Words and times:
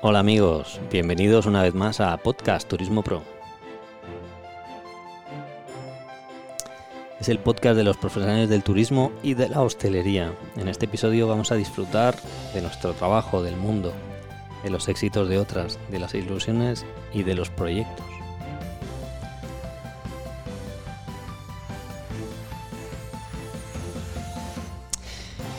Hola 0.00 0.20
amigos, 0.20 0.80
bienvenidos 0.92 1.46
una 1.46 1.60
vez 1.60 1.74
más 1.74 1.98
a 1.98 2.16
Podcast 2.18 2.68
Turismo 2.68 3.02
Pro. 3.02 3.20
Es 7.20 7.28
el 7.28 7.40
podcast 7.40 7.76
de 7.76 7.82
los 7.82 7.96
profesionales 7.96 8.48
del 8.48 8.62
turismo 8.62 9.10
y 9.24 9.34
de 9.34 9.48
la 9.48 9.60
hostelería. 9.60 10.32
En 10.56 10.68
este 10.68 10.84
episodio 10.84 11.26
vamos 11.26 11.50
a 11.50 11.56
disfrutar 11.56 12.14
de 12.54 12.62
nuestro 12.62 12.92
trabajo, 12.92 13.42
del 13.42 13.56
mundo, 13.56 13.92
de 14.62 14.70
los 14.70 14.86
éxitos 14.86 15.28
de 15.28 15.38
otras, 15.38 15.80
de 15.90 15.98
las 15.98 16.14
ilusiones 16.14 16.86
y 17.12 17.24
de 17.24 17.34
los 17.34 17.50
proyectos. 17.50 18.06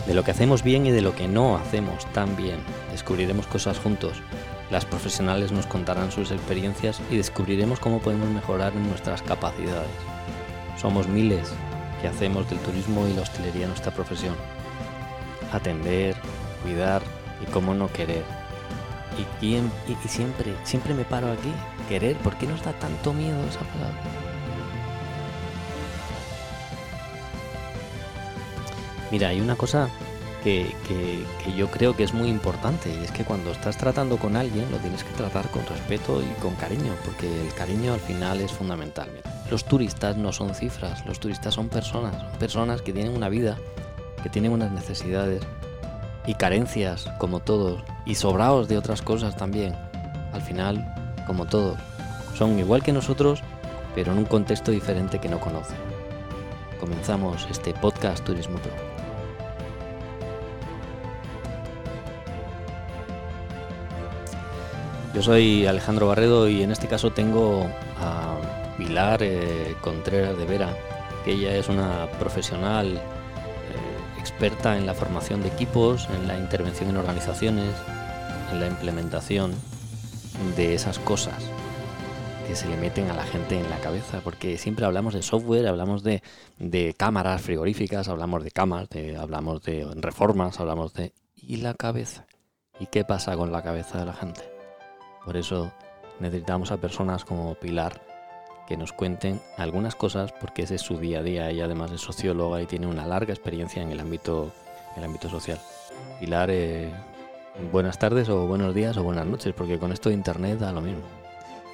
De 0.10 0.16
lo 0.16 0.24
que 0.24 0.32
hacemos 0.32 0.64
bien 0.64 0.88
y 0.88 0.92
de 0.92 1.02
lo 1.02 1.14
que 1.14 1.28
no 1.28 1.56
hacemos 1.56 2.12
tan 2.14 2.36
bien. 2.36 2.58
Descubriremos 2.92 3.46
cosas 3.46 3.78
juntos. 3.78 4.24
Las 4.72 4.84
profesionales 4.84 5.52
nos 5.52 5.68
contarán 5.68 6.12
sus 6.12 6.32
experiencias 6.32 7.00
y 7.12 7.18
descubriremos 7.18 7.80
cómo 7.80 8.00
podemos 8.00 8.28
mejorar 8.30 8.74
nuestras 8.74 9.22
capacidades. 9.22 9.92
Somos 10.82 11.08
miles 11.08 11.52
que 12.02 12.08
hacemos 12.08 12.50
del 12.50 12.58
turismo 12.58 13.08
y 13.08 13.14
la 13.14 13.22
hostelería 13.22 13.68
nuestra 13.68 13.92
profesión. 13.92 14.34
Atender, 15.54 16.16
cuidar 16.64 17.04
y 17.44 17.52
cómo 17.52 17.76
no 17.76 17.88
querer. 17.94 18.24
Y, 19.44 19.46
y 19.46 20.08
siempre, 20.08 20.56
siempre 20.64 20.96
me 20.96 21.04
paro 21.04 21.32
aquí. 21.32 21.54
Querer, 21.88 22.18
¿por 22.18 22.36
qué 22.40 22.48
nos 22.48 22.64
da 22.64 22.74
tanto 22.74 23.14
miedo 23.14 23.38
esa 23.48 23.60
palabra? 23.60 24.19
Mira, 29.12 29.30
hay 29.30 29.42
una 29.42 29.56
cosa 29.56 29.90
que, 30.44 30.74
que, 30.88 31.54
yo 31.54 31.70
creo 31.70 31.96
que 31.96 32.04
es 32.04 32.14
muy 32.14 32.30
importante 32.30 32.90
y 32.90 33.04
es 33.04 33.12
que 33.12 33.24
cuando 33.24 33.52
estás 33.52 33.78
tratando 33.78 34.18
con 34.18 34.36
alguien 34.36 34.72
lo 34.72 34.78
tienes 34.78 35.04
que 35.04 35.12
tratar 35.14 35.50
con 35.50 35.66
respeto 35.66 36.22
y 36.22 36.42
con 36.42 36.56
cariño, 36.56 36.94
porque 37.04 37.28
el 37.28 37.54
cariño 37.54 37.94
al 37.94 38.00
final 38.00 38.40
es 38.40 38.52
fundamental. 38.52 39.10
Los 39.50 39.66
turistas 39.66 40.16
no 40.16 40.32
son 40.32 40.54
cifras, 40.54 41.06
los 41.06 41.20
turistas 41.20 41.56
son 41.56 41.70
personas, 41.70 42.16
son 42.16 42.40
personas 42.40 42.82
que 42.82 42.94
tienen 42.94 43.16
una 43.16 43.30
vida, 43.30 43.58
que 44.22 44.30
tienen 44.30 44.52
unas 44.52 44.72
necesidades 44.72 45.42
y 46.26 46.36
carencias 46.36 47.10
como 47.18 47.40
todos 47.40 47.82
y 48.06 48.16
sobrados 48.16 48.68
de 48.68 48.78
otras 48.78 49.02
cosas 49.02 49.36
también. 49.36 49.76
Al 50.34 50.42
final, 50.42 50.94
como 51.26 51.46
todos, 51.46 51.80
son 52.38 52.60
igual 52.60 52.84
que 52.84 52.94
nosotros, 52.94 53.42
pero 53.96 54.12
en 54.12 54.20
un 54.20 54.26
contexto 54.26 54.72
diferente 54.72 55.20
que 55.20 55.30
no 55.30 55.40
conocen. 55.40 55.78
Comenzamos 56.80 57.48
este 57.50 57.74
podcast 57.74 58.24
Turismo 58.24 58.58
Pro. 58.60 58.89
Yo 65.14 65.24
soy 65.24 65.66
Alejandro 65.66 66.08
Barredo 66.08 66.48
y 66.48 66.62
en 66.62 66.72
este 66.72 66.88
caso 66.88 67.12
tengo 67.12 67.68
a 68.00 68.38
Pilar 68.78 69.24
eh, 69.24 69.76
Contreras 69.82 70.38
de 70.38 70.46
Vera, 70.46 70.78
que 71.26 71.32
ella 71.32 71.56
es 71.56 71.68
una 71.68 72.08
profesional 72.20 72.98
eh, 72.98 74.20
experta 74.20 74.78
en 74.78 74.86
la 74.86 74.94
formación 74.94 75.42
de 75.42 75.50
equipos, 75.50 76.08
en 76.16 76.28
la 76.28 76.38
intervención 76.38 76.90
en 76.90 76.98
organizaciones, 76.98 77.74
en 78.52 78.60
la 78.60 78.68
implementación 78.68 79.54
de 80.56 80.76
esas 80.76 81.00
cosas 81.00 81.44
que 82.48 82.56
se 82.56 82.68
le 82.68 82.78
meten 82.78 83.10
a 83.10 83.16
la 83.16 83.24
gente 83.24 83.60
en 83.60 83.70
la 83.70 83.78
cabeza, 83.78 84.22
porque 84.24 84.58
siempre 84.58 84.86
hablamos 84.86 85.14
de 85.14 85.24
software, 85.24 85.68
hablamos 85.68 86.04
de, 86.04 86.22
cámaras 86.98 87.42
frigoríficas, 87.42 88.08
hablamos 88.08 88.44
de 88.44 88.52
camas, 88.52 88.88
hablamos 89.20 89.62
de 89.64 89.88
reformas, 89.96 90.60
hablamos 90.60 90.94
de... 90.94 91.14
¿Y 91.36 91.58
la 91.58 91.74
cabeza? 91.74 92.26
¿Y 92.80 92.88
qué 92.88 93.04
pasa 93.04 93.36
con 93.36 93.52
la 93.52 93.62
cabeza 93.62 94.00
de 94.00 94.06
la 94.06 94.14
gente? 94.14 94.49
Por 95.30 95.38
eso 95.38 95.72
necesitamos 96.20 96.72
a 96.72 96.78
personas 96.78 97.24
como 97.24 97.54
Pilar 97.54 98.02
que 98.68 98.76
nos 98.76 98.94
cuenten 98.94 99.40
algunas 99.58 99.94
cosas 99.94 100.32
porque 100.32 100.64
ese 100.64 100.74
es 100.74 100.82
su 100.82 100.98
día 100.98 101.20
a 101.20 101.22
día. 101.22 101.52
Ella 101.52 101.66
además 101.66 101.92
es 101.92 102.02
socióloga 102.02 102.60
y 102.64 102.66
tiene 102.66 102.88
una 102.88 103.06
larga 103.06 103.32
experiencia 103.32 103.84
en 103.84 103.92
el 103.92 104.00
ámbito, 104.00 104.52
en 104.94 105.04
el 105.04 105.08
ámbito 105.08 105.30
social. 105.30 105.60
Pilar, 106.20 106.50
eh, 106.50 106.90
buenas 107.72 108.00
tardes 108.00 108.28
o 108.28 108.48
buenos 108.48 108.74
días 108.74 108.98
o 108.98 109.04
buenas 109.04 109.28
noches 109.28 109.54
porque 109.56 109.78
con 109.78 109.92
esto 109.92 110.10
de 110.10 110.16
internet 110.16 110.58
da 110.58 110.72
lo 110.72 110.82
mismo. 110.82 111.04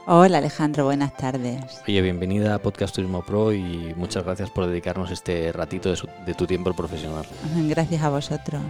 Hola 0.05 0.39
Alejandro, 0.39 0.83
buenas 0.83 1.15
tardes. 1.15 1.81
Oye, 1.87 2.01
bienvenida 2.01 2.55
a 2.55 2.59
Podcast 2.59 2.93
Turismo 2.93 3.21
Pro 3.21 3.53
y 3.53 3.93
muchas 3.95 4.25
gracias 4.25 4.49
por 4.49 4.67
dedicarnos 4.67 5.11
este 5.11 5.53
ratito 5.53 5.89
de, 5.89 5.95
su, 5.95 6.09
de 6.25 6.33
tu 6.33 6.45
tiempo 6.45 6.73
profesional. 6.73 7.25
Gracias 7.69 8.03
a 8.03 8.09
vosotros 8.09 8.63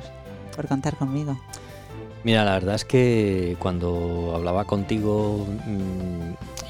por 0.56 0.68
contar 0.68 0.96
conmigo. 0.96 1.36
Mira, 2.26 2.44
la 2.44 2.54
verdad 2.54 2.74
es 2.74 2.86
que 2.86 3.56
cuando 3.60 4.34
hablaba 4.36 4.66
contigo 4.66 5.46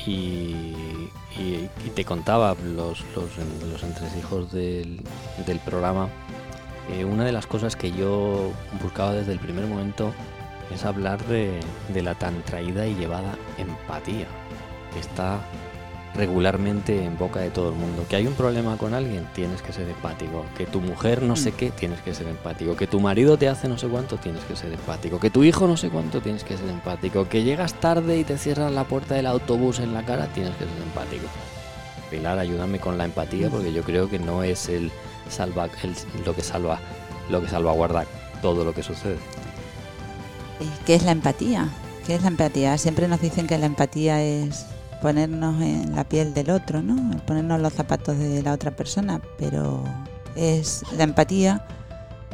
y, 0.05 0.11
y, 1.39 1.69
y, 1.85 1.89
te 1.95 2.03
contaba 2.03 2.57
los, 2.61 3.05
los, 3.15 3.29
los 3.71 3.81
entresijos 3.81 4.51
del, 4.51 4.99
del 5.47 5.59
programa, 5.59 6.09
eh, 6.91 7.05
una 7.05 7.23
de 7.23 7.31
las 7.31 7.47
cosas 7.47 7.77
que 7.77 7.89
yo 7.93 8.51
buscaba 8.83 9.13
desde 9.13 9.31
el 9.31 9.39
primer 9.39 9.65
momento 9.65 10.13
es 10.73 10.83
hablar 10.83 11.25
de, 11.27 11.57
de 11.93 12.01
la 12.01 12.15
tan 12.15 12.43
traída 12.43 12.85
y 12.85 12.93
llevada 12.95 13.37
empatía. 13.57 14.27
Que 14.91 14.99
está 14.99 15.39
regularmente 16.15 17.03
en 17.03 17.17
boca 17.17 17.39
de 17.39 17.49
todo 17.49 17.69
el 17.69 17.75
mundo. 17.75 18.05
Que 18.09 18.15
hay 18.15 18.27
un 18.27 18.33
problema 18.33 18.77
con 18.77 18.93
alguien, 18.93 19.27
tienes 19.33 19.61
que 19.61 19.73
ser 19.73 19.87
empático. 19.89 20.45
Que 20.57 20.65
tu 20.65 20.81
mujer 20.81 21.21
no 21.21 21.35
sé 21.35 21.51
qué, 21.51 21.71
tienes 21.71 22.01
que 22.01 22.13
ser 22.13 22.27
empático. 22.27 22.75
Que 22.75 22.87
tu 22.87 22.99
marido 22.99 23.37
te 23.37 23.49
hace 23.49 23.67
no 23.67 23.77
sé 23.77 23.87
cuánto, 23.87 24.17
tienes 24.17 24.43
que 24.45 24.55
ser 24.55 24.71
empático. 24.71 25.19
Que 25.19 25.29
tu 25.29 25.43
hijo 25.43 25.67
no 25.67 25.77
sé 25.77 25.89
cuánto, 25.89 26.21
tienes 26.21 26.43
que 26.43 26.57
ser 26.57 26.69
empático. 26.69 27.27
Que 27.27 27.43
llegas 27.43 27.73
tarde 27.75 28.17
y 28.17 28.23
te 28.23 28.37
cierran 28.37 28.75
la 28.75 28.85
puerta 28.85 29.15
del 29.15 29.27
autobús 29.27 29.79
en 29.79 29.93
la 29.93 30.03
cara, 30.03 30.27
tienes 30.27 30.53
que 30.55 30.65
ser 30.65 30.83
empático. 30.83 31.27
Pilar, 32.09 32.39
ayúdame 32.39 32.79
con 32.79 32.97
la 32.97 33.05
empatía 33.05 33.49
porque 33.49 33.73
yo 33.73 33.83
creo 33.83 34.09
que 34.09 34.19
no 34.19 34.43
es 34.43 34.69
el 34.69 34.91
salva 35.29 35.67
el, 35.81 35.95
lo 36.23 36.35
que 36.35 36.43
salva 36.43 36.79
lo 37.29 37.41
que 37.41 37.49
salvaguarda 37.49 38.05
todo 38.43 38.63
lo 38.63 38.73
que 38.73 38.83
sucede. 38.83 39.17
¿Qué 40.85 40.93
es 40.93 41.03
la 41.03 41.11
empatía? 41.11 41.69
¿Qué 42.05 42.13
es 42.13 42.21
la 42.21 42.27
empatía? 42.27 42.77
Siempre 42.77 43.07
nos 43.07 43.19
dicen 43.19 43.47
que 43.47 43.57
la 43.57 43.65
empatía 43.65 44.21
es 44.21 44.67
ponernos 45.01 45.61
en 45.61 45.95
la 45.95 46.03
piel 46.03 46.33
del 46.33 46.49
otro, 46.49 46.81
¿no? 46.81 47.17
ponernos 47.25 47.59
los 47.61 47.73
zapatos 47.73 48.17
de 48.17 48.41
la 48.41 48.53
otra 48.53 48.71
persona, 48.71 49.21
pero 49.37 49.83
es 50.35 50.83
la 50.97 51.03
empatía 51.03 51.65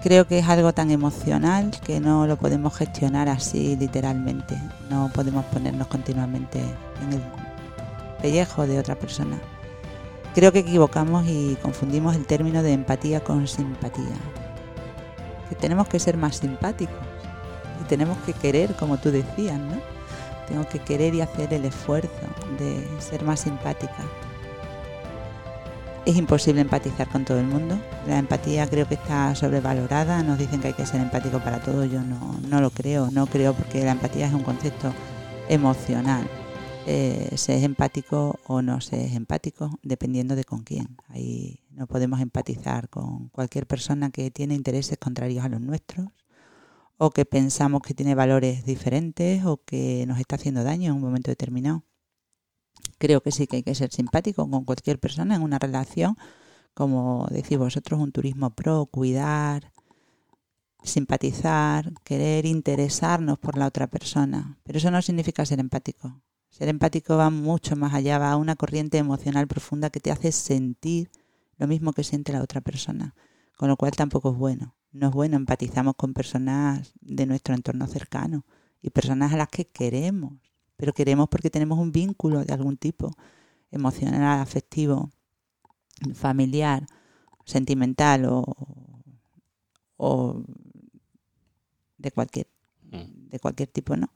creo 0.01 0.25
que 0.25 0.39
es 0.39 0.49
algo 0.49 0.73
tan 0.73 0.91
emocional 0.91 1.71
que 1.85 1.99
no 1.99 2.25
lo 2.25 2.35
podemos 2.37 2.75
gestionar 2.75 3.29
así 3.29 3.75
literalmente. 3.75 4.57
No 4.89 5.11
podemos 5.13 5.45
ponernos 5.45 5.87
continuamente 5.87 6.59
en 6.59 7.13
el 7.13 7.21
pellejo 8.21 8.65
de 8.65 8.79
otra 8.79 8.95
persona. 8.95 9.39
Creo 10.33 10.51
que 10.51 10.59
equivocamos 10.59 11.25
y 11.27 11.57
confundimos 11.61 12.15
el 12.15 12.25
término 12.25 12.63
de 12.63 12.73
empatía 12.73 13.23
con 13.23 13.47
simpatía. 13.47 14.15
Que 15.49 15.55
tenemos 15.55 15.87
que 15.87 15.99
ser 15.99 16.17
más 16.17 16.37
simpáticos 16.37 16.95
y 17.81 17.83
tenemos 17.87 18.17
que 18.19 18.33
querer, 18.33 18.75
como 18.75 18.97
tú 18.97 19.11
decías, 19.11 19.59
¿no? 19.59 19.75
Tengo 20.51 20.67
que 20.67 20.79
querer 20.79 21.15
y 21.15 21.21
hacer 21.21 21.53
el 21.53 21.63
esfuerzo 21.63 22.09
de 22.59 22.85
ser 22.99 23.23
más 23.23 23.39
simpática. 23.39 24.03
Es 26.05 26.17
imposible 26.17 26.59
empatizar 26.59 27.07
con 27.07 27.23
todo 27.23 27.39
el 27.39 27.45
mundo. 27.45 27.79
La 28.05 28.17
empatía 28.17 28.67
creo 28.67 28.85
que 28.85 28.95
está 28.95 29.33
sobrevalorada. 29.33 30.23
Nos 30.23 30.37
dicen 30.37 30.59
que 30.59 30.67
hay 30.67 30.73
que 30.73 30.85
ser 30.85 30.99
empático 30.99 31.39
para 31.39 31.61
todo. 31.61 31.85
Yo 31.85 32.01
no, 32.01 32.37
no 32.49 32.59
lo 32.59 32.69
creo. 32.69 33.09
No 33.11 33.27
creo 33.27 33.53
porque 33.53 33.85
la 33.85 33.91
empatía 33.91 34.27
es 34.27 34.33
un 34.33 34.43
concepto 34.43 34.93
emocional. 35.47 36.27
Eh, 36.85 37.31
se 37.35 37.55
es 37.55 37.63
empático 37.63 38.37
o 38.45 38.61
no 38.61 38.81
se 38.81 39.05
es 39.05 39.15
empático 39.15 39.79
dependiendo 39.83 40.35
de 40.35 40.43
con 40.43 40.63
quién. 40.63 40.97
Ahí 41.07 41.61
no 41.71 41.87
podemos 41.87 42.19
empatizar 42.19 42.89
con 42.89 43.29
cualquier 43.29 43.67
persona 43.67 44.09
que 44.09 44.31
tiene 44.31 44.53
intereses 44.53 44.97
contrarios 44.97 45.45
a 45.45 45.49
los 45.49 45.61
nuestros 45.61 46.07
o 47.03 47.09
que 47.09 47.25
pensamos 47.25 47.81
que 47.81 47.95
tiene 47.95 48.13
valores 48.13 48.63
diferentes 48.63 49.43
o 49.43 49.57
que 49.57 50.05
nos 50.05 50.19
está 50.19 50.35
haciendo 50.35 50.63
daño 50.63 50.91
en 50.91 50.97
un 50.97 51.01
momento 51.01 51.31
determinado. 51.31 51.83
Creo 52.99 53.21
que 53.23 53.31
sí 53.31 53.47
que 53.47 53.55
hay 53.55 53.63
que 53.63 53.73
ser 53.73 53.91
simpático 53.91 54.47
con 54.47 54.65
cualquier 54.65 54.99
persona 54.99 55.33
en 55.35 55.41
una 55.41 55.57
relación, 55.57 56.15
como 56.75 57.27
decís 57.31 57.57
vosotros, 57.57 57.99
un 57.99 58.11
turismo 58.11 58.51
pro, 58.51 58.85
cuidar, 58.85 59.73
simpatizar, 60.83 61.91
querer 62.03 62.45
interesarnos 62.45 63.39
por 63.39 63.57
la 63.57 63.65
otra 63.65 63.87
persona. 63.87 64.59
Pero 64.61 64.77
eso 64.77 64.91
no 64.91 65.01
significa 65.01 65.43
ser 65.43 65.59
empático. 65.59 66.21
Ser 66.49 66.69
empático 66.69 67.17
va 67.17 67.31
mucho 67.31 67.75
más 67.75 67.95
allá, 67.95 68.19
va 68.19 68.31
a 68.31 68.37
una 68.37 68.55
corriente 68.55 68.99
emocional 68.99 69.47
profunda 69.47 69.89
que 69.89 70.01
te 70.01 70.11
hace 70.11 70.31
sentir 70.31 71.09
lo 71.57 71.65
mismo 71.65 71.93
que 71.93 72.03
siente 72.03 72.31
la 72.31 72.43
otra 72.43 72.61
persona, 72.61 73.15
con 73.57 73.69
lo 73.69 73.75
cual 73.75 73.93
tampoco 73.93 74.29
es 74.33 74.37
bueno. 74.37 74.75
No 74.91 75.07
es 75.07 75.13
bueno, 75.13 75.37
empatizamos 75.37 75.95
con 75.95 76.13
personas 76.13 76.93
de 77.01 77.25
nuestro 77.25 77.55
entorno 77.55 77.87
cercano 77.87 78.45
y 78.81 78.89
personas 78.89 79.33
a 79.33 79.37
las 79.37 79.47
que 79.47 79.65
queremos, 79.65 80.33
pero 80.75 80.93
queremos 80.93 81.29
porque 81.29 81.49
tenemos 81.49 81.79
un 81.79 81.91
vínculo 81.91 82.43
de 82.43 82.53
algún 82.53 82.77
tipo, 82.77 83.15
emocional, 83.71 84.41
afectivo, 84.41 85.09
familiar, 86.13 86.85
sentimental 87.45 88.25
o, 88.25 88.43
o 89.97 90.43
de 91.97 92.11
cualquier 92.11 92.47
de 92.91 93.39
cualquier 93.39 93.69
tipo, 93.69 93.95
¿no? 93.95 94.11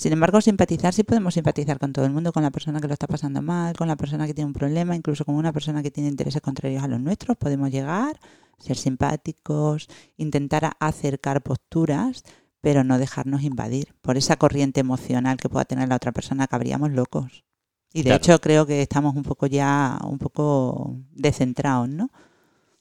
Sin 0.00 0.14
embargo, 0.14 0.40
simpatizar 0.40 0.94
sí 0.94 1.02
podemos 1.02 1.34
simpatizar 1.34 1.78
con 1.78 1.92
todo 1.92 2.06
el 2.06 2.10
mundo, 2.10 2.32
con 2.32 2.42
la 2.42 2.50
persona 2.50 2.80
que 2.80 2.88
lo 2.88 2.94
está 2.94 3.06
pasando 3.06 3.42
mal, 3.42 3.76
con 3.76 3.86
la 3.86 3.96
persona 3.96 4.26
que 4.26 4.32
tiene 4.32 4.46
un 4.46 4.54
problema, 4.54 4.96
incluso 4.96 5.26
con 5.26 5.34
una 5.34 5.52
persona 5.52 5.82
que 5.82 5.90
tiene 5.90 6.08
intereses 6.08 6.40
contrarios 6.40 6.82
a 6.82 6.88
los 6.88 6.98
nuestros. 6.98 7.36
Podemos 7.36 7.70
llegar, 7.70 8.18
ser 8.58 8.78
simpáticos, 8.78 9.88
intentar 10.16 10.72
acercar 10.80 11.42
posturas, 11.42 12.24
pero 12.62 12.82
no 12.82 12.96
dejarnos 12.96 13.42
invadir 13.42 13.94
por 14.00 14.16
esa 14.16 14.36
corriente 14.36 14.80
emocional 14.80 15.36
que 15.36 15.50
pueda 15.50 15.66
tener 15.66 15.86
la 15.90 15.96
otra 15.96 16.12
persona, 16.12 16.46
que 16.46 16.56
habríamos 16.56 16.92
locos. 16.92 17.44
Y 17.92 18.02
de 18.02 18.14
hecho 18.14 18.40
creo 18.40 18.64
que 18.64 18.80
estamos 18.80 19.14
un 19.14 19.22
poco 19.22 19.48
ya, 19.48 19.98
un 20.02 20.16
poco 20.16 20.96
descentrados, 21.10 21.90
¿no? 21.90 22.10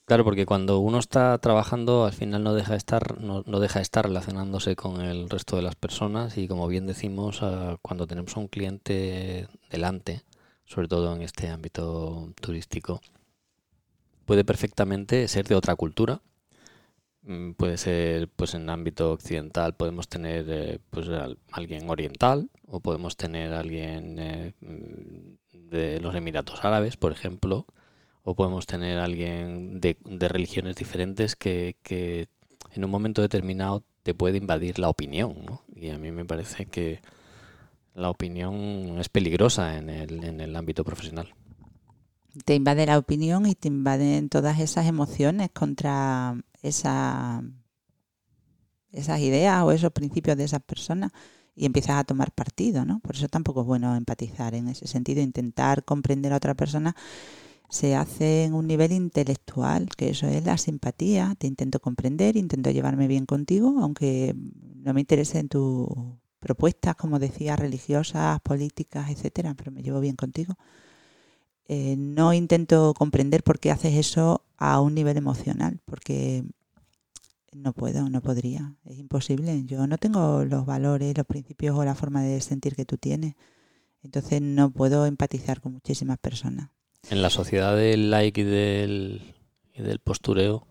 Claro, 0.09 0.23
porque 0.23 0.47
cuando 0.47 0.79
uno 0.79 0.97
está 0.97 1.38
trabajando, 1.38 2.03
al 2.06 2.13
final 2.13 2.44
no 2.44 2.56
deja 2.56 2.71
de 2.71 2.79
estar, 2.79 3.21
no, 3.21 3.44
deja 3.44 3.77
de 3.77 3.83
estar 3.83 4.06
relacionándose 4.06 4.75
con 4.75 5.01
el 5.01 5.29
resto 5.29 5.56
de 5.56 5.61
las 5.61 5.75
personas 5.75 6.35
y 6.35 6.47
como 6.47 6.67
bien 6.67 6.88
decimos, 6.88 7.44
ah, 7.44 7.77
cuando 7.83 8.07
tenemos 8.07 8.35
a 8.35 8.39
un 8.39 8.47
cliente 8.47 9.47
delante, 9.69 10.23
sobre 10.65 10.88
todo 10.88 11.15
en 11.15 11.21
este 11.21 11.50
ámbito 11.50 12.33
turístico, 12.41 13.01
puede 14.25 14.44
perfectamente 14.44 15.27
ser 15.27 15.47
de 15.47 15.53
otra 15.53 15.75
cultura. 15.75 16.21
Mm, 17.21 17.51
puede 17.51 17.77
ser, 17.77 18.29
pues 18.29 18.55
en 18.55 18.67
ámbito 18.71 19.12
occidental 19.12 19.75
podemos 19.75 20.07
tener 20.07 20.45
eh, 20.50 20.79
pues 20.89 21.07
alguien 21.51 21.88
oriental 21.88 22.50
o 22.67 22.79
podemos 22.79 23.15
tener 23.15 23.53
alguien 23.53 24.17
eh, 24.17 24.53
mm, 24.62 25.69
de 25.69 26.00
los 26.01 26.15
Emiratos 26.15 26.65
Árabes, 26.65 26.97
por 26.97 27.12
ejemplo, 27.12 27.67
o 28.24 28.36
podemos 28.36 28.66
tener 28.66 29.00
alguien 29.00 29.80
de, 29.80 29.98
religiones 30.27 30.75
diferentes 30.75 31.36
que, 31.36 31.75
en 32.74 32.86
un 32.86 32.92
momento 32.92 33.21
determinado 33.21 33.83
te 34.04 34.13
puede 34.13 34.38
invadir 34.38 34.80
la 34.80 34.89
opinión, 34.89 35.36
¿no? 35.45 35.63
Y 35.75 35.89
a 35.89 35.98
mí 35.98 36.12
me 36.12 36.25
parece 36.25 36.66
que 36.66 37.01
la 37.94 38.10
opinión 38.10 38.98
es 39.00 39.10
peligrosa 39.10 39.77
en 39.77 39.89
el, 39.89 40.56
ámbito 40.56 40.83
profesional. 40.83 41.33
Te 42.45 42.56
invade 42.56 42.86
la 42.86 42.98
opinión 42.98 43.45
y 43.45 43.56
te 43.56 43.68
invaden 43.68 44.30
todas 44.30 44.60
esas 44.60 44.86
emociones 44.86 45.50
contra 45.51 46.39
esa, 46.62 47.44
esas 48.92 49.19
ideas 49.19 49.63
o 49.63 49.72
esos 49.72 49.92
principios 49.92 50.38
de 50.38 50.44
esas 50.44 50.62
personas 50.62 51.12
y 51.56 51.65
empiezas 51.65 51.98
a 51.98 52.04
tomar 52.04 52.31
partido, 52.31 52.86
¿no? 52.86 53.00
Por 53.00 53.15
eso 53.15 53.27
tampoco 53.27 53.62
es 53.62 53.68
bueno 53.68 53.95
empatizar 53.95 54.54
en 54.54 54.69
ese 54.69 54.88
sentido, 54.88 55.22
intentar 55.22 55.83
comprender 55.83 56.31
a 56.31 56.38
otra 56.38 56.54
persona 56.54 56.95
se 57.69 57.95
hace 57.95 58.45
en 58.45 58.54
un 58.54 58.68
nivel 58.68 58.92
intelectual, 58.92 59.89
que 59.95 60.10
eso 60.10 60.27
es 60.27 60.44
la 60.45 60.57
simpatía. 60.57 61.36
Te 61.38 61.48
intento 61.48 61.80
comprender, 61.80 62.36
intento 62.36 62.71
llevarme 62.71 63.07
bien 63.07 63.25
contigo, 63.25 63.75
aunque 63.81 64.36
no 64.75 64.94
me 64.94 65.01
interese 65.01 65.39
en 65.39 65.50
tus 65.50 65.88
propuestas, 66.39 66.95
como 66.95 67.19
decía, 67.19 67.56
religiosas, 67.56 68.39
políticas, 68.42 69.10
etcétera, 69.12 69.54
pero 69.56 69.71
me 69.71 69.83
llevo 69.83 70.00
bien 70.00 70.16
contigo. 70.16 70.56
Eh, 71.68 71.95
no 71.98 72.33
intento 72.33 72.94
comprender 72.98 73.44
por 73.44 73.60
qué 73.60 73.72
haces 73.72 73.94
eso 73.95 74.44
a 74.57 74.81
un 74.81 74.95
nivel 74.95 75.18
emocional, 75.18 75.80
porque 75.86 76.44
no 77.54 77.74
puedo, 77.74 78.10
no 78.10 78.22
podría, 78.22 78.75
es 78.86 78.98
imposible. 78.98 79.63
Yo 79.65 79.86
no 79.88 79.98
tengo 79.98 80.44
los 80.45 80.65
valores, 80.65 81.15
los 81.15 81.27
principios 81.27 81.77
o 81.77 81.86
la 81.86 81.95
forma 81.95 82.24
de 82.24 82.42
sentir 82.42 82.75
que 82.75 82.86
tú 82.86 82.98
tienes. 82.98 83.36
Entonces 84.04 84.42
no 84.42 84.72
puedo 84.72 85.06
empatizar 85.06 85.62
con 85.62 85.74
muchísimas 85.74 86.18
personas. 86.18 86.69
En 87.10 87.22
la 87.22 87.30
sociedad 87.30 87.75
del 87.75 88.12
like 88.12 88.42
y 88.42 88.44
del, 88.44 89.36
y 89.74 89.81
del 89.81 90.00
postureo, 90.00 90.68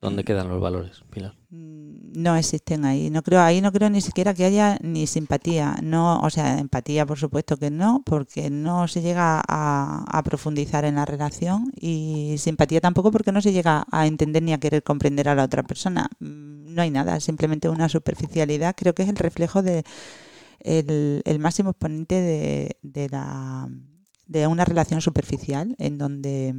¿dónde 0.00 0.24
quedan 0.24 0.48
los 0.48 0.60
valores, 0.60 1.02
Pilar? 1.10 1.34
Mm, 1.50 2.12
no 2.14 2.36
existen 2.36 2.84
ahí. 2.84 3.10
No 3.10 3.22
creo 3.22 3.40
ahí 3.40 3.60
no 3.60 3.72
creo 3.72 3.90
ni 3.90 4.00
siquiera 4.00 4.32
que 4.32 4.44
haya 4.44 4.78
ni 4.80 5.06
simpatía. 5.06 5.76
No, 5.82 6.20
o 6.20 6.30
sea, 6.30 6.58
empatía 6.58 7.04
por 7.04 7.18
supuesto 7.18 7.56
que 7.56 7.70
no, 7.70 8.02
porque 8.06 8.48
no 8.48 8.88
se 8.88 9.02
llega 9.02 9.42
a, 9.46 10.04
a 10.06 10.22
profundizar 10.22 10.84
en 10.84 10.94
la 10.94 11.04
relación 11.04 11.72
y 11.78 12.36
simpatía 12.38 12.80
tampoco 12.80 13.10
porque 13.10 13.32
no 13.32 13.42
se 13.42 13.52
llega 13.52 13.84
a 13.90 14.06
entender 14.06 14.42
ni 14.42 14.52
a 14.52 14.60
querer 14.60 14.82
comprender 14.82 15.28
a 15.28 15.34
la 15.34 15.44
otra 15.44 15.62
persona. 15.62 16.08
Mm, 16.20 16.74
no 16.74 16.82
hay 16.82 16.90
nada, 16.90 17.20
simplemente 17.20 17.68
una 17.68 17.88
superficialidad. 17.88 18.74
Creo 18.76 18.94
que 18.94 19.02
es 19.02 19.08
el 19.08 19.16
reflejo 19.16 19.62
de 19.62 19.84
el, 20.60 21.22
el 21.24 21.38
máximo 21.38 21.70
exponente 21.70 22.14
de, 22.14 22.76
de 22.82 23.08
la 23.08 23.68
de 24.32 24.46
una 24.46 24.64
relación 24.64 25.02
superficial 25.02 25.76
en 25.78 25.98
donde 25.98 26.54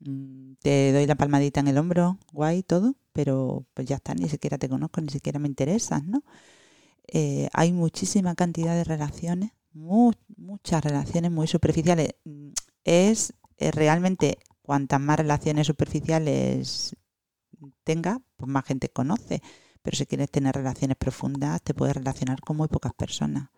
mm, 0.00 0.54
te 0.62 0.92
doy 0.92 1.06
la 1.06 1.14
palmadita 1.14 1.60
en 1.60 1.68
el 1.68 1.76
hombro, 1.78 2.18
guay, 2.32 2.62
todo, 2.62 2.94
pero 3.12 3.66
pues 3.74 3.86
ya 3.86 3.96
está, 3.96 4.14
ni 4.14 4.28
siquiera 4.28 4.56
te 4.56 4.68
conozco, 4.68 5.00
ni 5.00 5.10
siquiera 5.10 5.38
me 5.38 5.48
interesas, 5.48 6.02
¿no? 6.04 6.24
Eh, 7.08 7.48
hay 7.52 7.72
muchísima 7.72 8.34
cantidad 8.34 8.74
de 8.74 8.84
relaciones, 8.84 9.52
muchas 9.72 10.82
relaciones 10.82 11.30
muy 11.30 11.46
superficiales. 11.46 12.14
Es 12.84 13.34
eh, 13.58 13.70
realmente 13.70 14.38
cuantas 14.62 15.00
más 15.00 15.18
relaciones 15.18 15.66
superficiales 15.66 16.96
tenga, 17.84 18.20
pues 18.36 18.50
más 18.50 18.64
gente 18.64 18.88
conoce. 18.88 19.42
Pero 19.82 19.96
si 19.96 20.06
quieres 20.06 20.30
tener 20.30 20.54
relaciones 20.54 20.96
profundas, 20.96 21.62
te 21.62 21.74
puedes 21.74 21.94
relacionar 21.94 22.40
con 22.40 22.56
muy 22.56 22.68
pocas 22.68 22.94
personas. 22.94 23.50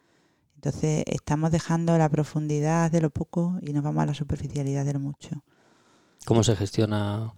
Entonces 0.58 1.04
estamos 1.06 1.52
dejando 1.52 1.96
la 1.98 2.08
profundidad 2.08 2.90
de 2.90 3.00
lo 3.00 3.10
poco 3.10 3.60
y 3.62 3.72
nos 3.72 3.84
vamos 3.84 4.02
a 4.02 4.06
la 4.06 4.14
superficialidad 4.14 4.84
de 4.84 4.94
lo 4.94 4.98
mucho. 4.98 5.44
¿Cómo 6.24 6.42
se 6.42 6.56
gestiona 6.56 7.32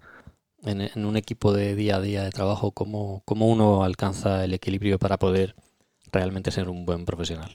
en, 0.62 1.04
un 1.04 1.18
equipo 1.18 1.52
de 1.52 1.74
día 1.74 1.96
a 1.96 2.00
día 2.00 2.22
de 2.22 2.30
trabajo? 2.30 2.72
¿Cómo, 2.72 3.20
¿Cómo 3.26 3.48
uno 3.48 3.84
alcanza 3.84 4.42
el 4.42 4.54
equilibrio 4.54 4.98
para 4.98 5.18
poder 5.18 5.54
realmente 6.10 6.50
ser 6.50 6.70
un 6.70 6.86
buen 6.86 7.04
profesional? 7.04 7.54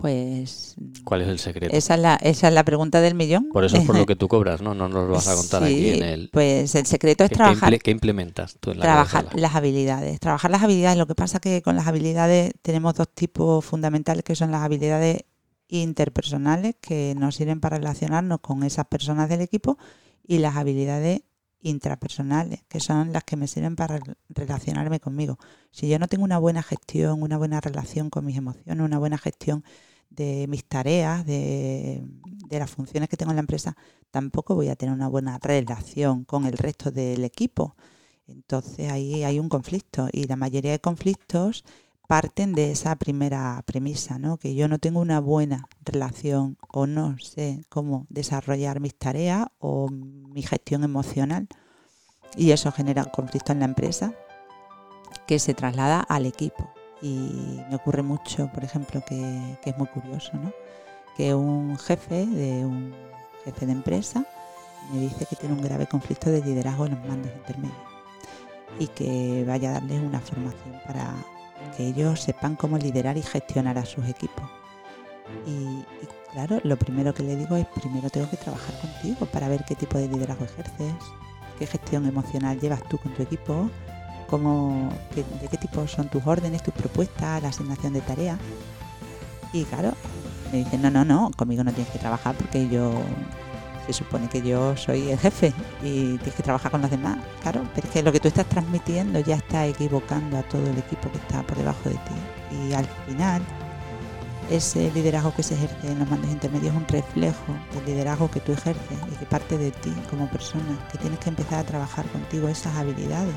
Pues. 0.00 0.76
¿Cuál 1.04 1.22
es 1.22 1.28
el 1.28 1.38
secreto? 1.38 1.76
Esa 1.76 1.94
es 1.94 2.00
la, 2.00 2.16
esa 2.16 2.48
es 2.48 2.54
la 2.54 2.64
pregunta 2.64 3.02
del 3.02 3.14
millón. 3.14 3.48
Por 3.52 3.64
eso 3.64 3.76
es 3.76 3.84
por 3.84 3.98
lo 3.98 4.06
que 4.06 4.16
tú 4.16 4.28
cobras, 4.28 4.62
¿no? 4.62 4.74
No 4.74 4.88
nos 4.88 5.06
lo 5.06 5.12
vas 5.12 5.28
a 5.28 5.36
contar 5.36 5.64
aquí 5.64 5.90
en 5.90 6.02
el. 6.02 6.30
Pues 6.30 6.74
el 6.74 6.86
secreto 6.86 7.24
es 7.24 7.30
trabajar. 7.30 7.78
¿Qué 7.78 7.90
implementas 7.90 8.56
tú 8.60 8.70
en 8.70 8.78
la 8.78 8.84
Trabajar 8.84 9.26
las 9.34 9.54
habilidades. 9.54 10.18
Trabajar 10.18 10.50
las 10.50 10.62
habilidades. 10.62 10.96
Lo 10.96 11.06
que 11.06 11.14
pasa 11.14 11.38
que 11.38 11.60
con 11.60 11.76
las 11.76 11.86
habilidades 11.86 12.52
tenemos 12.62 12.94
dos 12.94 13.08
tipos 13.12 13.64
fundamentales 13.64 14.24
que 14.24 14.34
son 14.34 14.50
las 14.50 14.62
habilidades 14.62 15.24
interpersonales 15.68 16.76
que 16.80 17.14
nos 17.16 17.36
sirven 17.36 17.60
para 17.60 17.76
relacionarnos 17.76 18.40
con 18.40 18.62
esas 18.62 18.86
personas 18.86 19.28
del 19.28 19.42
equipo 19.42 19.78
y 20.26 20.38
las 20.38 20.56
habilidades 20.56 21.22
intrapersonales, 21.62 22.64
que 22.68 22.80
son 22.80 23.12
las 23.12 23.24
que 23.24 23.36
me 23.36 23.46
sirven 23.46 23.76
para 23.76 24.00
relacionarme 24.30 24.98
conmigo. 24.98 25.38
Si 25.70 25.88
yo 25.88 25.98
no 25.98 26.08
tengo 26.08 26.24
una 26.24 26.38
buena 26.38 26.62
gestión, 26.62 27.22
una 27.22 27.36
buena 27.36 27.60
relación 27.60 28.08
con 28.08 28.24
mis 28.24 28.38
emociones, 28.38 28.82
una 28.82 28.98
buena 28.98 29.18
gestión 29.18 29.62
de 30.10 30.46
mis 30.48 30.64
tareas, 30.64 31.24
de, 31.24 32.04
las 32.50 32.70
funciones 32.70 33.08
que 33.08 33.16
tengo 33.16 33.30
en 33.30 33.36
la 33.36 33.40
empresa, 33.40 33.76
tampoco 34.10 34.54
voy 34.54 34.68
a 34.68 34.76
tener 34.76 34.94
una 34.94 35.08
buena 35.08 35.38
relación 35.38 36.24
con 36.24 36.46
el 36.46 36.58
resto 36.58 36.90
del 36.90 37.24
equipo. 37.24 37.76
Entonces 38.26 38.90
ahí 38.90 39.24
hay 39.24 39.38
un 39.38 39.48
conflicto 39.48 40.08
y 40.12 40.24
la 40.24 40.36
mayoría 40.36 40.72
de 40.72 40.80
conflictos 40.80 41.64
parten 42.08 42.54
de 42.54 42.72
esa 42.72 42.96
primera 42.96 43.62
premisa, 43.64 44.18
¿no? 44.18 44.36
que 44.36 44.56
yo 44.56 44.66
no 44.66 44.80
tengo 44.80 45.00
una 45.00 45.20
buena 45.20 45.68
relación 45.84 46.58
o 46.72 46.88
no 46.88 47.16
sé 47.18 47.64
cómo 47.68 48.06
desarrollar 48.08 48.80
mis 48.80 48.96
tareas 48.96 49.46
o 49.60 49.88
mi 49.88 50.42
gestión 50.42 50.82
emocional 50.82 51.46
y 52.36 52.50
eso 52.50 52.72
genera 52.72 53.04
conflicto 53.04 53.52
en 53.52 53.60
la 53.60 53.66
empresa 53.66 54.12
que 55.28 55.38
se 55.38 55.54
traslada 55.54 56.00
al 56.00 56.26
equipo. 56.26 56.79
Y 57.02 57.60
me 57.68 57.76
ocurre 57.76 58.02
mucho, 58.02 58.48
por 58.48 58.64
ejemplo, 58.64 59.02
que, 59.06 59.58
es 59.64 59.78
muy 59.78 59.86
curioso, 59.88 60.32
¿no? 60.34 60.52
que 61.16 61.34
un 61.34 61.76
jefe 61.78 62.26
de 62.26 62.64
un 62.64 62.94
jefe 63.44 63.66
de 63.66 63.72
empresa 63.72 64.24
me 64.92 65.00
dice 65.00 65.26
que 65.26 65.36
tiene 65.36 65.54
un 65.54 65.60
grave 65.60 65.86
conflicto 65.86 66.30
de 66.30 66.40
liderazgo 66.40 66.86
en 66.86 66.92
los 66.92 67.04
mandos 67.06 67.32
intermedios 67.36 67.90
y 68.78 68.86
que 68.88 69.44
vaya 69.46 69.70
a 69.70 69.72
darles 69.74 70.00
una 70.02 70.20
formación 70.20 70.80
para 70.86 71.14
que 71.76 71.86
ellos 71.86 72.20
sepan 72.20 72.56
cómo 72.56 72.78
liderar 72.78 73.16
y 73.16 73.22
gestionar 73.22 73.78
a 73.78 73.84
sus 73.84 74.06
equipos. 74.08 74.48
Y, 75.46 75.84
claro, 76.32 76.60
lo 76.64 76.76
primero 76.76 77.14
que 77.14 77.22
le 77.22 77.36
digo 77.36 77.56
es, 77.56 77.66
primero 77.66 78.10
tengo 78.10 78.28
que 78.30 78.36
trabajar 78.36 78.74
contigo 78.80 79.26
para 79.26 79.48
ver 79.48 79.64
qué 79.66 79.74
tipo 79.74 79.98
de 79.98 80.08
liderazgo 80.08 80.44
ejerces, 80.44 80.94
qué 81.58 81.66
gestión 81.66 82.06
emocional 82.06 82.58
llevas 82.58 82.82
tú 82.88 82.98
con 82.98 83.14
tu 83.14 83.22
equipo, 83.22 83.70
cómo, 84.30 84.90
de 85.14 85.48
qué 85.48 85.56
tipo 85.56 85.86
son 85.88 86.08
tus 86.08 86.24
órdenes, 86.24 86.62
tus 86.62 86.72
propuestas, 86.72 87.42
la 87.42 87.48
asignación 87.48 87.92
de 87.92 88.00
tareas. 88.00 88.38
Y 89.52 89.64
claro, 89.64 89.92
me 90.52 90.58
dicen, 90.58 90.80
no, 90.80 90.90
no, 90.90 91.04
no, 91.04 91.30
conmigo 91.36 91.64
no 91.64 91.72
tienes 91.72 91.92
que 91.92 91.98
trabajar 91.98 92.36
porque 92.36 92.68
yo, 92.68 92.92
se 93.86 93.92
supone 93.92 94.28
que 94.28 94.40
yo 94.40 94.76
soy 94.76 95.10
el 95.10 95.18
jefe 95.18 95.52
y 95.82 96.16
tienes 96.18 96.34
que 96.34 96.42
trabajar 96.44 96.70
con 96.70 96.80
los 96.80 96.90
demás. 96.90 97.18
Claro, 97.42 97.62
pero 97.74 97.88
es 97.88 97.92
que 97.92 98.02
lo 98.02 98.12
que 98.12 98.20
tú 98.20 98.28
estás 98.28 98.46
transmitiendo 98.46 99.18
ya 99.18 99.36
está 99.36 99.66
equivocando 99.66 100.38
a 100.38 100.42
todo 100.44 100.64
el 100.70 100.78
equipo 100.78 101.10
que 101.10 101.18
está 101.18 101.42
por 101.42 101.58
debajo 101.58 101.88
de 101.88 101.96
ti. 101.96 102.56
Y 102.68 102.72
al 102.72 102.86
final, 103.06 103.42
ese 104.48 104.92
liderazgo 104.92 105.34
que 105.34 105.42
se 105.42 105.54
ejerce 105.54 105.90
en 105.90 105.98
los 105.98 106.08
mandos 106.08 106.30
intermedios 106.30 106.72
es 106.72 106.80
un 106.80 106.88
reflejo 106.88 107.56
del 107.74 107.86
liderazgo 107.86 108.30
que 108.30 108.40
tú 108.40 108.52
ejerces 108.52 108.98
y 109.12 109.16
que 109.16 109.26
parte 109.26 109.58
de 109.58 109.72
ti 109.72 109.92
como 110.08 110.28
persona, 110.28 110.78
que 110.92 110.98
tienes 110.98 111.18
que 111.18 111.30
empezar 111.30 111.58
a 111.58 111.64
trabajar 111.64 112.06
contigo 112.06 112.48
esas 112.48 112.76
habilidades 112.76 113.34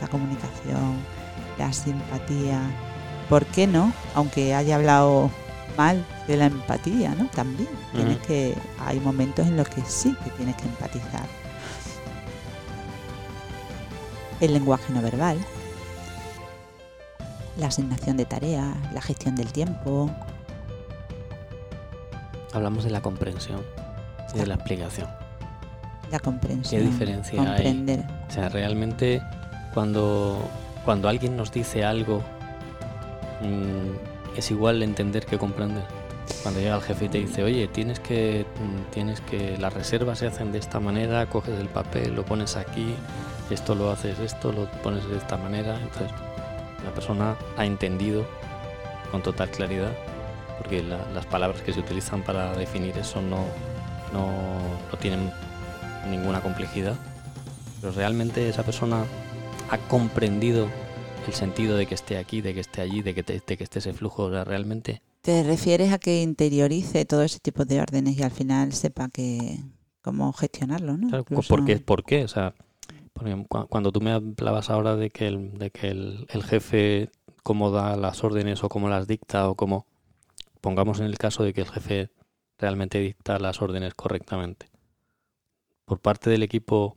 la 0.00 0.08
comunicación, 0.08 0.96
la 1.58 1.72
simpatía. 1.72 2.60
¿Por 3.28 3.44
qué 3.46 3.66
no 3.66 3.92
aunque 4.14 4.54
haya 4.54 4.76
hablado 4.76 5.30
mal 5.76 6.04
de 6.26 6.36
la 6.36 6.46
empatía, 6.46 7.14
¿no? 7.14 7.26
También 7.28 7.68
tienes 7.92 8.18
que 8.18 8.54
hay 8.78 9.00
momentos 9.00 9.46
en 9.46 9.56
los 9.56 9.68
que 9.68 9.82
sí 9.82 10.16
que 10.24 10.30
tienes 10.30 10.56
que 10.56 10.64
empatizar. 10.64 11.26
El 14.40 14.52
lenguaje 14.52 14.92
no 14.92 15.00
verbal, 15.00 15.38
la 17.58 17.68
asignación 17.68 18.16
de 18.16 18.26
tareas, 18.26 18.76
la 18.92 19.00
gestión 19.00 19.34
del 19.34 19.52
tiempo, 19.52 20.10
Hablamos 22.52 22.84
de 22.84 22.90
la 22.90 23.02
comprensión 23.02 23.60
y 24.34 24.38
de 24.38 24.46
la 24.46 24.54
explicación. 24.54 25.08
la 26.10 26.18
comprensión. 26.18 26.80
¿Qué 26.82 26.88
diferencia 26.88 27.54
hay? 27.54 28.04
O 28.28 28.32
sea, 28.32 28.48
realmente 28.48 29.20
cuando, 29.76 30.38
cuando 30.86 31.06
alguien 31.10 31.36
nos 31.36 31.52
dice 31.52 31.84
algo, 31.84 32.22
mm, 33.42 34.38
es 34.38 34.50
igual 34.50 34.82
entender 34.82 35.26
que 35.26 35.36
comprender. 35.36 35.84
Cuando 36.42 36.60
llega 36.60 36.76
el 36.76 36.80
jefe 36.80 37.04
y 37.04 37.08
te 37.10 37.18
dice, 37.18 37.42
oye, 37.44 37.68
tienes 37.68 38.00
que, 38.00 38.46
mm, 38.58 38.90
tienes 38.90 39.20
que, 39.20 39.58
las 39.58 39.74
reservas 39.74 40.20
se 40.20 40.28
hacen 40.28 40.50
de 40.50 40.58
esta 40.60 40.80
manera, 40.80 41.26
coges 41.26 41.60
el 41.60 41.68
papel, 41.68 42.14
lo 42.14 42.24
pones 42.24 42.56
aquí, 42.56 42.94
esto 43.50 43.74
lo 43.74 43.90
haces 43.90 44.18
esto, 44.18 44.50
lo 44.50 44.64
pones 44.82 45.06
de 45.10 45.18
esta 45.18 45.36
manera. 45.36 45.76
Entonces, 45.78 46.10
la 46.82 46.90
persona 46.92 47.36
ha 47.58 47.66
entendido 47.66 48.24
con 49.12 49.22
total 49.22 49.50
claridad, 49.50 49.92
porque 50.56 50.82
la- 50.82 51.04
las 51.14 51.26
palabras 51.26 51.60
que 51.60 51.74
se 51.74 51.80
utilizan 51.80 52.22
para 52.22 52.54
definir 52.56 52.96
eso 52.96 53.20
no, 53.20 53.44
no, 54.14 54.30
no 54.90 54.98
tienen 54.98 55.30
ninguna 56.08 56.40
complejidad. 56.40 56.94
Pero 57.82 57.92
realmente 57.92 58.48
esa 58.48 58.62
persona 58.62 59.04
ha 59.70 59.78
comprendido 59.88 60.68
el 61.26 61.32
sentido 61.34 61.76
de 61.76 61.86
que 61.86 61.94
esté 61.94 62.18
aquí, 62.18 62.40
de 62.40 62.54
que 62.54 62.60
esté 62.60 62.80
allí, 62.82 63.02
de 63.02 63.14
que, 63.14 63.22
te- 63.22 63.42
de 63.44 63.56
que 63.56 63.64
esté 63.64 63.80
ese 63.80 63.92
flujo. 63.92 64.24
O 64.24 64.30
sea, 64.30 64.44
realmente 64.44 65.02
Te 65.22 65.42
refieres 65.42 65.92
a 65.92 65.98
que 65.98 66.22
interiorice 66.22 67.04
todo 67.04 67.22
ese 67.22 67.40
tipo 67.40 67.64
de 67.64 67.80
órdenes 67.80 68.16
y 68.16 68.22
al 68.22 68.30
final 68.30 68.72
sepa 68.72 69.08
que 69.08 69.58
cómo 70.02 70.32
gestionarlo, 70.32 70.96
¿no? 70.96 71.08
Claro, 71.08 71.24
Incluso- 71.28 71.48
¿Por 71.48 71.64
qué? 71.64 71.78
¿Por 71.78 72.04
qué? 72.04 72.22
O 72.24 72.28
sea, 72.28 72.54
porque 73.12 73.44
cuando 73.68 73.90
tú 73.90 74.00
me 74.00 74.12
hablabas 74.12 74.70
ahora 74.70 74.94
de 74.94 75.10
que 75.10 75.26
el, 75.26 75.58
de 75.58 75.70
que 75.70 75.88
el, 75.88 76.26
el 76.28 76.44
jefe 76.44 77.10
cómo 77.42 77.70
da 77.72 77.96
las 77.96 78.22
órdenes 78.22 78.62
o 78.62 78.68
cómo 78.68 78.88
las 78.88 79.06
dicta 79.08 79.48
o 79.48 79.54
cómo 79.56 79.86
pongamos 80.60 81.00
en 81.00 81.06
el 81.06 81.18
caso 81.18 81.42
de 81.42 81.52
que 81.54 81.62
el 81.62 81.68
jefe 81.68 82.10
realmente 82.58 82.98
dicta 83.00 83.38
las 83.40 83.60
órdenes 83.62 83.94
correctamente. 83.94 84.66
Por 85.84 85.98
parte 86.00 86.30
del 86.30 86.42
equipo 86.42 86.96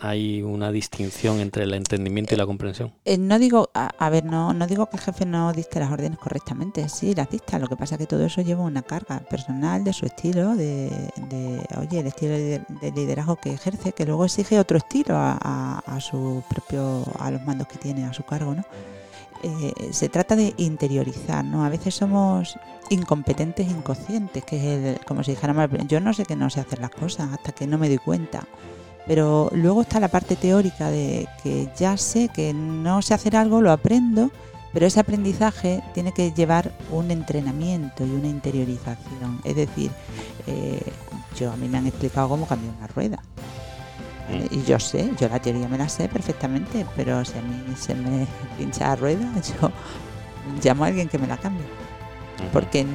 hay 0.00 0.42
una 0.42 0.70
distinción 0.72 1.38
entre 1.40 1.64
el 1.64 1.74
entendimiento 1.74 2.34
y 2.34 2.38
la 2.38 2.46
comprensión. 2.46 2.92
Eh, 3.04 3.18
no 3.18 3.38
digo, 3.38 3.70
a, 3.74 4.08
ver, 4.10 4.24
no, 4.24 4.52
digo 4.66 4.86
que 4.86 4.96
el 4.96 5.02
jefe 5.02 5.26
no 5.26 5.52
dicte 5.52 5.80
las 5.80 5.90
órdenes 5.90 6.18
correctamente, 6.18 6.88
sí, 6.88 7.14
las 7.14 7.28
dicta, 7.30 7.58
lo 7.58 7.68
que 7.68 7.76
pasa 7.76 7.94
es 7.96 7.98
que 8.00 8.06
todo 8.06 8.24
eso 8.24 8.42
lleva 8.42 8.62
una 8.62 8.82
carga 8.82 9.20
personal 9.20 9.84
de 9.84 9.92
su 9.92 10.06
estilo, 10.06 10.54
de, 10.54 10.90
de, 11.28 11.66
oye, 11.78 12.00
el 12.00 12.06
estilo 12.06 12.32
de, 12.32 12.62
de 12.80 12.92
liderazgo 12.92 13.36
que 13.36 13.52
ejerce, 13.54 13.92
que 13.92 14.06
luego 14.06 14.24
exige 14.24 14.58
otro 14.58 14.78
estilo 14.78 15.16
a, 15.16 15.38
a- 15.40 15.82
a 15.86 16.00
su 16.00 16.42
propio, 16.48 17.04
a 17.18 17.30
los 17.30 17.42
mandos 17.44 17.66
que 17.68 17.78
tiene 17.78 18.04
a 18.04 18.12
su 18.12 18.22
cargo, 18.22 18.54
¿no? 18.54 18.64
Eh, 19.42 19.88
se 19.92 20.10
trata 20.10 20.36
de 20.36 20.52
interiorizar, 20.58 21.42
¿no? 21.44 21.64
A 21.64 21.70
veces 21.70 21.94
somos 21.94 22.56
incompetentes 22.90 23.70
inconscientes, 23.70 24.44
que 24.44 24.56
es 24.56 24.98
el, 24.98 25.04
como 25.06 25.22
si 25.24 25.30
dijéramos, 25.30 25.70
yo 25.88 25.98
no 26.00 26.12
sé 26.12 26.24
que 26.24 26.36
no 26.36 26.50
sé 26.50 26.60
hacer 26.60 26.78
las 26.80 26.90
cosas 26.90 27.32
hasta 27.32 27.52
que 27.52 27.66
no 27.66 27.78
me 27.78 27.88
doy 27.88 27.96
cuenta. 27.98 28.46
Pero 29.06 29.50
luego 29.52 29.82
está 29.82 29.98
la 29.98 30.08
parte 30.08 30.36
teórica 30.36 30.90
de 30.90 31.28
que 31.42 31.68
ya 31.76 31.96
sé 31.96 32.28
que 32.28 32.52
no 32.54 33.02
sé 33.02 33.14
hacer 33.14 33.36
algo, 33.36 33.60
lo 33.60 33.72
aprendo, 33.72 34.30
pero 34.72 34.86
ese 34.86 35.00
aprendizaje 35.00 35.82
tiene 35.94 36.12
que 36.12 36.32
llevar 36.32 36.72
un 36.90 37.10
entrenamiento 37.10 38.06
y 38.06 38.10
una 38.10 38.28
interiorización. 38.28 39.40
Es 39.44 39.56
decir, 39.56 39.90
eh, 40.46 40.80
yo 41.36 41.50
a 41.50 41.56
mí 41.56 41.68
me 41.68 41.78
han 41.78 41.86
explicado 41.86 42.28
cómo 42.28 42.46
cambiar 42.46 42.74
una 42.76 42.86
rueda. 42.86 43.18
¿vale? 44.28 44.46
Y 44.50 44.62
yo 44.62 44.78
sé, 44.78 45.10
yo 45.18 45.28
la 45.28 45.40
teoría 45.40 45.66
me 45.68 45.78
la 45.78 45.88
sé 45.88 46.08
perfectamente, 46.08 46.86
pero 46.94 47.24
si 47.24 47.38
a 47.38 47.42
mí 47.42 47.74
se 47.76 47.94
me 47.94 48.26
pincha 48.58 48.88
la 48.88 48.96
rueda, 48.96 49.32
yo 49.60 49.72
llamo 50.62 50.84
a 50.84 50.88
alguien 50.88 51.08
que 51.08 51.18
me 51.18 51.26
la 51.26 51.36
cambie. 51.36 51.66
Porque 52.52 52.86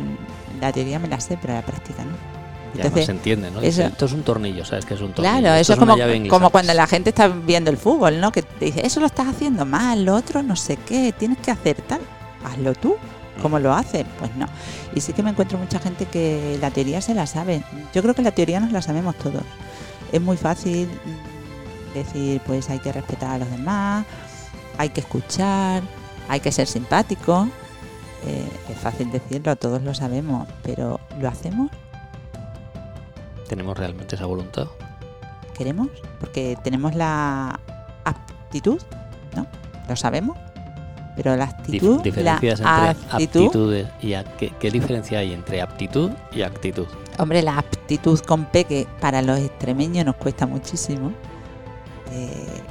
la 0.59 0.71
teoría 0.71 0.97
me 0.97 1.07
la 1.07 1.19
sé, 1.19 1.37
pero 1.41 1.53
la 1.53 1.61
práctica 1.61 2.03
no. 2.03 2.34
Y 2.77 2.81
además 2.81 3.05
se 3.05 3.11
entiende, 3.11 3.51
¿no? 3.51 3.61
eso- 3.61 3.83
Esto 3.83 4.05
es 4.05 4.11
un 4.13 4.23
tornillo, 4.23 4.65
¿sabes? 4.65 4.85
Que 4.85 4.93
es 4.95 5.01
un 5.01 5.13
tornillo. 5.13 5.39
Claro, 5.39 5.55
Esto 5.55 5.73
eso 5.73 5.73
es 5.73 5.79
como, 5.79 6.29
como 6.29 6.49
cuando 6.49 6.73
la 6.73 6.87
gente 6.87 7.09
está 7.09 7.27
viendo 7.27 7.69
el 7.71 7.77
fútbol, 7.77 8.19
¿no? 8.19 8.31
Que 8.31 8.41
te 8.41 8.65
dice, 8.65 8.85
eso 8.85 8.99
lo 8.99 9.05
estás 9.05 9.27
haciendo 9.27 9.65
mal, 9.65 10.03
lo 10.05 10.15
otro 10.15 10.43
no 10.43 10.55
sé 10.55 10.77
qué, 10.77 11.13
tienes 11.17 11.37
que 11.39 11.51
hacer 11.51 11.77
tal. 11.81 12.01
Hazlo 12.43 12.73
tú. 12.73 12.95
¿Cómo 13.41 13.59
lo 13.59 13.73
haces? 13.73 14.05
Pues 14.17 14.33
no. 14.37 14.47
Y 14.95 15.01
sí 15.01 15.11
que 15.11 15.21
me 15.21 15.29
encuentro 15.31 15.57
mucha 15.57 15.77
gente 15.79 16.05
que 16.05 16.57
la 16.61 16.71
teoría 16.71 17.01
se 17.01 17.13
la 17.13 17.27
sabe. 17.27 17.63
Yo 17.93 18.01
creo 18.01 18.13
que 18.13 18.21
la 18.21 18.31
teoría 18.31 18.61
nos 18.61 18.71
la 18.71 18.81
sabemos 18.81 19.13
todos. 19.15 19.43
Es 20.13 20.21
muy 20.21 20.37
fácil 20.37 20.87
mm, 20.87 21.93
decir, 21.93 22.41
pues 22.45 22.69
hay 22.69 22.79
que 22.79 22.93
respetar 22.93 23.31
a 23.31 23.37
los 23.39 23.51
demás, 23.51 24.05
hay 24.77 24.87
que 24.89 25.01
escuchar, 25.01 25.83
hay 26.29 26.39
que 26.39 26.51
ser 26.53 26.65
simpático. 26.67 27.49
Eh, 28.25 28.47
es 28.71 28.77
fácil 28.77 29.11
decirlo, 29.11 29.55
todos 29.57 29.81
lo 29.83 29.93
sabemos, 29.93 30.47
pero 30.63 30.99
¿lo 31.19 31.27
hacemos? 31.27 31.69
¿Tenemos 33.47 33.77
realmente 33.77 34.15
esa 34.15 34.25
voluntad? 34.25 34.67
queremos, 35.57 35.87
porque 36.19 36.57
tenemos 36.65 36.95
la 36.95 37.57
aptitud, 38.03 38.77
¿no? 39.37 39.47
Lo 39.87 39.95
sabemos, 39.95 40.37
pero 41.15 41.37
la 41.37 41.45
Dif- 41.47 41.53
actitud, 41.59 42.01
diferencias 42.01 42.59
la 42.59 42.89
entre 42.89 42.89
actitud, 43.13 43.45
aptitudes 43.45 43.87
y 44.01 44.13
a- 44.15 44.25
¿qué, 44.25 44.49
qué 44.59 44.69
diferencia 44.69 45.19
hay 45.19 45.31
entre 45.31 45.61
aptitud 45.61 46.11
y 46.33 46.41
actitud? 46.41 46.87
hombre, 47.19 47.41
la 47.41 47.57
aptitud 47.57 48.19
con 48.19 48.43
P 48.47 48.65
que 48.65 48.85
para 48.99 49.21
los 49.21 49.39
extremeños 49.39 50.05
nos 50.05 50.15
cuesta 50.17 50.45
muchísimo, 50.45 51.13
eh, 52.11 52.61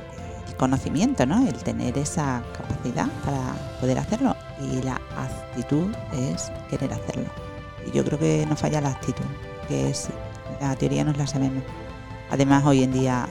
el 0.48 0.54
conocimiento, 0.56 1.24
¿no? 1.24 1.46
El 1.48 1.54
tener 1.64 1.96
esa 1.96 2.42
capacidad 2.54 3.06
para 3.24 3.54
poder 3.80 3.98
hacerlo 3.98 4.36
y 4.60 4.82
la 4.82 5.00
actitud 5.16 5.86
es 6.12 6.52
querer 6.68 6.92
hacerlo. 6.92 7.30
Y 7.86 7.96
yo 7.96 8.04
creo 8.04 8.18
que 8.18 8.44
nos 8.46 8.60
falla 8.60 8.82
la 8.82 8.90
actitud, 8.90 9.24
que 9.68 9.88
es 9.88 10.08
la 10.60 10.76
teoría 10.76 11.04
nos 11.04 11.16
la 11.16 11.26
sabemos. 11.26 11.62
Además, 12.30 12.64
hoy 12.64 12.82
en 12.82 12.92
día 12.92 13.28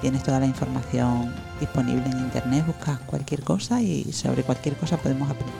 tienes 0.00 0.22
toda 0.22 0.40
la 0.40 0.46
información 0.46 1.34
disponible 1.60 2.04
en 2.06 2.18
internet, 2.18 2.66
buscas 2.66 2.98
cualquier 3.00 3.42
cosa 3.42 3.80
y 3.80 4.12
sobre 4.12 4.42
cualquier 4.42 4.76
cosa 4.76 4.96
podemos 4.96 5.30
aprender. 5.30 5.54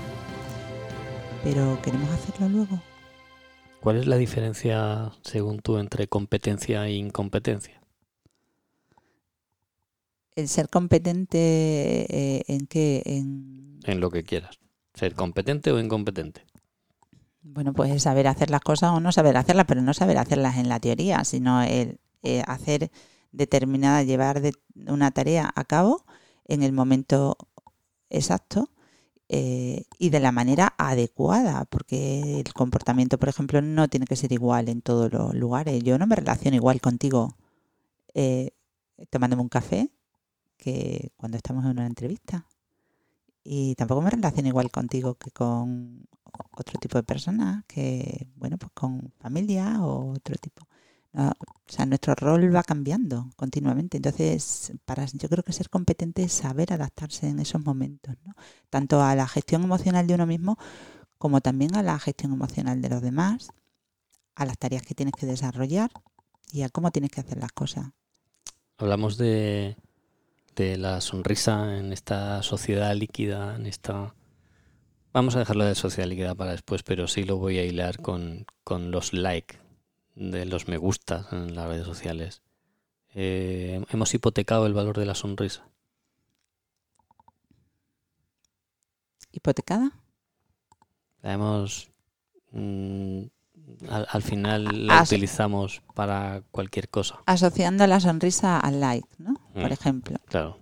Pero 1.45 1.81
queremos 1.83 2.11
hacerlo 2.11 2.49
luego. 2.49 2.83
¿Cuál 3.81 3.97
es 3.97 4.07
la 4.07 4.17
diferencia, 4.17 5.12
según 5.23 5.59
tú, 5.59 5.79
entre 5.79 6.07
competencia 6.07 6.87
e 6.87 6.93
incompetencia? 6.93 7.81
El 10.37 10.49
ser 10.49 10.69
competente 10.69 11.39
eh, 11.39 12.45
en 12.47 12.67
qué, 12.67 13.03
en 13.05 13.81
En 13.85 14.01
lo 14.01 14.11
que 14.11 14.23
quieras. 14.23 14.59
¿Ser 14.95 15.15
competente 15.15 15.73
o 15.73 15.81
incompetente? 15.81 16.45
Bueno, 17.43 17.73
pues 17.73 18.03
saber 18.03 18.27
hacer 18.29 18.51
las 18.51 18.61
cosas 18.61 18.93
o 18.93 19.01
no 19.01 19.13
saber 19.13 19.37
hacerlas, 19.37 19.67
pero 19.67 19.83
no 19.83 19.95
saber 19.95 20.19
hacerlas 20.19 20.57
en 20.59 20.69
la 20.69 20.81
teoría, 20.81 21.25
sino 21.25 21.63
el 21.63 21.99
eh, 22.23 22.43
hacer 22.47 22.91
determinada, 23.33 24.03
llevar 24.03 24.41
de- 24.41 24.55
una 24.87 25.11
tarea 25.11 25.51
a 25.55 25.65
cabo 25.65 26.05
en 26.47 26.63
el 26.63 26.73
momento 26.73 27.37
exacto 28.11 28.71
eh, 29.29 29.85
y 29.99 30.11
de 30.11 30.21
la 30.21 30.33
manera 30.33 30.75
adecuada, 30.79 31.65
porque 31.67 32.41
el 32.41 32.53
comportamiento, 32.55 33.19
por 33.19 33.29
ejemplo, 33.31 33.63
no 33.63 33.89
tiene 33.89 34.07
que 34.07 34.17
ser 34.17 34.33
igual 34.33 34.69
en 34.69 34.83
todos 34.83 35.13
los 35.13 35.35
lugares. 35.35 35.83
Yo 35.83 35.99
no 35.99 36.07
me 36.07 36.17
relaciono 36.17 36.57
igual 36.57 36.81
contigo 36.81 37.37
eh, 38.15 38.53
tomándome 39.11 39.43
un 39.43 39.49
café 39.49 39.91
que 40.59 41.11
cuando 41.17 41.37
estamos 41.39 41.65
en 41.65 41.73
una 41.73 41.87
entrevista. 41.87 42.47
Y 43.45 43.75
tampoco 43.77 44.03
me 44.03 44.11
relaciono 44.11 44.49
igual 44.49 44.71
contigo 44.71 45.15
que 45.17 45.31
con 45.31 46.07
otro 46.57 46.79
tipo 46.79 46.99
de 46.99 47.05
personas, 47.05 47.65
que, 47.67 48.29
bueno, 48.37 48.59
pues 48.59 48.73
con 48.75 49.12
familia 49.19 49.83
o 49.83 50.12
otro 50.12 50.37
tipo. 50.37 50.67
O 51.15 51.33
sea, 51.67 51.85
nuestro 51.85 52.15
rol 52.15 52.55
va 52.55 52.62
cambiando 52.62 53.31
continuamente. 53.37 53.99
Entonces, 53.99 54.73
para 54.85 55.05
yo 55.07 55.29
creo 55.29 55.45
que 55.45 55.53
ser 55.53 55.69
competente 55.69 56.23
es 56.23 56.33
saber 56.33 56.73
adaptarse 56.73 57.29
en 57.29 57.39
esos 57.39 57.62
momentos, 57.65 58.17
¿no? 58.25 58.35
Tanto 58.71 59.03
a 59.03 59.15
la 59.15 59.29
gestión 59.29 59.62
emocional 59.62 60.07
de 60.07 60.15
uno 60.15 60.27
mismo 60.27 60.57
como 61.19 61.41
también 61.41 61.77
a 61.77 61.83
la 61.83 61.99
gestión 61.99 62.33
emocional 62.33 62.81
de 62.81 62.89
los 62.89 63.03
demás, 63.03 63.51
a 64.35 64.47
las 64.47 64.59
tareas 64.59 64.83
que 64.83 64.95
tienes 64.95 65.15
que 65.15 65.27
desarrollar 65.27 65.91
y 66.51 66.62
a 66.62 66.69
cómo 66.69 66.91
tienes 66.91 67.11
que 67.11 67.21
hacer 67.21 67.39
las 67.39 67.53
cosas. 67.53 67.91
Hablamos 68.79 69.19
de, 69.19 69.77
de 70.57 70.79
la 70.79 71.01
sonrisa 71.01 71.77
en 71.79 71.93
esta 71.93 72.43
sociedad 72.43 72.95
líquida, 72.95 73.55
en 73.55 73.67
esta... 73.67 74.15
Vamos 75.12 75.37
a 75.37 75.40
dejarlo 75.40 75.64
de 75.64 75.73
líquida 76.07 76.35
para 76.35 76.52
después, 76.52 76.83
pero 76.83 77.07
sí 77.07 77.25
lo 77.25 77.37
voy 77.37 77.59
a 77.59 77.64
hilar 77.64 78.00
con, 78.00 78.47
con 78.64 78.90
los 78.90 79.12
like, 79.12 79.59
de 80.14 80.47
los 80.47 80.69
me 80.69 80.78
gustas 80.78 81.26
en 81.33 81.54
las 81.54 81.69
redes 81.69 81.85
sociales. 81.87 82.42
Eh, 83.14 83.85
hemos 83.90 84.14
hipotecado 84.14 84.66
el 84.66 84.73
valor 84.73 84.99
de 84.99 85.04
la 85.07 85.14
sonrisa. 85.14 85.66
¿Hipotecada? 89.33 89.92
La 91.23 91.35
hemos, 91.35 91.90
mm, 92.52 93.23
al, 93.90 94.07
al 94.11 94.23
final 94.23 94.87
la 94.87 95.00
As- 95.00 95.12
utilizamos 95.12 95.83
para 95.95 96.42
cualquier 96.50 96.88
cosa. 96.88 97.21
Asociando 97.26 97.87
la 97.87 98.00
sonrisa 98.00 98.59
al 98.59 98.81
like, 98.81 99.09
¿no? 99.19 99.35
Por 99.52 99.69
Mm. 99.71 99.73
ejemplo. 99.73 100.19
Claro. 100.26 100.59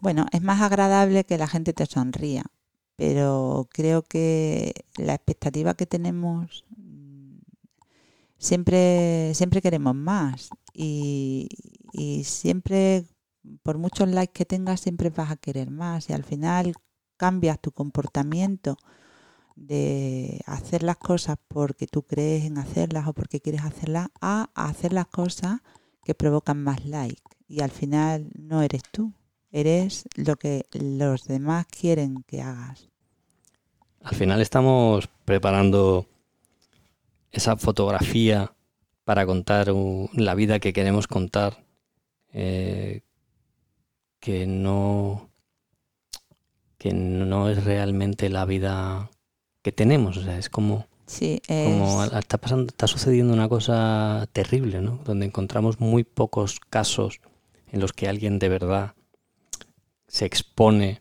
Bueno, 0.00 0.26
es 0.32 0.42
más 0.42 0.60
agradable 0.62 1.22
que 1.24 1.38
la 1.38 1.46
gente 1.46 1.72
te 1.72 1.86
sonría, 1.86 2.44
pero 2.96 3.68
creo 3.72 4.02
que 4.02 4.72
la 4.96 5.14
expectativa 5.14 5.74
que 5.74 5.86
tenemos 5.86 6.64
mm, 6.76 7.38
siempre, 8.38 9.32
siempre 9.34 9.62
queremos 9.62 9.94
más 9.94 10.50
y, 10.74 11.48
y 11.92 12.24
siempre, 12.24 13.04
por 13.62 13.78
muchos 13.78 14.08
likes 14.08 14.32
que 14.32 14.44
tengas, 14.44 14.80
siempre 14.80 15.10
vas 15.10 15.30
a 15.30 15.36
querer 15.36 15.70
más 15.70 16.10
y 16.10 16.12
al 16.12 16.24
final 16.24 16.74
cambias 17.16 17.60
tu 17.60 17.72
comportamiento 17.72 18.76
de 19.56 20.42
hacer 20.46 20.82
las 20.82 20.96
cosas 20.96 21.36
porque 21.48 21.86
tú 21.86 22.02
crees 22.02 22.44
en 22.44 22.58
hacerlas 22.58 23.06
o 23.06 23.12
porque 23.12 23.40
quieres 23.40 23.62
hacerlas 23.62 24.08
a 24.20 24.50
hacer 24.54 24.92
las 24.92 25.06
cosas 25.06 25.60
que 26.04 26.14
provocan 26.14 26.62
más 26.62 26.84
like 26.84 27.22
y 27.46 27.60
al 27.60 27.70
final 27.70 28.30
no 28.34 28.62
eres 28.62 28.82
tú, 28.90 29.12
eres 29.52 30.04
lo 30.16 30.36
que 30.36 30.66
los 30.72 31.24
demás 31.24 31.66
quieren 31.66 32.24
que 32.26 32.42
hagas. 32.42 32.88
Al 34.02 34.16
final 34.16 34.40
estamos 34.40 35.08
preparando 35.24 36.06
esa 37.30 37.56
fotografía 37.56 38.52
para 39.04 39.26
contar 39.26 39.72
la 40.14 40.34
vida 40.34 40.58
que 40.58 40.72
queremos 40.72 41.06
contar, 41.06 41.64
eh, 42.32 43.02
que 44.20 44.46
no 44.46 45.28
que 46.78 46.92
no 46.92 47.48
es 47.48 47.62
realmente 47.62 48.28
la 48.28 48.44
vida 48.44 49.08
que 49.62 49.70
tenemos. 49.70 50.16
O 50.16 50.24
sea, 50.24 50.36
es 50.36 50.48
como, 50.48 50.88
Sí, 51.06 51.40
es, 51.46 51.68
como 51.68 52.02
está 52.02 52.38
pasando, 52.38 52.70
está 52.70 52.88
sucediendo 52.88 53.32
una 53.32 53.48
cosa 53.48 54.26
terrible, 54.32 54.80
¿no? 54.80 54.98
Donde 55.04 55.26
encontramos 55.26 55.78
muy 55.78 56.02
pocos 56.02 56.58
casos 56.58 57.20
en 57.70 57.80
los 57.80 57.92
que 57.92 58.08
alguien 58.08 58.40
de 58.40 58.48
verdad 58.48 58.94
se 60.12 60.26
expone 60.26 61.00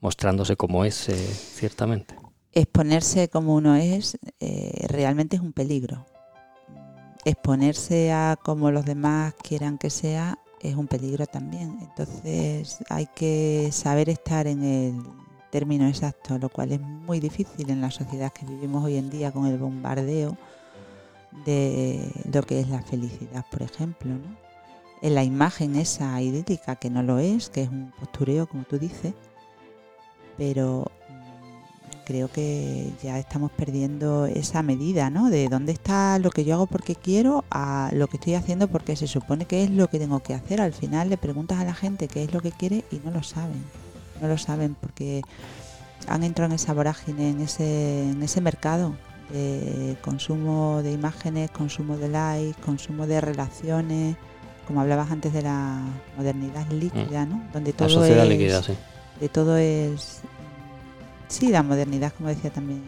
mostrándose 0.00 0.56
como 0.56 0.84
es, 0.84 1.08
eh, 1.08 1.16
ciertamente. 1.16 2.14
exponerse 2.52 3.28
como 3.28 3.56
uno 3.56 3.74
es 3.74 4.16
eh, 4.40 4.86
realmente 4.88 5.36
es 5.36 5.42
un 5.42 5.52
peligro. 5.52 6.06
Exponerse 7.24 8.12
a 8.12 8.38
como 8.42 8.70
los 8.70 8.84
demás 8.84 9.34
quieran 9.42 9.78
que 9.78 9.90
sea 9.90 10.38
es 10.62 10.76
un 10.76 10.86
peligro 10.86 11.26
también. 11.26 11.76
Entonces 11.82 12.78
hay 12.88 13.08
que 13.16 13.70
saber 13.72 14.08
estar 14.08 14.46
en 14.46 14.62
el 14.62 15.02
término 15.50 15.88
exacto, 15.88 16.38
lo 16.38 16.48
cual 16.48 16.70
es 16.70 16.80
muy 16.80 17.18
difícil 17.18 17.68
en 17.68 17.80
la 17.80 17.90
sociedad 17.90 18.32
que 18.32 18.46
vivimos 18.46 18.84
hoy 18.84 18.96
en 18.96 19.10
día 19.10 19.32
con 19.32 19.46
el 19.46 19.58
bombardeo 19.58 20.36
de 21.44 22.12
lo 22.32 22.42
que 22.44 22.60
es 22.60 22.68
la 22.68 22.80
felicidad, 22.82 23.44
por 23.50 23.62
ejemplo, 23.62 24.14
¿no? 24.14 24.45
En 25.06 25.14
la 25.14 25.22
imagen 25.22 25.76
esa 25.76 26.20
idílica 26.20 26.74
que 26.74 26.90
no 26.90 27.00
lo 27.00 27.20
es, 27.20 27.48
que 27.48 27.62
es 27.62 27.68
un 27.68 27.92
postureo, 27.96 28.48
como 28.48 28.64
tú 28.64 28.76
dices, 28.76 29.14
pero 30.36 30.90
mm, 31.08 32.04
creo 32.04 32.26
que 32.26 32.90
ya 33.00 33.16
estamos 33.16 33.52
perdiendo 33.52 34.26
esa 34.26 34.64
medida, 34.64 35.08
¿no? 35.08 35.30
De 35.30 35.48
dónde 35.48 35.70
está 35.70 36.18
lo 36.18 36.30
que 36.30 36.44
yo 36.44 36.54
hago 36.54 36.66
porque 36.66 36.96
quiero 36.96 37.44
a 37.52 37.90
lo 37.92 38.08
que 38.08 38.16
estoy 38.16 38.34
haciendo 38.34 38.66
porque 38.66 38.96
se 38.96 39.06
supone 39.06 39.44
que 39.44 39.62
es 39.62 39.70
lo 39.70 39.86
que 39.86 40.00
tengo 40.00 40.18
que 40.24 40.34
hacer. 40.34 40.60
Al 40.60 40.72
final 40.72 41.08
le 41.08 41.16
preguntas 41.16 41.60
a 41.60 41.64
la 41.64 41.74
gente 41.74 42.08
qué 42.08 42.24
es 42.24 42.34
lo 42.34 42.40
que 42.40 42.50
quiere 42.50 42.84
y 42.90 43.00
no 43.04 43.12
lo 43.12 43.22
saben. 43.22 43.62
No 44.20 44.26
lo 44.26 44.38
saben 44.38 44.74
porque 44.74 45.22
han 46.08 46.24
entrado 46.24 46.50
en 46.50 46.56
esa 46.56 46.74
vorágine, 46.74 47.30
en 47.30 47.42
ese, 47.42 48.10
en 48.10 48.20
ese 48.24 48.40
mercado 48.40 48.96
de 49.30 49.96
consumo 50.02 50.82
de 50.82 50.90
imágenes, 50.90 51.52
consumo 51.52 51.96
de 51.96 52.08
likes, 52.08 52.60
consumo 52.60 53.06
de 53.06 53.20
relaciones, 53.20 54.16
como 54.66 54.80
hablabas 54.80 55.10
antes 55.10 55.32
de 55.32 55.42
la 55.42 55.80
modernidad 56.16 56.66
líquida, 56.70 57.24
¿no? 57.24 57.42
Donde 57.52 57.70
La 57.70 57.76
todo 57.76 57.88
sociedad 57.88 58.24
es 58.24 58.28
líquida, 58.28 58.62
sí. 58.62 58.72
de 59.20 59.28
todo 59.28 59.56
es 59.56 60.20
sí 61.28 61.48
la 61.48 61.62
modernidad 61.62 62.12
como 62.16 62.28
decía 62.28 62.50
también 62.50 62.82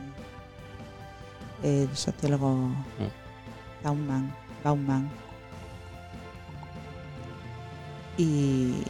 el 1.63 1.89
sociólogo 1.97 2.71
Bauman 3.83 4.33
Bauman. 4.65 5.09
Y, 8.17 8.83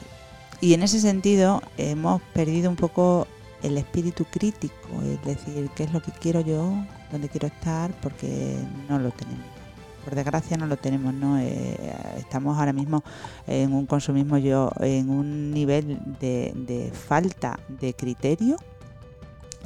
y 0.61 0.72
en 0.72 0.83
ese 0.83 1.01
sentido 1.01 1.62
hemos 1.77 2.22
perdido 2.33 2.70
un 2.70 2.77
poco 2.77 3.27
el 3.62 3.77
espíritu 3.77 4.24
crítico 4.24 5.03
es 5.05 5.22
decir 5.24 5.68
qué 5.74 5.85
es 5.85 5.92
lo 5.92 6.01
que 6.01 6.12
quiero 6.12 6.40
yo 6.40 6.72
dónde 7.12 7.29
quiero 7.29 7.48
estar 7.48 7.90
porque 8.01 8.57
no 8.88 8.98
lo 8.98 9.11
tenemos 9.11 9.58
por 10.05 10.15
desgracia 10.15 10.57
no 10.57 10.67
lo 10.67 10.77
tenemos 10.77 11.13
no 11.15 11.39
Eh, 11.39 11.77
estamos 12.19 12.57
ahora 12.59 12.73
mismo 12.73 13.03
en 13.47 13.73
un 13.73 13.87
consumismo 13.87 14.39
yo 14.39 14.71
en 14.81 15.11
un 15.11 15.51
nivel 15.53 15.99
de, 16.21 16.53
de 16.55 16.91
falta 16.93 17.59
de 17.69 17.95
criterio 17.95 18.57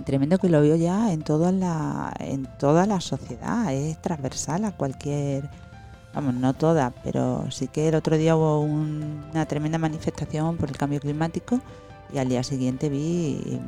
tremendo 0.04 0.38
que 0.38 0.48
lo 0.48 0.60
veo 0.60 0.74
ya 0.76 1.12
en 1.12 1.22
toda 1.22 1.52
la 1.52 2.12
en 2.18 2.46
toda 2.58 2.86
la 2.86 3.00
sociedad. 3.00 3.72
Es 3.72 4.00
transversal 4.00 4.64
a 4.64 4.72
cualquier 4.72 5.48
vamos 6.14 6.34
no 6.34 6.52
toda 6.54 6.92
pero 7.04 7.50
sí 7.50 7.68
que 7.68 7.88
el 7.88 7.94
otro 7.94 8.16
día 8.18 8.34
hubo 8.36 8.60
un- 8.60 9.24
una 9.32 9.46
tremenda 9.46 9.78
manifestación 9.78 10.56
por 10.56 10.68
el 10.70 10.76
cambio 10.76 11.00
climático 11.00 11.60
y 12.12 12.18
al 12.18 12.28
día 12.28 12.42
siguiente 12.42 12.88
vi 12.90 13.60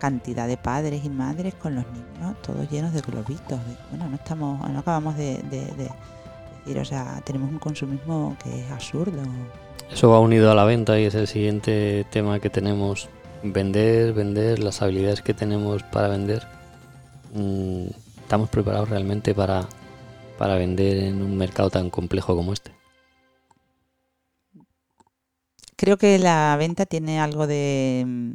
cantidad 0.00 0.48
de 0.48 0.56
padres 0.56 1.04
y 1.04 1.10
madres 1.10 1.54
con 1.54 1.76
los 1.76 1.84
niños 1.92 2.36
todos 2.42 2.68
llenos 2.70 2.92
de 2.92 3.02
globitos 3.02 3.60
bueno 3.90 4.08
no 4.08 4.16
estamos 4.16 4.68
no 4.68 4.78
acabamos 4.80 5.16
de, 5.16 5.38
de- 5.50 5.72
de 5.80 5.90
decir 6.64 6.78
o 6.80 6.84
sea 6.84 7.22
tenemos 7.24 7.50
un 7.50 7.58
consumismo 7.60 8.36
que 8.42 8.50
es 8.62 8.70
absurdo 8.72 9.22
Eso 9.92 10.10
va 10.10 10.20
unido 10.20 10.50
a 10.50 10.54
la 10.54 10.64
venta 10.64 10.98
y 11.00 11.04
es 11.04 11.14
el 11.14 11.26
siguiente 11.26 12.06
tema 12.10 12.38
que 12.40 12.48
tenemos. 12.50 13.08
Vender, 13.42 14.12
vender, 14.12 14.58
las 14.60 14.82
habilidades 14.82 15.20
que 15.22 15.34
tenemos 15.34 15.82
para 15.82 16.08
vender. 16.08 16.46
Mm, 17.34 17.86
¿Estamos 18.22 18.48
preparados 18.50 18.88
realmente 18.90 19.34
para, 19.34 19.66
para 20.38 20.54
vender 20.56 20.98
en 20.98 21.22
un 21.22 21.36
mercado 21.36 21.70
tan 21.70 21.90
complejo 21.90 22.36
como 22.36 22.52
este? 22.52 22.70
creo 25.76 25.96
que 25.96 26.18
la 26.18 26.56
venta 26.58 26.86
tiene 26.86 27.20
algo 27.20 27.46
de 27.46 28.04
mm, 28.06 28.32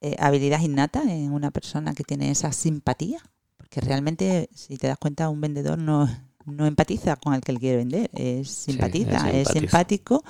eh, 0.00 0.16
habilidad 0.18 0.60
innata 0.60 1.02
en 1.02 1.32
una 1.32 1.50
persona 1.50 1.94
que 1.94 2.04
tiene 2.04 2.30
esa 2.30 2.52
simpatía, 2.52 3.18
porque 3.56 3.80
realmente, 3.80 4.48
si 4.54 4.76
te 4.76 4.86
das 4.86 4.98
cuenta, 4.98 5.28
un 5.28 5.40
vendedor 5.40 5.78
no, 5.78 6.08
no 6.46 6.66
empatiza 6.66 7.16
con 7.16 7.34
el 7.34 7.40
que 7.40 7.52
le 7.52 7.60
quiere 7.60 7.76
vender, 7.78 8.10
es 8.14 8.48
simpatiza, 8.48 9.30
es 9.30 9.48
simpatiza. 9.48 9.52
simpático, 9.52 10.24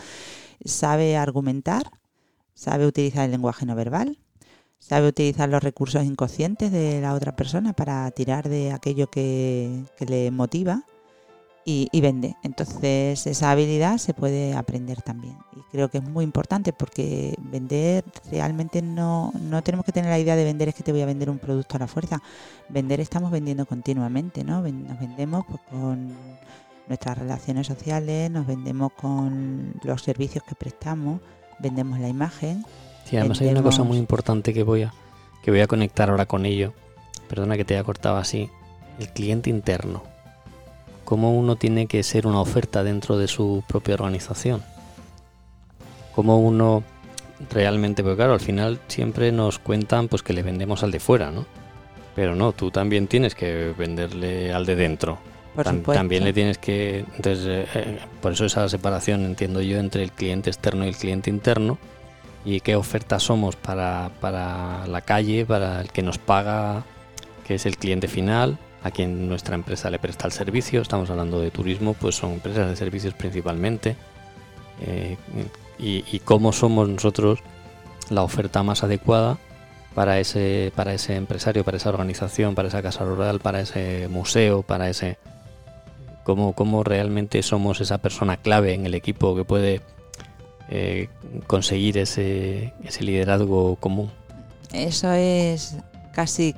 sabe 0.64 1.16
argumentar, 1.16 1.90
sabe 2.54 2.86
utilizar 2.86 3.24
el 3.24 3.30
lenguaje 3.30 3.66
no 3.66 3.74
verbal, 3.74 4.18
sabe 4.78 5.08
utilizar 5.08 5.48
los 5.48 5.62
recursos 5.62 6.04
inconscientes 6.04 6.72
de 6.72 7.00
la 7.00 7.14
otra 7.14 7.36
persona 7.36 7.72
para 7.72 8.10
tirar 8.12 8.48
de 8.48 8.72
aquello 8.72 9.10
que, 9.10 9.84
que 9.96 10.06
le 10.06 10.30
motiva 10.30 10.84
y, 11.68 11.90
y 11.92 12.00
vende. 12.00 12.34
Entonces 12.42 13.26
esa 13.26 13.50
habilidad 13.50 13.98
se 13.98 14.14
puede 14.14 14.54
aprender 14.54 15.02
también. 15.02 15.36
Y 15.54 15.60
creo 15.70 15.90
que 15.90 15.98
es 15.98 16.04
muy 16.04 16.24
importante 16.24 16.72
porque 16.72 17.34
vender 17.38 18.06
realmente 18.30 18.80
no, 18.80 19.32
no 19.38 19.60
tenemos 19.62 19.84
que 19.84 19.92
tener 19.92 20.08
la 20.08 20.18
idea 20.18 20.34
de 20.34 20.44
vender 20.44 20.70
es 20.70 20.74
que 20.74 20.82
te 20.82 20.92
voy 20.92 21.02
a 21.02 21.06
vender 21.06 21.28
un 21.28 21.38
producto 21.38 21.76
a 21.76 21.80
la 21.80 21.86
fuerza. 21.86 22.22
Vender 22.70 23.00
estamos 23.00 23.30
vendiendo 23.30 23.66
continuamente, 23.66 24.44
¿no? 24.44 24.62
Nos 24.62 24.98
vendemos 24.98 25.44
pues, 25.46 25.60
con 25.70 26.14
nuestras 26.88 27.18
relaciones 27.18 27.66
sociales, 27.66 28.30
nos 28.30 28.46
vendemos 28.46 28.90
con 28.94 29.74
los 29.82 30.00
servicios 30.00 30.42
que 30.44 30.54
prestamos, 30.54 31.20
vendemos 31.58 32.00
la 32.00 32.08
imagen. 32.08 32.64
Sí, 33.04 33.18
además 33.18 33.42
hay 33.42 33.48
una 33.48 33.62
cosa 33.62 33.82
muy 33.82 33.98
importante 33.98 34.54
que 34.54 34.62
voy 34.62 34.84
a, 34.84 34.94
que 35.42 35.50
voy 35.50 35.60
a 35.60 35.66
conectar 35.66 36.08
ahora 36.08 36.24
con 36.24 36.46
ello. 36.46 36.72
Perdona 37.28 37.58
que 37.58 37.66
te 37.66 37.74
haya 37.74 37.84
cortado 37.84 38.16
así. 38.16 38.48
El 38.98 39.10
cliente 39.10 39.50
interno. 39.50 40.02
Cómo 41.08 41.32
uno 41.32 41.56
tiene 41.56 41.86
que 41.86 42.02
ser 42.02 42.26
una 42.26 42.38
oferta 42.38 42.84
dentro 42.84 43.16
de 43.16 43.28
su 43.28 43.64
propia 43.66 43.94
organización. 43.94 44.62
Cómo 46.14 46.38
uno 46.38 46.82
realmente, 47.48 48.02
porque 48.02 48.16
claro, 48.16 48.34
al 48.34 48.40
final 48.40 48.78
siempre 48.88 49.32
nos 49.32 49.58
cuentan 49.58 50.08
pues 50.08 50.22
que 50.22 50.34
le 50.34 50.42
vendemos 50.42 50.82
al 50.82 50.90
de 50.90 51.00
fuera, 51.00 51.30
¿no? 51.30 51.46
Pero 52.14 52.34
no, 52.34 52.52
tú 52.52 52.70
también 52.70 53.06
tienes 53.06 53.34
que 53.34 53.72
venderle 53.78 54.52
al 54.52 54.66
de 54.66 54.76
dentro. 54.76 55.18
Supuesto. 55.56 55.94
También 55.94 56.24
le 56.24 56.34
tienes 56.34 56.58
que. 56.58 57.06
Entonces, 57.16 57.46
eh, 57.46 57.66
eh, 57.74 57.98
por 58.20 58.32
eso 58.32 58.44
esa 58.44 58.68
separación, 58.68 59.24
entiendo 59.24 59.62
yo, 59.62 59.78
entre 59.78 60.02
el 60.02 60.12
cliente 60.12 60.50
externo 60.50 60.84
y 60.84 60.88
el 60.88 60.96
cliente 60.98 61.30
interno. 61.30 61.78
Y 62.44 62.60
qué 62.60 62.76
oferta 62.76 63.18
somos 63.18 63.56
para, 63.56 64.10
para 64.20 64.86
la 64.86 65.00
calle, 65.00 65.46
para 65.46 65.80
el 65.80 65.90
que 65.90 66.02
nos 66.02 66.18
paga, 66.18 66.84
que 67.46 67.54
es 67.54 67.64
el 67.64 67.78
cliente 67.78 68.08
final, 68.08 68.58
a 68.82 68.90
quien 68.90 69.28
nuestra 69.28 69.54
empresa 69.54 69.90
le 69.90 69.98
presta 69.98 70.26
el 70.26 70.32
servicio. 70.32 70.80
Estamos 70.80 71.10
hablando 71.10 71.40
de 71.40 71.50
turismo, 71.50 71.94
pues 71.94 72.14
son 72.14 72.32
empresas 72.32 72.68
de 72.68 72.76
servicios 72.76 73.14
principalmente. 73.14 73.96
Eh, 74.80 75.16
y, 75.78 76.18
cómo 76.20 76.52
somos 76.52 76.88
nosotros 76.88 77.40
la 78.10 78.22
oferta 78.22 78.62
más 78.62 78.82
adecuada 78.82 79.38
para 79.94 80.18
ese, 80.20 80.72
para 80.74 80.94
ese 80.94 81.16
empresario, 81.16 81.64
para 81.64 81.76
esa 81.76 81.88
organización, 81.88 82.54
para 82.54 82.68
esa 82.68 82.82
casa 82.82 83.04
rural, 83.04 83.40
para 83.40 83.60
ese 83.60 84.08
museo, 84.08 84.62
para 84.62 84.88
ese... 84.88 85.18
Cómo, 86.24 86.52
cómo 86.52 86.84
realmente 86.84 87.42
somos 87.42 87.80
esa 87.80 87.98
persona 87.98 88.36
clave 88.36 88.74
en 88.74 88.84
el 88.84 88.94
equipo 88.94 89.34
que 89.34 89.44
puede 89.44 89.80
eh, 90.68 91.08
conseguir 91.46 91.96
ese, 91.96 92.74
ese 92.84 93.02
liderazgo 93.02 93.76
común. 93.76 94.10
Eso 94.74 95.10
es 95.12 95.78
casi 96.12 96.54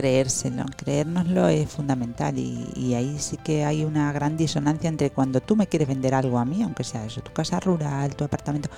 creérselo, 0.00 0.64
creérnoslo 0.78 1.48
es 1.48 1.68
fundamental 1.68 2.38
y, 2.38 2.94
ahí 2.94 3.18
sí 3.18 3.36
que 3.36 3.66
hay 3.66 3.84
una 3.84 4.10
gran 4.12 4.34
disonancia 4.38 4.88
entre 4.88 5.10
cuando 5.10 5.42
tú 5.42 5.56
me 5.56 5.66
quieres 5.66 5.88
vender 5.88 6.14
algo 6.14 6.38
a 6.38 6.46
mí, 6.46 6.62
aunque 6.62 6.84
sea 6.84 7.04
eso, 7.04 7.20
tu 7.20 7.32
casa 7.32 7.60
rural, 7.60 8.16
tu 8.16 8.24
apartamento, 8.24 8.70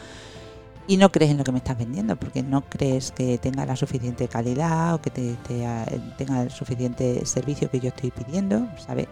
y 0.88 0.96
no 0.96 1.12
crees 1.12 1.30
en 1.30 1.38
lo 1.38 1.44
que 1.44 1.52
me 1.52 1.58
estás 1.58 1.78
vendiendo, 1.78 2.16
porque 2.16 2.42
no 2.42 2.62
crees 2.62 3.12
que 3.12 3.38
tenga 3.38 3.64
la 3.64 3.76
suficiente 3.76 4.26
calidad 4.26 4.94
o 4.94 5.00
que 5.00 5.10
te, 5.10 5.36
tenga 6.18 6.42
el 6.42 6.50
suficiente 6.50 7.24
servicio 7.24 7.70
que 7.70 7.78
yo 7.78 7.90
estoy 7.90 8.10
pidiendo, 8.10 8.68
¿sabes? 8.84 9.06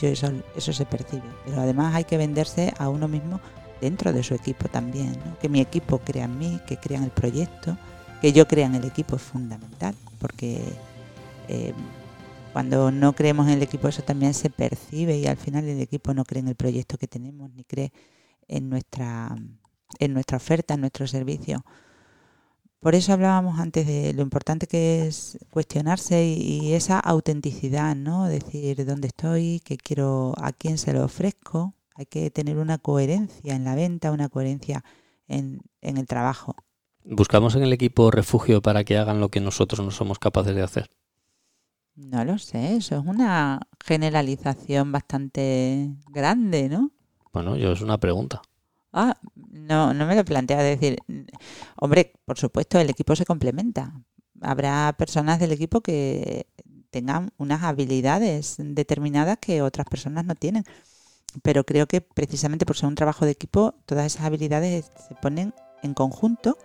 Yo 0.00 0.08
eso, 0.08 0.32
eso 0.56 0.72
se 0.72 0.86
percibe, 0.86 1.28
pero 1.44 1.60
además 1.60 1.94
hay 1.94 2.04
que 2.04 2.16
venderse 2.16 2.72
a 2.78 2.88
uno 2.88 3.06
mismo 3.06 3.38
dentro 3.82 4.14
de 4.14 4.22
su 4.22 4.34
equipo 4.34 4.66
también, 4.68 5.14
que 5.42 5.50
mi 5.50 5.60
equipo 5.60 5.98
crea 5.98 6.24
en 6.24 6.38
mí, 6.38 6.58
que 6.66 6.78
crea 6.78 6.96
en 6.96 7.04
el 7.04 7.10
proyecto, 7.10 7.76
que 8.22 8.32
yo 8.32 8.48
crea 8.48 8.64
en 8.64 8.76
el 8.76 8.86
equipo 8.86 9.16
es 9.16 9.22
fundamental, 9.22 9.94
porque 10.18 10.62
eh, 11.48 11.74
cuando 12.52 12.90
no 12.90 13.12
creemos 13.12 13.46
en 13.46 13.54
el 13.54 13.62
equipo 13.62 13.88
eso 13.88 14.02
también 14.02 14.34
se 14.34 14.50
percibe 14.50 15.16
y 15.16 15.26
al 15.26 15.36
final 15.36 15.64
el 15.66 15.80
equipo 15.80 16.14
no 16.14 16.24
cree 16.24 16.40
en 16.40 16.48
el 16.48 16.56
proyecto 16.56 16.98
que 16.98 17.06
tenemos 17.06 17.50
ni 17.50 17.64
cree 17.64 17.92
en 18.48 18.68
nuestra, 18.68 19.36
en 19.98 20.12
nuestra 20.12 20.38
oferta, 20.38 20.74
en 20.74 20.80
nuestro 20.80 21.06
servicio. 21.06 21.64
Por 22.80 22.94
eso 22.94 23.12
hablábamos 23.12 23.58
antes 23.58 23.86
de 23.86 24.12
lo 24.14 24.22
importante 24.22 24.66
que 24.68 25.06
es 25.06 25.38
cuestionarse 25.50 26.24
y, 26.24 26.74
esa 26.74 27.00
autenticidad, 27.00 27.96
¿no? 27.96 28.26
Decir 28.26 28.86
dónde 28.86 29.08
estoy, 29.08 29.60
qué 29.64 29.76
quiero, 29.76 30.34
a 30.38 30.52
quién 30.52 30.78
se 30.78 30.92
lo 30.92 31.04
ofrezco. 31.04 31.74
Hay 31.96 32.06
que 32.06 32.30
tener 32.30 32.56
una 32.56 32.78
coherencia 32.78 33.56
en 33.56 33.64
la 33.64 33.74
venta, 33.74 34.12
una 34.12 34.28
coherencia 34.28 34.84
en, 35.26 35.60
en 35.80 35.96
el 35.96 36.06
trabajo. 36.06 36.54
¿Buscamos 37.04 37.56
en 37.56 37.64
el 37.64 37.72
equipo 37.72 38.12
refugio 38.12 38.62
para 38.62 38.84
que 38.84 38.96
hagan 38.96 39.18
lo 39.18 39.28
que 39.28 39.40
nosotros 39.40 39.84
no 39.84 39.90
somos 39.90 40.20
capaces 40.20 40.54
de 40.54 40.62
hacer? 40.62 40.90
No 41.98 42.24
lo 42.24 42.38
sé, 42.38 42.76
eso 42.76 42.96
es 42.96 43.04
una 43.04 43.58
generalización 43.84 44.92
bastante 44.92 45.90
grande, 46.08 46.68
¿no? 46.68 46.92
Bueno, 47.32 47.56
yo 47.56 47.72
es 47.72 47.80
una 47.80 47.98
pregunta. 47.98 48.40
Ah, 48.92 49.18
no, 49.34 49.92
no 49.92 50.06
me 50.06 50.14
lo 50.14 50.24
plantea 50.24 50.62
decir, 50.62 50.98
hombre, 51.74 52.12
por 52.24 52.38
supuesto, 52.38 52.78
el 52.78 52.88
equipo 52.88 53.16
se 53.16 53.24
complementa. 53.24 53.92
Habrá 54.40 54.94
personas 54.96 55.40
del 55.40 55.50
equipo 55.50 55.80
que 55.80 56.46
tengan 56.90 57.32
unas 57.36 57.64
habilidades 57.64 58.54
determinadas 58.58 59.38
que 59.38 59.60
otras 59.60 59.86
personas 59.88 60.24
no 60.24 60.36
tienen. 60.36 60.62
Pero 61.42 61.64
creo 61.64 61.88
que 61.88 62.00
precisamente 62.00 62.64
por 62.64 62.76
ser 62.76 62.88
un 62.88 62.94
trabajo 62.94 63.24
de 63.24 63.32
equipo, 63.32 63.74
todas 63.86 64.06
esas 64.06 64.24
habilidades 64.24 64.92
se 65.08 65.16
ponen 65.16 65.52
en 65.82 65.94
conjunto 65.94 66.56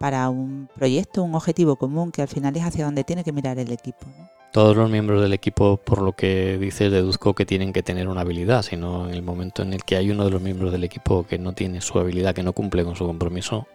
para 0.00 0.30
un 0.30 0.70
proyecto, 0.74 1.22
un 1.22 1.34
objetivo 1.34 1.76
común 1.76 2.10
que 2.12 2.22
al 2.22 2.28
final 2.28 2.56
es 2.56 2.64
hacia 2.64 2.86
donde 2.86 3.04
tiene 3.04 3.24
que 3.24 3.32
mirar 3.32 3.58
el 3.58 3.70
equipo. 3.70 4.06
¿no? 4.06 4.33
Todos 4.54 4.76
los 4.76 4.88
miembros 4.88 5.20
del 5.20 5.32
equipo, 5.32 5.78
por 5.78 6.00
lo 6.00 6.12
que 6.12 6.56
dices, 6.58 6.92
deduzco 6.92 7.34
que 7.34 7.44
tienen 7.44 7.72
que 7.72 7.82
tener 7.82 8.06
una 8.06 8.20
habilidad, 8.20 8.62
sino 8.62 9.08
en 9.08 9.14
el 9.14 9.20
momento 9.20 9.62
en 9.62 9.72
el 9.72 9.82
que 9.82 9.96
hay 9.96 10.12
uno 10.12 10.24
de 10.24 10.30
los 10.30 10.40
miembros 10.40 10.70
del 10.70 10.84
equipo 10.84 11.26
que 11.26 11.40
no 11.40 11.54
tiene 11.54 11.80
su 11.80 11.98
habilidad, 11.98 12.36
que 12.36 12.44
no 12.44 12.52
cumple 12.52 12.84
con 12.84 12.94
su 12.94 13.04
compromiso. 13.04 13.66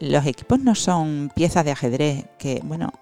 Los 0.00 0.26
equipos 0.26 0.60
no 0.60 0.74
son 0.74 1.32
piezas 1.34 1.64
de 1.64 1.70
ajedrez 1.70 2.26
que, 2.36 2.60
bueno, 2.62 2.92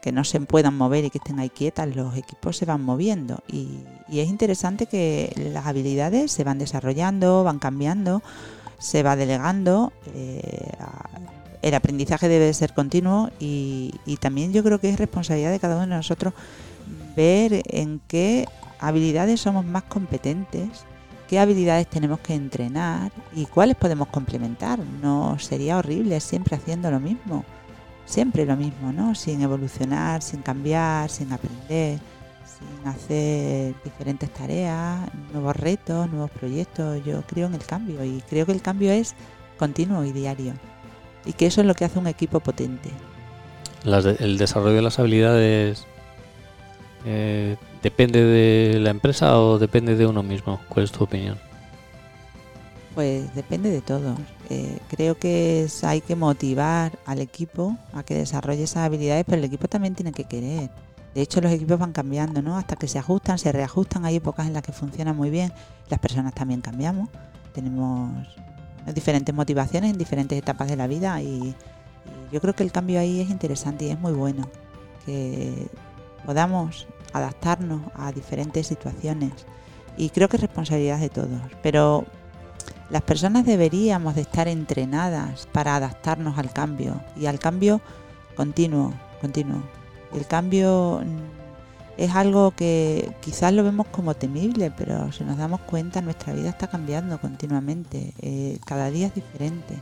que 0.00 0.12
no 0.12 0.24
se 0.24 0.40
puedan 0.40 0.78
mover 0.78 1.04
y 1.04 1.10
que 1.10 1.18
estén 1.18 1.38
ahí 1.38 1.50
quietas, 1.50 1.94
los 1.94 2.16
equipos 2.16 2.56
se 2.56 2.64
van 2.64 2.82
moviendo 2.82 3.42
y, 3.46 3.80
es 4.08 4.28
interesante 4.28 4.86
que 4.86 5.30
las 5.52 5.66
habilidades 5.66 6.32
se 6.32 6.42
van 6.42 6.58
desarrollando, 6.58 7.44
van 7.44 7.58
cambiando, 7.58 8.22
se 8.78 9.02
va 9.02 9.14
delegando. 9.14 9.92
Eh, 10.14 10.70
el 11.62 11.74
aprendizaje 11.74 12.28
debe 12.28 12.52
ser 12.52 12.74
continuo 12.74 13.30
y, 13.38 13.94
también 14.20 14.52
yo 14.52 14.62
creo 14.62 14.80
que 14.80 14.90
es 14.90 14.98
responsabilidad 14.98 15.50
de 15.50 15.60
cada 15.60 15.76
uno 15.76 15.86
de 15.86 15.96
nosotros 15.96 16.34
ver 17.16 17.62
en 17.66 18.00
qué 18.06 18.46
habilidades 18.80 19.40
somos 19.40 19.64
más 19.64 19.84
competentes, 19.84 20.84
qué 21.28 21.38
habilidades 21.38 21.88
tenemos 21.88 22.18
que 22.20 22.34
entrenar 22.34 23.12
y 23.34 23.46
cuáles 23.46 23.76
podemos 23.76 24.08
complementar. 24.08 24.80
No 25.00 25.38
sería 25.38 25.78
horrible 25.78 26.20
siempre 26.20 26.56
haciendo 26.56 26.90
lo 26.90 27.00
mismo, 27.00 27.44
siempre 28.06 28.44
lo 28.44 28.56
mismo, 28.56 28.92
¿no? 28.92 29.14
Sin 29.14 29.40
evolucionar, 29.40 30.22
sin 30.22 30.42
cambiar, 30.42 31.10
sin 31.10 31.32
aprender, 31.32 32.00
sin 32.44 32.88
hacer 32.88 33.74
diferentes 33.84 34.32
tareas, 34.32 35.00
nuevos 35.32 35.56
retos, 35.56 36.10
nuevos 36.10 36.30
proyectos. 36.30 37.04
Yo 37.04 37.22
creo 37.22 37.46
en 37.46 37.54
el 37.54 37.64
cambio 37.64 38.04
y 38.04 38.20
creo 38.28 38.46
que 38.46 38.52
el 38.52 38.62
cambio 38.62 38.90
es 38.90 39.14
continuo 39.58 40.04
y 40.04 40.12
diario 40.12 40.54
y 41.24 41.32
que 41.32 41.46
eso 41.46 41.60
es 41.60 41.66
lo 41.66 41.74
que 41.74 41.84
hace 41.84 41.98
un 41.98 42.06
equipo 42.06 42.40
potente. 42.40 42.90
¿El 43.84 44.38
desarrollo 44.38 44.76
de 44.76 44.82
las 44.82 44.98
habilidades 44.98 45.86
eh, 47.04 47.56
depende 47.82 48.22
de 48.22 48.78
la 48.80 48.90
empresa 48.90 49.38
o 49.40 49.58
depende 49.58 49.96
de 49.96 50.06
uno 50.06 50.22
mismo? 50.22 50.60
¿Cuál 50.68 50.84
es 50.84 50.92
tu 50.92 51.04
opinión? 51.04 51.38
Pues 52.94 53.34
depende 53.34 53.70
de 53.70 53.80
todo. 53.80 54.16
Eh, 54.50 54.78
creo 54.88 55.16
que 55.16 55.66
hay 55.82 56.00
que 56.00 56.14
motivar 56.14 56.98
al 57.06 57.20
equipo 57.20 57.76
a 57.92 58.02
que 58.02 58.14
desarrolle 58.14 58.64
esas 58.64 58.84
habilidades, 58.84 59.24
pero 59.24 59.38
el 59.38 59.44
equipo 59.44 59.66
también 59.66 59.94
tiene 59.94 60.12
que 60.12 60.24
querer. 60.24 60.70
De 61.14 61.20
hecho, 61.20 61.40
los 61.40 61.52
equipos 61.52 61.78
van 61.78 61.92
cambiando, 61.92 62.40
¿no? 62.40 62.56
Hasta 62.56 62.76
que 62.76 62.88
se 62.88 62.98
ajustan, 62.98 63.38
se 63.38 63.50
reajustan. 63.52 64.04
Hay 64.04 64.16
épocas 64.16 64.46
en 64.46 64.52
las 64.52 64.62
que 64.62 64.72
funcionan 64.72 65.16
muy 65.16 65.30
bien. 65.30 65.52
Las 65.88 66.00
personas 66.00 66.34
también 66.34 66.60
cambiamos. 66.60 67.08
Tenemos 67.52 68.28
diferentes 68.94 69.34
motivaciones 69.34 69.92
en 69.92 69.98
diferentes 69.98 70.38
etapas 70.38 70.68
de 70.68 70.76
la 70.76 70.86
vida 70.86 71.20
y, 71.22 71.54
yo 72.32 72.40
creo 72.40 72.54
que 72.54 72.62
el 72.62 72.72
cambio 72.72 72.98
ahí 72.98 73.20
es 73.20 73.30
interesante 73.30 73.84
y 73.84 73.90
es 73.90 74.00
muy 74.00 74.12
bueno 74.12 74.48
que 75.04 75.68
podamos 76.24 76.88
adaptarnos 77.12 77.82
a 77.94 78.10
diferentes 78.10 78.66
situaciones 78.66 79.32
y 79.98 80.08
creo 80.08 80.28
que 80.28 80.36
es 80.36 80.42
responsabilidad 80.42 80.98
de 80.98 81.10
todos. 81.10 81.40
Pero 81.62 82.06
las 82.90 83.02
personas 83.02 83.44
deberíamos 83.44 84.14
de 84.14 84.22
estar 84.22 84.48
entrenadas 84.48 85.46
para 85.52 85.76
adaptarnos 85.76 86.38
al 86.38 86.52
cambio 86.52 87.00
y 87.16 87.26
al 87.26 87.38
cambio 87.38 87.82
continuo 88.34 88.94
continuo. 89.22 89.62
El 90.12 90.26
cambio 90.26 91.02
es 91.96 92.10
algo 92.14 92.52
que 92.52 93.12
quizás 93.20 93.52
lo 93.52 93.64
vemos 93.64 93.86
como 93.88 94.14
temible, 94.14 94.70
pero 94.70 95.12
si 95.12 95.24
nos 95.24 95.36
damos 95.36 95.60
cuenta 95.60 96.00
nuestra 96.00 96.32
vida 96.32 96.50
está 96.50 96.68
cambiando 96.68 97.20
continuamente. 97.20 98.14
Eh, 98.20 98.58
cada 98.64 98.90
día 98.90 99.08
es 99.08 99.14
diferente. 99.14 99.78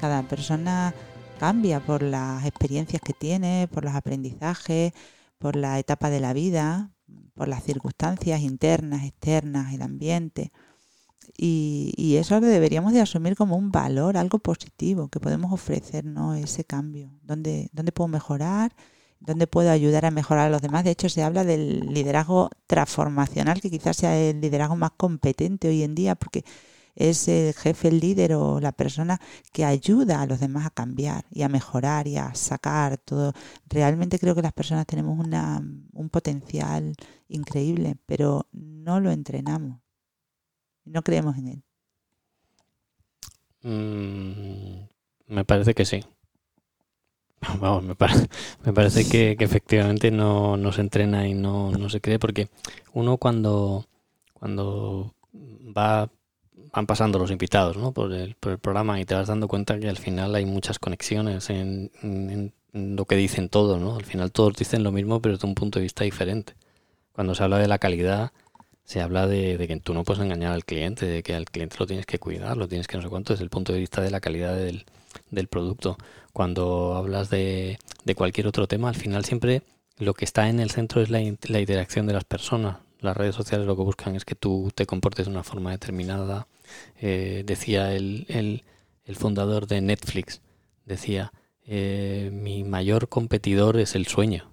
Cada 0.00 0.22
persona 0.24 0.94
cambia 1.38 1.80
por 1.80 2.02
las 2.02 2.44
experiencias 2.44 3.00
que 3.02 3.12
tiene, 3.12 3.68
por 3.72 3.84
los 3.84 3.94
aprendizajes, 3.94 4.92
por 5.38 5.56
la 5.56 5.78
etapa 5.78 6.10
de 6.10 6.20
la 6.20 6.32
vida, 6.32 6.90
por 7.34 7.48
las 7.48 7.62
circunstancias 7.64 8.40
internas, 8.40 9.04
externas, 9.04 9.72
el 9.72 9.82
ambiente. 9.82 10.50
Y, 11.36 12.16
eso 12.16 12.38
lo 12.40 12.46
deberíamos 12.46 12.92
de 12.92 13.00
asumir 13.00 13.36
como 13.36 13.56
un 13.56 13.72
valor, 13.72 14.16
algo 14.16 14.38
positivo 14.38 15.08
que 15.08 15.20
podemos 15.20 15.52
ofrecernos 15.52 16.36
ese 16.38 16.64
cambio. 16.64 17.10
¿Dónde, 17.22 17.70
dónde 17.72 17.92
puedo 17.92 18.08
mejorar? 18.08 18.74
Dónde 19.24 19.46
puedo 19.46 19.70
ayudar 19.70 20.04
a 20.04 20.10
mejorar 20.10 20.48
a 20.48 20.50
los 20.50 20.62
demás. 20.62 20.84
De 20.84 20.90
hecho, 20.90 21.08
se 21.08 21.22
habla 21.22 21.44
del 21.44 21.80
liderazgo 21.92 22.50
transformacional, 22.66 23.60
que 23.60 23.70
quizás 23.70 23.96
sea 23.96 24.18
el 24.18 24.40
liderazgo 24.40 24.76
más 24.76 24.92
competente 24.92 25.68
hoy 25.68 25.82
en 25.82 25.94
día, 25.94 26.14
porque 26.14 26.44
es 26.94 27.28
el 27.28 27.54
jefe, 27.54 27.88
el 27.88 28.00
líder 28.00 28.34
o 28.34 28.60
la 28.60 28.72
persona 28.72 29.20
que 29.52 29.64
ayuda 29.64 30.20
a 30.20 30.26
los 30.26 30.40
demás 30.40 30.66
a 30.66 30.70
cambiar 30.70 31.24
y 31.30 31.42
a 31.42 31.48
mejorar 31.48 32.06
y 32.06 32.16
a 32.16 32.34
sacar 32.34 32.98
todo. 32.98 33.32
Realmente 33.68 34.18
creo 34.18 34.34
que 34.34 34.42
las 34.42 34.52
personas 34.52 34.86
tenemos 34.86 35.18
una, 35.18 35.62
un 35.92 36.08
potencial 36.10 36.94
increíble, 37.28 37.96
pero 38.06 38.48
no 38.52 39.00
lo 39.00 39.10
entrenamos. 39.10 39.80
No 40.84 41.02
creemos 41.02 41.36
en 41.38 41.48
él. 41.48 41.62
Mm, 43.62 45.34
me 45.34 45.44
parece 45.44 45.74
que 45.74 45.84
sí. 45.84 46.04
Vamos, 47.60 47.84
me, 47.84 47.94
parece 47.94 49.08
que, 49.08 49.36
efectivamente 49.38 50.10
no, 50.10 50.72
se 50.72 50.80
entrena 50.80 51.26
y 51.26 51.34
no, 51.34 51.88
se 51.88 52.00
cree 52.00 52.18
porque 52.18 52.48
uno 52.92 53.16
cuando, 53.16 53.86
cuando 54.34 55.14
va 55.76 56.08
van 56.74 56.86
pasando 56.86 57.18
los 57.18 57.30
invitados 57.30 57.76
¿no? 57.76 57.92
por, 57.92 58.12
el, 58.14 58.34
por 58.36 58.52
el 58.52 58.58
programa 58.58 58.98
y 58.98 59.04
te 59.04 59.14
vas 59.14 59.28
dando 59.28 59.46
cuenta 59.46 59.78
que 59.78 59.90
al 59.90 59.98
final 59.98 60.34
hay 60.34 60.46
muchas 60.46 60.78
conexiones 60.78 61.50
en, 61.50 61.90
lo 62.72 63.04
que 63.04 63.16
dicen 63.16 63.50
todos, 63.50 63.78
¿no? 63.78 63.96
Al 63.96 64.06
final 64.06 64.32
todos 64.32 64.56
dicen 64.56 64.82
lo 64.82 64.92
mismo 64.92 65.20
pero 65.20 65.34
desde 65.34 65.46
un 65.46 65.54
punto 65.54 65.78
de 65.78 65.82
vista 65.82 66.04
diferente. 66.04 66.54
Cuando 67.12 67.34
se 67.34 67.42
habla 67.42 67.58
de 67.58 67.68
la 67.68 67.78
calidad, 67.78 68.32
se 68.84 69.02
habla 69.02 69.26
de, 69.26 69.58
de, 69.58 69.68
que 69.68 69.78
tú 69.80 69.92
no 69.92 70.04
puedes 70.04 70.22
engañar 70.22 70.52
al 70.52 70.64
cliente, 70.64 71.04
de 71.04 71.22
que 71.22 71.34
al 71.34 71.44
cliente 71.44 71.76
lo 71.78 71.86
tienes 71.86 72.06
que 72.06 72.18
cuidar, 72.18 72.56
lo 72.56 72.68
tienes 72.68 72.86
que 72.86 72.96
no 72.96 73.02
sé 73.02 73.10
cuánto, 73.10 73.34
desde 73.34 73.44
el 73.44 73.50
punto 73.50 73.74
de 73.74 73.80
vista 73.80 74.00
de 74.00 74.10
la 74.10 74.20
calidad 74.20 74.56
del, 74.56 74.86
del 75.30 75.48
producto. 75.48 75.96
Cuando 76.32 76.94
hablas 76.94 77.30
de, 77.30 77.78
de 78.04 78.14
cualquier 78.14 78.46
otro 78.46 78.66
tema, 78.66 78.88
al 78.88 78.94
final 78.94 79.24
siempre 79.24 79.62
lo 79.98 80.14
que 80.14 80.24
está 80.24 80.48
en 80.48 80.60
el 80.60 80.70
centro 80.70 81.02
es 81.02 81.10
la, 81.10 81.20
la 81.20 81.60
interacción 81.60 82.06
de 82.06 82.14
las 82.14 82.24
personas. 82.24 82.78
Las 83.00 83.16
redes 83.16 83.34
sociales 83.34 83.66
lo 83.66 83.76
que 83.76 83.82
buscan 83.82 84.14
es 84.16 84.24
que 84.24 84.34
tú 84.34 84.70
te 84.74 84.86
comportes 84.86 85.26
de 85.26 85.32
una 85.32 85.42
forma 85.42 85.72
determinada. 85.72 86.46
Eh, 87.00 87.42
decía 87.44 87.94
el, 87.94 88.26
el, 88.28 88.64
el, 89.04 89.16
fundador 89.16 89.66
de 89.66 89.80
Netflix, 89.80 90.40
decía, 90.86 91.32
eh, 91.66 92.30
mi 92.32 92.64
mayor 92.64 93.08
competidor 93.08 93.78
es 93.78 93.94
el 93.94 94.06
sueño. 94.06 94.52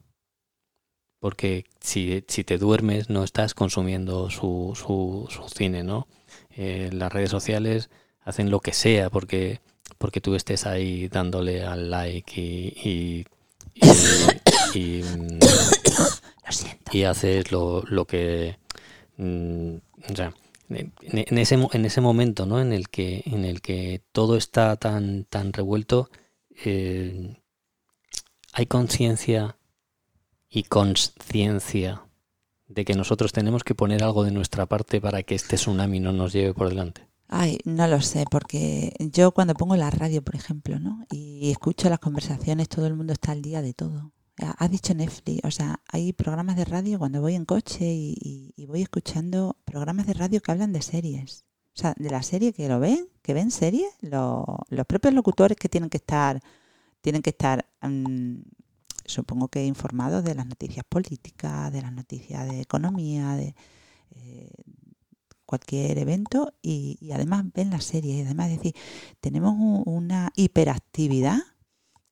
Porque 1.19 1.65
si, 1.79 2.23
si 2.27 2.43
te 2.43 2.57
duermes 2.57 3.09
no 3.09 3.23
estás 3.23 3.53
consumiendo 3.53 4.29
su, 4.29 4.73
su, 4.75 5.27
su 5.29 5.47
cine, 5.49 5.83
¿no? 5.83 6.07
Eh, 6.51 6.89
las 6.93 7.11
redes 7.11 7.29
sociales 7.29 7.89
hacen 8.29 8.51
lo 8.51 8.59
que 8.59 8.73
sea 8.73 9.09
porque, 9.09 9.59
porque 9.97 10.21
tú 10.21 10.35
estés 10.35 10.65
ahí 10.65 11.07
dándole 11.07 11.63
al 11.63 11.89
like 11.89 12.39
y, 12.39 12.73
y, 12.83 13.25
y, 14.73 14.79
y, 14.79 15.03
y 16.91 17.03
haces 17.03 17.51
lo, 17.51 17.83
lo 17.83 18.05
que... 18.05 18.57
Mm, 19.17 19.75
o 20.11 20.15
sea, 20.15 20.33
en 20.69 21.37
ese, 21.37 21.55
en 21.55 21.85
ese 21.85 22.01
momento 22.01 22.45
¿no? 22.45 22.61
en, 22.61 22.73
el 22.73 22.89
que, 22.89 23.23
en 23.25 23.43
el 23.43 23.61
que 23.61 24.03
todo 24.11 24.37
está 24.37 24.75
tan, 24.75 25.25
tan 25.25 25.51
revuelto, 25.51 26.09
eh, 26.63 27.37
hay 28.53 28.65
conciencia 28.67 29.57
y 30.49 30.63
consciencia 30.63 32.03
de 32.67 32.85
que 32.85 32.93
nosotros 32.93 33.31
tenemos 33.31 33.63
que 33.63 33.75
poner 33.75 34.03
algo 34.03 34.23
de 34.23 34.31
nuestra 34.31 34.67
parte 34.67 35.01
para 35.01 35.23
que 35.23 35.35
este 35.35 35.55
tsunami 35.55 35.99
no 35.99 36.11
nos 36.13 36.33
lleve 36.33 36.53
por 36.53 36.69
delante. 36.69 37.08
Ay, 37.31 37.59
no 37.63 37.85
lo 37.87 38.01
sé, 38.01 38.25
porque 38.29 38.91
yo 38.99 39.31
cuando 39.31 39.53
pongo 39.53 39.75
la 39.75 39.91
radio, 39.91 40.23
por 40.23 40.35
ejemplo, 40.35 40.79
¿no? 40.79 41.05
Y 41.11 41.51
escucho 41.51 41.87
las 41.87 41.99
conversaciones, 41.99 42.69
todo 42.69 42.87
el 42.87 42.95
mundo 42.95 43.13
está 43.13 43.33
al 43.33 43.43
día 43.43 43.61
de 43.61 43.73
todo. 43.75 44.11
Ha 44.57 44.67
dicho 44.67 44.95
Netflix, 44.95 45.41
o 45.43 45.51
sea, 45.51 45.79
hay 45.91 46.11
programas 46.13 46.55
de 46.55 46.65
radio 46.65 46.97
cuando 46.97 47.21
voy 47.21 47.35
en 47.35 47.45
coche 47.45 47.85
y, 47.85 48.65
voy 48.67 48.81
escuchando 48.81 49.57
programas 49.65 50.07
de 50.07 50.13
radio 50.13 50.41
que 50.41 50.51
hablan 50.51 50.73
de 50.73 50.81
series. 50.81 51.45
O 51.75 51.79
sea, 51.79 51.93
de 51.97 52.09
la 52.09 52.23
serie 52.23 52.51
que 52.51 52.67
lo 52.67 52.79
ven, 52.79 53.07
que 53.21 53.33
ven 53.33 53.51
series, 53.51 53.89
lo, 54.01 54.45
los 54.69 54.85
propios 54.87 55.13
locutores 55.13 55.57
que 55.57 55.69
tienen 55.69 55.89
que 55.89 55.97
estar, 55.97 56.41
tienen 57.01 57.21
que 57.21 57.29
estar, 57.31 57.67
um, 57.83 58.41
supongo 59.05 59.49
que 59.49 59.65
informados 59.65 60.23
de 60.23 60.35
las 60.35 60.47
noticias 60.47 60.85
políticas, 60.87 61.71
de 61.71 61.81
las 61.83 61.93
noticias 61.93 62.49
de 62.49 62.61
economía, 62.61 63.35
de 63.35 63.55
eh, 64.11 64.51
cualquier 65.49 65.97
evento 65.97 66.53
y, 66.61 67.09
además 67.11 67.45
ven 67.55 67.71
la 67.71 67.81
serie. 67.81 68.17
Y 68.17 68.21
además, 68.21 68.51
es 68.51 68.57
decir, 68.57 68.75
tenemos 69.19 69.53
un, 69.53 69.83
una 69.85 70.31
hiperactividad 70.35 71.39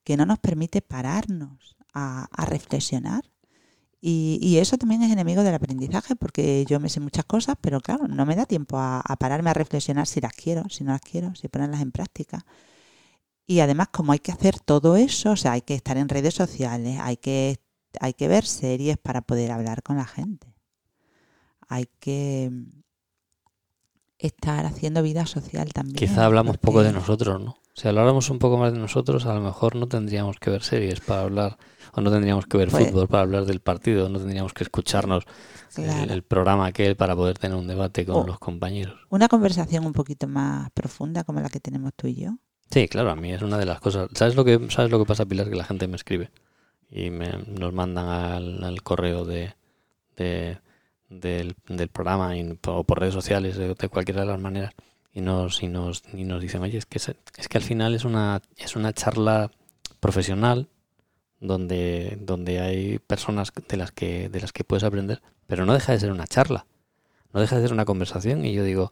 que 0.03 0.17
no 0.17 0.25
nos 0.25 0.39
permite 0.39 0.81
pararnos 0.81 1.77
a, 1.93 2.27
reflexionar. 2.47 3.29
Y, 4.01 4.39
y, 4.41 4.57
eso 4.57 4.77
también 4.77 5.03
es 5.03 5.11
enemigo 5.11 5.43
del 5.43 5.53
aprendizaje, 5.53 6.15
porque 6.15 6.65
yo 6.67 6.79
me 6.79 6.89
sé 6.89 6.99
muchas 6.99 7.25
cosas, 7.25 7.55
pero 7.61 7.79
claro, 7.79 8.07
no 8.07 8.25
me 8.25 8.35
da 8.35 8.45
tiempo 8.45 8.77
a, 8.79 9.01
a, 9.01 9.15
pararme 9.17 9.51
a 9.51 9.53
reflexionar 9.53 10.07
si 10.07 10.19
las 10.21 10.33
quiero, 10.33 10.63
si 10.69 10.83
no 10.83 10.91
las 10.91 11.01
quiero, 11.01 11.35
si 11.35 11.47
ponerlas 11.47 11.81
en 11.81 11.91
práctica. 11.91 12.45
Y 13.45 13.59
además, 13.61 13.89
como 13.89 14.13
hay 14.13 14.19
que 14.19 14.31
hacer 14.31 14.59
todo 14.59 14.97
eso, 14.97 15.31
o 15.31 15.35
sea, 15.35 15.53
hay 15.53 15.61
que 15.61 15.75
estar 15.75 15.97
en 15.97 16.09
redes 16.09 16.33
sociales, 16.33 16.99
hay 17.01 17.17
que, 17.17 17.59
hay 17.99 18.13
que 18.13 18.27
ver 18.27 18.45
series 18.45 18.97
para 18.97 19.21
poder 19.21 19.51
hablar 19.51 19.83
con 19.83 19.97
la 19.97 20.05
gente. 20.05 20.53
Hay 21.67 21.87
que 21.99 22.51
estar 24.19 24.65
haciendo 24.65 25.03
vida 25.03 25.25
social 25.25 25.71
también. 25.73 25.95
Quizá 25.95 26.25
hablamos 26.25 26.57
porque... 26.57 26.65
poco 26.65 26.83
de 26.83 26.91
nosotros, 26.91 27.41
¿no? 27.41 27.57
Si 27.73 27.87
habláramos 27.87 28.29
un 28.31 28.39
poco 28.39 28.57
más 28.57 28.73
de 28.73 28.79
nosotros, 28.79 29.25
a 29.27 29.35
lo 29.35 29.41
mejor 29.41 29.75
no 29.75 29.87
tendríamos 29.87 30.37
que 30.39 30.49
ver 30.49 30.63
series 30.63 30.99
para 30.99 31.21
hablar 31.21 31.57
o 31.93 32.01
no 32.01 32.11
tendríamos 32.11 32.47
que 32.47 32.57
ver 32.57 32.69
pues, 32.69 32.87
fútbol 32.87 33.07
para 33.07 33.23
hablar 33.23 33.45
del 33.45 33.59
partido, 33.59 34.09
no 34.09 34.17
tendríamos 34.17 34.53
que 34.53 34.63
escucharnos 34.63 35.25
claro. 35.75 36.03
el, 36.03 36.09
el, 36.09 36.23
programa 36.23 36.65
aquel 36.65 36.95
para 36.95 37.15
poder 37.15 37.37
tener 37.37 37.55
un 37.55 37.67
debate 37.67 38.05
con 38.05 38.25
los 38.25 38.39
compañeros. 38.39 38.99
Una 39.09 39.27
conversación 39.27 39.85
un 39.85 39.93
poquito 39.93 40.27
más 40.27 40.71
profunda 40.71 41.23
como 41.23 41.39
la 41.39 41.49
que 41.49 41.59
tenemos 41.59 41.93
tú 41.95 42.07
y 42.07 42.15
yo. 42.15 42.37
Sí, 42.71 42.87
claro, 42.87 43.11
a 43.11 43.15
mí 43.15 43.31
es 43.31 43.41
una 43.41 43.57
de 43.57 43.65
las 43.65 43.79
cosas. 43.79 44.09
¿Sabes 44.13 44.35
lo 44.35 44.43
que 44.43 44.59
sabes 44.69 44.91
lo 44.91 44.99
que 44.99 45.05
pasa, 45.05 45.25
Pilar? 45.25 45.49
Que 45.49 45.55
la 45.55 45.63
gente 45.63 45.87
me 45.87 45.95
escribe 45.95 46.31
y 46.89 47.09
me, 47.09 47.31
nos 47.47 47.73
mandan 47.73 48.07
al, 48.07 48.63
al 48.63 48.81
correo 48.81 49.23
de, 49.25 49.53
de 50.15 50.59
del, 51.09 51.55
del, 51.67 51.89
programa 51.89 52.33
o 52.67 52.83
por 52.83 52.99
redes 52.99 53.13
sociales 53.13 53.57
de, 53.57 53.73
de, 53.73 53.89
cualquiera 53.89 54.21
de 54.21 54.27
las 54.27 54.39
maneras 54.39 54.73
y 55.13 55.21
nos 55.21 55.63
y 55.63 55.67
nos 55.67 56.03
y 56.13 56.25
nos 56.25 56.41
dicen 56.41 56.61
oye 56.61 56.77
es 56.77 56.85
que 56.85 56.97
es, 56.97 57.15
es 57.37 57.47
que 57.47 57.57
al 57.57 57.63
final 57.63 57.95
es 57.95 58.03
una 58.05 58.41
es 58.57 58.75
una 58.75 58.93
charla 58.93 59.51
profesional 59.99 60.67
donde, 61.39 62.17
donde 62.21 62.59
hay 62.59 62.99
personas 62.99 63.51
de 63.67 63.77
las 63.77 63.91
que, 63.91 64.29
de 64.29 64.39
las 64.39 64.51
que 64.51 64.63
puedes 64.63 64.83
aprender, 64.83 65.21
pero 65.45 65.65
no 65.65 65.73
deja 65.73 65.91
de 65.91 65.99
ser 65.99 66.11
una 66.11 66.27
charla, 66.27 66.65
no 67.33 67.41
deja 67.41 67.55
de 67.55 67.63
ser 67.63 67.73
una 67.73 67.85
conversación. 67.85 68.45
Y 68.45 68.53
yo 68.53 68.63
digo, 68.63 68.91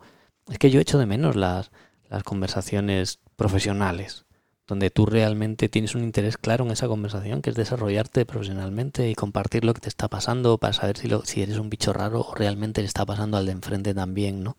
es 0.50 0.60
que 0.60 0.70
yo 0.70 0.80
echo 0.80 0.98
de 0.98 1.06
menos 1.06 1.36
las, 1.36 1.72
las 2.10 2.24
conversaciones 2.24 3.20
profesionales, 3.36 4.25
donde 4.68 4.90
tú 4.90 5.06
realmente 5.06 5.70
tienes 5.70 5.96
un 5.96 6.04
interés 6.04 6.38
claro 6.38 6.66
en 6.66 6.72
esa 6.72 6.88
conversación, 6.88 7.42
que 7.42 7.52
es 7.52 7.56
desarrollarte 7.56 8.26
profesionalmente 8.26 9.10
y 9.10 9.16
compartir 9.16 9.64
lo 9.64 9.74
que 9.74 9.82
te 9.82 9.90
está 9.90 10.08
pasando 10.08 10.58
para 10.58 10.74
saber 10.74 10.98
si, 10.98 11.08
lo, 11.08 11.24
si 11.24 11.42
eres 11.42 11.58
un 11.58 11.70
bicho 11.70 11.94
raro 11.94 12.22
o 12.22 12.36
realmente 12.36 12.82
le 12.82 12.88
está 12.88 13.06
pasando 13.06 13.38
al 13.38 13.46
de 13.46 13.52
enfrente 13.52 13.94
también, 13.94 14.44
¿no? 14.44 14.58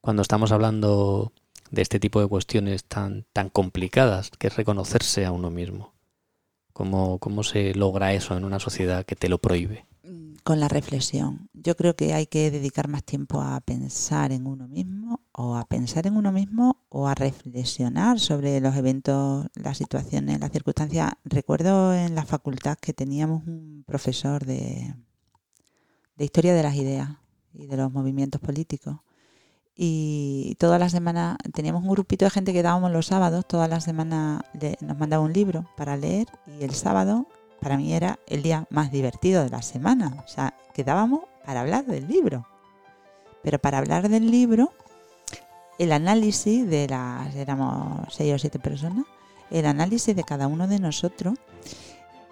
Cuando 0.00 0.22
estamos 0.22 0.52
hablando 0.52 1.32
de 1.70 1.82
este 1.82 1.98
tipo 1.98 2.20
de 2.20 2.28
cuestiones 2.28 2.84
tan, 2.84 3.24
tan 3.32 3.48
complicadas, 3.48 4.30
que 4.30 4.46
es 4.46 4.56
reconocerse 4.56 5.24
a 5.24 5.32
uno 5.32 5.50
mismo. 5.50 5.94
¿Cómo, 6.72 7.18
¿Cómo 7.18 7.42
se 7.42 7.74
logra 7.74 8.12
eso 8.12 8.36
en 8.36 8.44
una 8.44 8.58
sociedad 8.58 9.04
que 9.04 9.16
te 9.16 9.28
lo 9.28 9.38
prohíbe? 9.38 9.86
Con 10.44 10.60
la 10.60 10.68
reflexión. 10.68 11.48
Yo 11.54 11.74
creo 11.74 11.96
que 11.96 12.12
hay 12.12 12.26
que 12.26 12.50
dedicar 12.50 12.86
más 12.86 13.02
tiempo 13.02 13.40
a 13.40 13.60
pensar 13.62 14.30
en 14.30 14.46
uno 14.46 14.68
mismo 14.68 15.20
o 15.32 15.56
a 15.56 15.64
pensar 15.64 16.06
en 16.06 16.18
uno 16.18 16.32
mismo 16.32 16.84
o 16.90 17.08
a 17.08 17.14
reflexionar 17.14 18.20
sobre 18.20 18.60
los 18.60 18.76
eventos, 18.76 19.46
las 19.54 19.78
situaciones, 19.78 20.38
las 20.38 20.52
circunstancias. 20.52 21.12
Recuerdo 21.24 21.94
en 21.94 22.14
la 22.14 22.26
facultad 22.26 22.76
que 22.78 22.92
teníamos 22.92 23.46
un 23.46 23.84
profesor 23.86 24.44
de, 24.44 24.94
de 26.16 26.24
historia 26.24 26.52
de 26.52 26.62
las 26.62 26.76
ideas 26.76 27.08
y 27.54 27.66
de 27.66 27.76
los 27.78 27.90
movimientos 27.90 28.40
políticos 28.40 28.98
y 29.76 30.56
todas 30.58 30.78
las 30.78 30.92
semanas 30.92 31.36
teníamos 31.52 31.82
un 31.82 31.90
grupito 31.90 32.24
de 32.24 32.30
gente 32.30 32.52
que 32.52 32.62
dábamos 32.62 32.92
los 32.92 33.06
sábados, 33.06 33.46
todas 33.46 33.68
las 33.68 33.84
semanas 33.84 34.42
nos 34.80 34.98
mandaba 34.98 35.24
un 35.24 35.32
libro 35.32 35.66
para 35.76 35.96
leer 35.96 36.28
y 36.46 36.64
el 36.64 36.74
sábado 36.74 37.26
para 37.64 37.78
mí 37.78 37.94
era 37.94 38.18
el 38.26 38.42
día 38.42 38.66
más 38.68 38.92
divertido 38.92 39.42
de 39.42 39.48
la 39.48 39.62
semana, 39.62 40.22
o 40.22 40.28
sea, 40.28 40.52
quedábamos 40.74 41.20
para 41.46 41.62
hablar 41.62 41.86
del 41.86 42.06
libro. 42.06 42.46
Pero 43.42 43.58
para 43.58 43.78
hablar 43.78 44.10
del 44.10 44.30
libro, 44.30 44.74
el 45.78 45.92
análisis 45.92 46.68
de 46.68 46.86
las, 46.86 47.34
éramos 47.34 48.12
seis 48.12 48.34
o 48.34 48.38
siete 48.38 48.58
personas, 48.58 49.06
el 49.50 49.64
análisis 49.64 50.14
de 50.14 50.24
cada 50.24 50.46
uno 50.46 50.68
de 50.68 50.78
nosotros, 50.78 51.38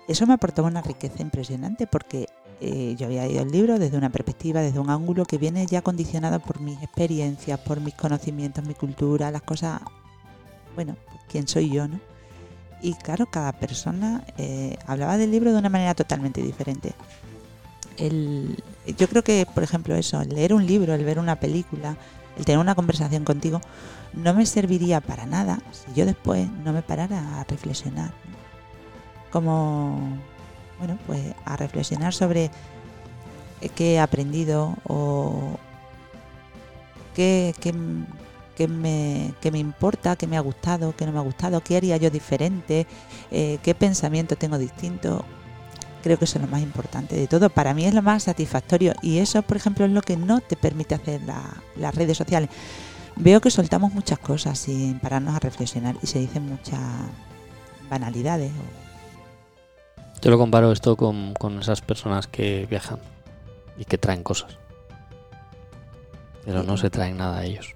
eso 0.07 0.27
me 0.27 0.35
aportó 0.35 0.65
una 0.65 0.83
riqueza 0.83 1.23
impresionante 1.23 1.87
porque 1.87 2.27
eh, 2.61 2.95
yo 2.99 3.07
había 3.07 3.25
leído 3.25 3.43
el 3.43 3.51
libro 3.51 3.79
desde 3.79 3.97
una 3.97 4.11
perspectiva, 4.11 4.61
desde 4.61 4.81
un 4.81 4.91
ángulo 4.91 5.25
que 5.25 5.39
viene 5.39 5.65
ya 5.65 5.81
condicionado 5.81 6.41
por 6.41 6.61
mis 6.61 6.77
experiencias, 6.83 7.59
por 7.61 7.81
mis 7.81 7.95
conocimientos, 7.95 8.67
mi 8.67 8.75
cultura, 8.75 9.31
las 9.31 9.43
cosas, 9.43 9.81
bueno, 10.75 10.95
quién 11.31 11.49
soy 11.49 11.71
yo, 11.71 11.89
¿no? 11.89 12.12
Y 12.83 12.95
claro, 12.95 13.27
cada 13.27 13.53
persona 13.53 14.25
eh, 14.37 14.77
hablaba 14.87 15.17
del 15.17 15.31
libro 15.31 15.53
de 15.53 15.59
una 15.59 15.69
manera 15.69 15.95
totalmente 15.95 16.43
diferente. 16.43 16.93
El, 17.97 18.63
yo 18.99 19.09
creo 19.09 19.23
que, 19.23 19.47
por 19.47 19.63
ejemplo, 19.63 19.95
eso, 19.95 20.23
leer 20.25 20.53
un 20.53 20.67
libro, 20.67 20.93
el 20.93 21.05
ver 21.05 21.21
una 21.21 21.37
película, 21.37 21.97
el 22.37 22.45
tener 22.45 22.59
una 22.59 22.75
conversación 22.75 23.25
contigo, 23.25 23.61
no 24.15 24.35
me 24.35 24.47
serviría 24.47 25.01
para 25.01 25.27
nada 25.27 25.61
si 25.71 25.95
yo 25.95 26.07
después 26.07 26.51
no 26.65 26.73
me 26.73 26.83
parara 26.83 27.41
a 27.41 27.45
reflexionar. 27.45 28.13
Como 29.31 30.19
bueno, 30.79 30.99
pues 31.07 31.21
a 31.45 31.57
reflexionar 31.57 32.13
sobre 32.13 32.51
qué 33.77 33.95
he 33.95 34.01
aprendido 34.01 34.75
o 34.89 35.57
qué, 37.15 37.55
qué, 37.61 37.73
qué, 38.57 38.69
me, 38.69 39.35
qué 39.41 39.51
me 39.51 39.59
importa, 39.59 40.17
qué 40.17 40.27
me 40.27 40.37
ha 40.37 40.41
gustado, 40.41 40.95
qué 40.97 41.07
no 41.07 41.13
me 41.13 41.19
ha 41.19 41.23
gustado, 41.23 41.61
qué 41.63 41.77
haría 41.77 41.97
yo 41.97 42.11
diferente, 42.11 42.87
eh, 43.31 43.59
qué 43.63 43.75
pensamiento 43.75 44.37
tengo 44.37 44.59
distinto. 44.59 45.25
Creo 46.03 46.19
que 46.19 46.25
eso 46.25 46.39
es 46.39 46.45
lo 46.45 46.51
más 46.51 46.63
importante 46.63 47.15
de 47.15 47.29
todo. 47.29 47.49
Para 47.49 47.75
mí 47.75 47.85
es 47.85 47.95
lo 47.95 48.03
más 48.03 48.25
satisfactorio 48.25 48.95
y 49.03 49.19
eso, 49.19 49.43
por 49.43 49.57
ejemplo, 49.57 49.85
es 49.85 49.93
lo 49.93 50.03
que 50.03 50.17
no 50.17 50.41
te 50.41 50.57
permite 50.57 50.95
hacer 50.95 51.23
la, 51.23 51.43
las 51.77 51.95
redes 51.95 52.19
sociales. 52.19 52.51
Veo 53.17 53.41
que 53.41 53.51
soltamos 53.51 53.93
muchas 53.93 54.19
cosas 54.19 54.59
sin 54.59 54.99
pararnos 54.99 55.37
a 55.37 55.39
reflexionar 55.39 55.97
y 56.03 56.07
se 56.07 56.19
dicen 56.19 56.47
muchas 56.47 56.81
banalidades 57.89 58.51
yo 60.23 60.31
lo 60.31 60.39
comparo 60.39 60.71
esto 60.71 60.97
con, 60.97 61.35
con, 61.35 61.59
esas 61.59 61.81
personas 61.81 62.29
que 62.29 62.67
viajan 62.67 63.01
y 63.77 63.85
que 63.85 63.99
traen 63.99 64.23
cosas. 64.23 64.57
Pero 66.45 66.63
no 66.63 66.77
se 66.77 66.91
traen 66.91 67.17
nada 67.17 67.39
a 67.39 67.45
ellos. 67.45 67.75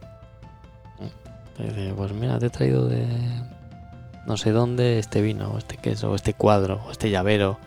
Pues 1.57 2.13
mira, 2.13 2.39
te 2.39 2.47
he 2.47 2.51
traído 2.51 2.87
de, 2.87 3.07
no 4.27 4.37
sé 4.37 4.51
dónde 4.51 4.99
este 4.99 5.23
vino, 5.23 5.53
o 5.53 5.59
este 5.59 5.79
queso, 5.79 6.11
o 6.11 6.15
este 6.15 6.35
cuadro, 6.35 6.83
o 6.87 6.91
este 6.91 7.09
llavero, 7.09 7.59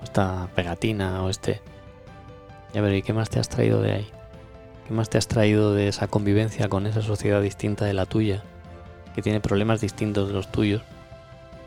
o 0.00 0.04
esta 0.04 0.48
pegatina, 0.54 1.22
o 1.24 1.30
este... 1.30 1.60
Ya 2.72 2.80
ver, 2.80 2.94
¿y 2.94 3.02
qué 3.02 3.12
más 3.12 3.30
te 3.30 3.40
has 3.40 3.48
traído 3.48 3.82
de 3.82 3.92
ahí? 3.92 4.08
¿Qué 4.86 4.94
más 4.94 5.10
te 5.10 5.18
has 5.18 5.26
traído 5.26 5.74
de 5.74 5.88
esa 5.88 6.06
convivencia 6.06 6.68
con 6.68 6.86
esa 6.86 7.02
sociedad 7.02 7.42
distinta 7.42 7.84
de 7.84 7.94
la 7.94 8.06
tuya, 8.06 8.42
que 9.14 9.22
tiene 9.22 9.40
problemas 9.40 9.80
distintos 9.80 10.28
de 10.28 10.34
los 10.34 10.52
tuyos, 10.52 10.82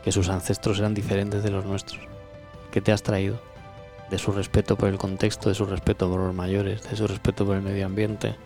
que 0.04 0.12
sus 0.12 0.28
ancestros 0.30 0.78
eran 0.78 0.94
diferentes 0.94 1.42
de 1.42 1.50
los 1.50 1.66
nuestros? 1.66 2.00
¿Qué 2.70 2.80
te 2.80 2.92
has 2.92 3.02
traído? 3.02 3.40
De 4.10 4.18
su 4.18 4.32
respeto 4.32 4.76
por 4.76 4.88
el 4.88 4.96
contexto, 4.96 5.50
de 5.50 5.54
su 5.54 5.66
respeto 5.66 6.08
por 6.08 6.20
los 6.20 6.34
mayores, 6.34 6.88
de 6.88 6.96
su 6.96 7.06
respeto 7.06 7.44
por 7.44 7.56
el 7.56 7.62
medio 7.62 7.84
ambiente, 7.84 8.36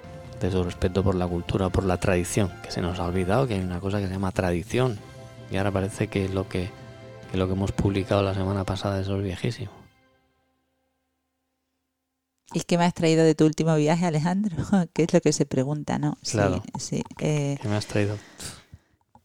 de 0.47 0.53
su 0.53 0.65
respeto 0.65 1.03
por 1.03 1.15
la 1.15 1.27
cultura, 1.27 1.69
por 1.71 1.85
la 1.85 1.99
tradición, 1.99 2.51
que 2.63 2.71
se 2.71 2.81
nos 2.81 2.99
ha 2.99 3.07
olvidado 3.07 3.47
que 3.47 3.55
hay 3.55 3.61
una 3.61 3.81
cosa 3.81 4.01
que 4.01 4.07
se 4.07 4.13
llama 4.13 4.33
tradición. 4.33 4.99
Y 5.51 5.57
ahora 5.57 5.71
parece 5.71 6.09
que 6.09 6.29
lo 6.29 6.49
que, 6.49 6.71
que 7.31 7.37
lo 7.37 7.47
que 7.47 7.53
hemos 7.53 7.73
publicado 7.73 8.23
la 8.23 8.35
semana 8.35 8.65
pasada 8.65 9.01
es 9.01 9.09
viejísimo. 9.09 9.71
¿Y 12.55 12.61
qué 12.61 12.77
me 12.77 12.85
has 12.85 12.95
traído 12.95 13.25
de 13.25 13.35
tu 13.35 13.47
último 13.47 13.75
viaje, 13.77 14.05
Alejandro? 14.05 14.57
¿Qué 14.93 15.05
es 15.05 15.13
lo 15.13 15.21
que 15.21 15.33
se 15.33 15.47
pregunta, 15.47 15.99
no? 15.99 16.19
Claro. 16.31 16.63
Sí, 16.79 17.03
eh, 17.19 17.59
¿Qué 17.61 17.69
me 17.69 17.77
has 17.77 17.87
traído? 17.87 18.19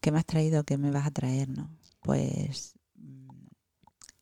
¿Qué 0.00 0.12
me 0.12 0.18
has 0.18 0.26
traído? 0.26 0.64
¿Qué 0.64 0.78
me 0.78 0.90
vas 0.90 1.06
a 1.06 1.10
traer, 1.10 1.48
no? 1.48 1.68
Pues 2.00 2.77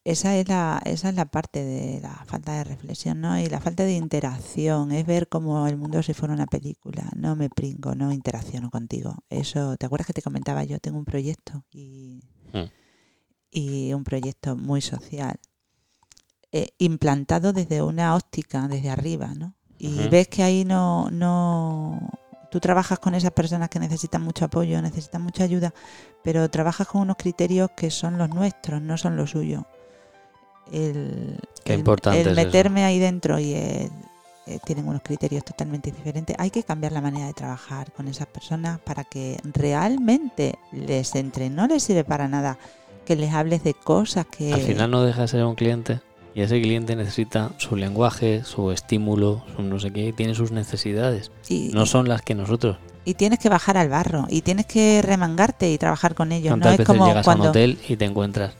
esa 0.06 0.36
es 0.36 0.48
la 0.48 0.80
esa 0.84 1.08
es 1.08 1.14
la 1.14 1.26
parte 1.26 1.64
de 1.64 2.00
la 2.00 2.24
falta 2.26 2.52
de 2.52 2.64
reflexión 2.64 3.20
no 3.20 3.38
y 3.38 3.46
la 3.46 3.60
falta 3.60 3.84
de 3.84 3.92
interacción 3.94 4.92
es 4.92 5.04
ver 5.06 5.28
como 5.28 5.66
el 5.66 5.76
mundo 5.76 6.02
si 6.02 6.14
fuera 6.14 6.34
una 6.34 6.46
película. 6.46 7.10
No 7.16 7.36
me 7.36 7.50
pringo 7.50 7.94
no 7.94 8.12
interacciono 8.12 8.70
contigo. 8.70 9.16
Eso 9.30 9.76
te 9.76 9.86
acuerdas 9.86 10.06
que 10.06 10.12
te 10.12 10.22
comentaba 10.22 10.64
yo 10.64 10.78
tengo 10.78 10.98
un 10.98 11.04
proyecto 11.04 11.64
y 11.70 12.22
Hmm. 12.52 12.70
y 13.50 13.92
un 13.92 14.04
proyecto 14.04 14.56
muy 14.56 14.80
social 14.80 15.38
eh, 16.52 16.68
implantado 16.78 17.52
desde 17.52 17.82
una 17.82 18.14
óptica 18.14 18.68
desde 18.68 18.90
arriba 18.90 19.34
no 19.36 19.54
y 19.78 20.08
ves 20.08 20.28
que 20.28 20.42
ahí 20.42 20.64
no 20.64 21.10
no 21.10 22.10
tú 22.50 22.60
trabajas 22.60 22.98
con 22.98 23.14
esas 23.14 23.32
personas 23.32 23.68
que 23.68 23.78
necesitan 23.78 24.22
mucho 24.22 24.44
apoyo 24.44 24.80
necesitan 24.80 25.22
mucha 25.22 25.44
ayuda 25.44 25.74
pero 26.22 26.48
trabajas 26.50 26.86
con 26.86 27.02
unos 27.02 27.16
criterios 27.16 27.70
que 27.76 27.90
son 27.90 28.16
los 28.16 28.30
nuestros 28.30 28.80
no 28.80 28.96
son 28.96 29.16
los 29.16 29.30
suyos 29.30 29.64
el, 30.72 31.38
Qué 31.64 31.74
el- 31.74 31.80
importante 31.80 32.20
el 32.20 32.26
es 32.28 32.32
eso. 32.38 32.46
meterme 32.46 32.84
ahí 32.84 32.98
dentro 32.98 33.38
y 33.38 33.54
el- 33.54 33.90
eh, 34.48 34.58
tienen 34.64 34.86
unos 34.86 35.02
criterios 35.02 35.44
totalmente 35.44 35.90
diferentes. 35.90 36.36
Hay 36.38 36.50
que 36.50 36.62
cambiar 36.62 36.92
la 36.92 37.00
manera 37.00 37.26
de 37.26 37.32
trabajar 37.34 37.90
con 37.92 38.06
esas 38.06 38.28
personas 38.28 38.78
para 38.78 39.02
que 39.02 39.38
realmente 39.52 40.56
les 40.72 41.14
entre. 41.16 41.50
No 41.50 41.66
les 41.66 41.82
sirve 41.82 42.04
para 42.04 42.28
nada 42.28 42.56
que 43.04 43.16
les 43.16 43.32
hables 43.32 43.64
de 43.64 43.74
cosas 43.74 44.26
que... 44.26 44.52
Al 44.52 44.60
final 44.60 44.90
no 44.90 45.02
deja 45.02 45.22
de 45.22 45.28
ser 45.28 45.44
un 45.44 45.54
cliente 45.56 46.00
y 46.34 46.42
ese 46.42 46.60
cliente 46.60 46.94
necesita 46.96 47.50
su 47.58 47.74
lenguaje, 47.76 48.44
su 48.44 48.70
estímulo, 48.70 49.44
su 49.56 49.62
no 49.62 49.80
sé 49.80 49.90
qué, 49.92 50.12
tiene 50.12 50.34
sus 50.34 50.52
necesidades. 50.52 51.30
y, 51.48 51.70
No 51.72 51.86
son 51.86 52.08
las 52.08 52.22
que 52.22 52.34
nosotros. 52.36 52.78
y 53.04 53.14
tienes 53.14 53.38
que 53.38 53.48
bajar 53.48 53.76
al 53.78 53.88
barro 53.88 54.26
y 54.28 54.42
tienes 54.42 54.66
que 54.66 55.02
remangarte 55.02 55.70
y 55.72 55.78
trabajar 55.78 56.14
con 56.14 56.30
ellos. 56.32 56.50
No 56.56 56.62
¿Cuántas 56.62 56.72
es 56.72 56.78
veces 56.78 56.86
como 56.94 57.06
llegas 57.08 57.26
a 57.26 57.34
un 57.34 57.40
hotel 57.42 57.78
y 57.88 57.96
te 57.96 58.04
encuentras 58.04 58.54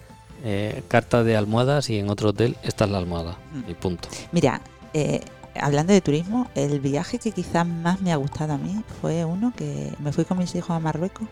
eh, 0.45 0.83
carta 0.89 1.23
de 1.23 1.37
almohadas 1.37 1.91
y 1.91 1.99
en 1.99 2.11
otro 2.11 2.31
hotel 2.31 2.57
está 2.63 2.87
la 2.87 2.99
almohada? 2.99 3.39
Mm. 3.53 3.71
Y 3.71 3.75
punto. 3.75 4.09
Mira, 4.33 4.61
eh, 4.95 5.21
hablando 5.61 5.93
de 5.93 6.01
turismo, 6.01 6.49
el 6.55 6.81
viaje 6.81 7.19
que 7.19 7.33
quizás 7.33 7.67
más 7.67 8.01
me 8.01 8.13
ha 8.13 8.17
gustado 8.17 8.55
a 8.55 8.59
mí 8.59 8.83
fue 9.01 9.25
uno 9.25 9.53
que 9.57 9.93
me 9.99 10.13
fui 10.13 10.25
con 10.25 10.39
mis 10.39 10.55
hijos 10.55 10.71
a 10.71 10.81
Marruecos 10.81 11.29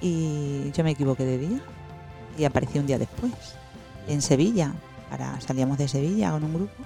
y 0.00 0.70
yo 0.72 0.84
me 0.84 0.92
equivoqué 0.92 1.24
de 1.24 1.38
día 1.38 1.60
y 2.38 2.44
aparecí 2.44 2.78
un 2.78 2.86
día 2.86 2.98
después 2.98 3.32
en 4.06 4.22
Sevilla. 4.22 4.72
Para, 5.10 5.40
salíamos 5.40 5.78
de 5.78 5.88
Sevilla 5.88 6.32
con 6.32 6.44
un 6.44 6.54
grupo 6.54 6.84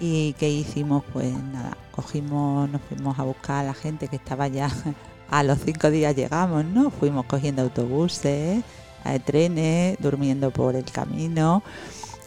y 0.00 0.34
¿qué 0.34 0.48
hicimos? 0.48 1.04
Pues 1.12 1.32
nada, 1.32 1.76
cogimos, 1.92 2.68
nos 2.68 2.82
fuimos 2.82 3.18
a 3.18 3.22
buscar 3.22 3.64
a 3.64 3.68
la 3.68 3.74
gente 3.74 4.08
que 4.08 4.16
estaba 4.16 4.48
ya 4.48 4.70
a 5.30 5.42
los 5.42 5.58
cinco 5.64 5.90
días 5.90 6.14
llegamos, 6.14 6.64
¿no? 6.64 6.90
Fuimos 6.90 7.26
cogiendo 7.26 7.62
autobuses, 7.62 8.62
eh, 9.04 9.18
trenes, 9.20 9.96
durmiendo 10.00 10.50
por 10.50 10.76
el 10.76 10.84
camino, 10.84 11.62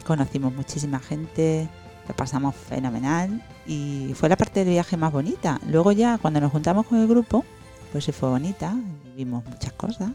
conocimos 0.05 0.53
muchísima 0.53 0.99
gente, 0.99 1.67
lo 2.07 2.15
pasamos 2.15 2.55
fenomenal 2.55 3.41
y 3.65 4.13
fue 4.15 4.29
la 4.29 4.36
parte 4.36 4.62
del 4.62 4.69
viaje 4.69 4.97
más 4.97 5.12
bonita. 5.12 5.60
Luego 5.67 5.91
ya 5.91 6.17
cuando 6.17 6.41
nos 6.41 6.51
juntamos 6.51 6.86
con 6.86 6.99
el 6.99 7.07
grupo, 7.07 7.45
pues 7.91 8.05
sí 8.05 8.12
fue 8.12 8.29
bonita, 8.29 8.75
vimos 9.15 9.43
muchas 9.45 9.73
cosas 9.73 10.12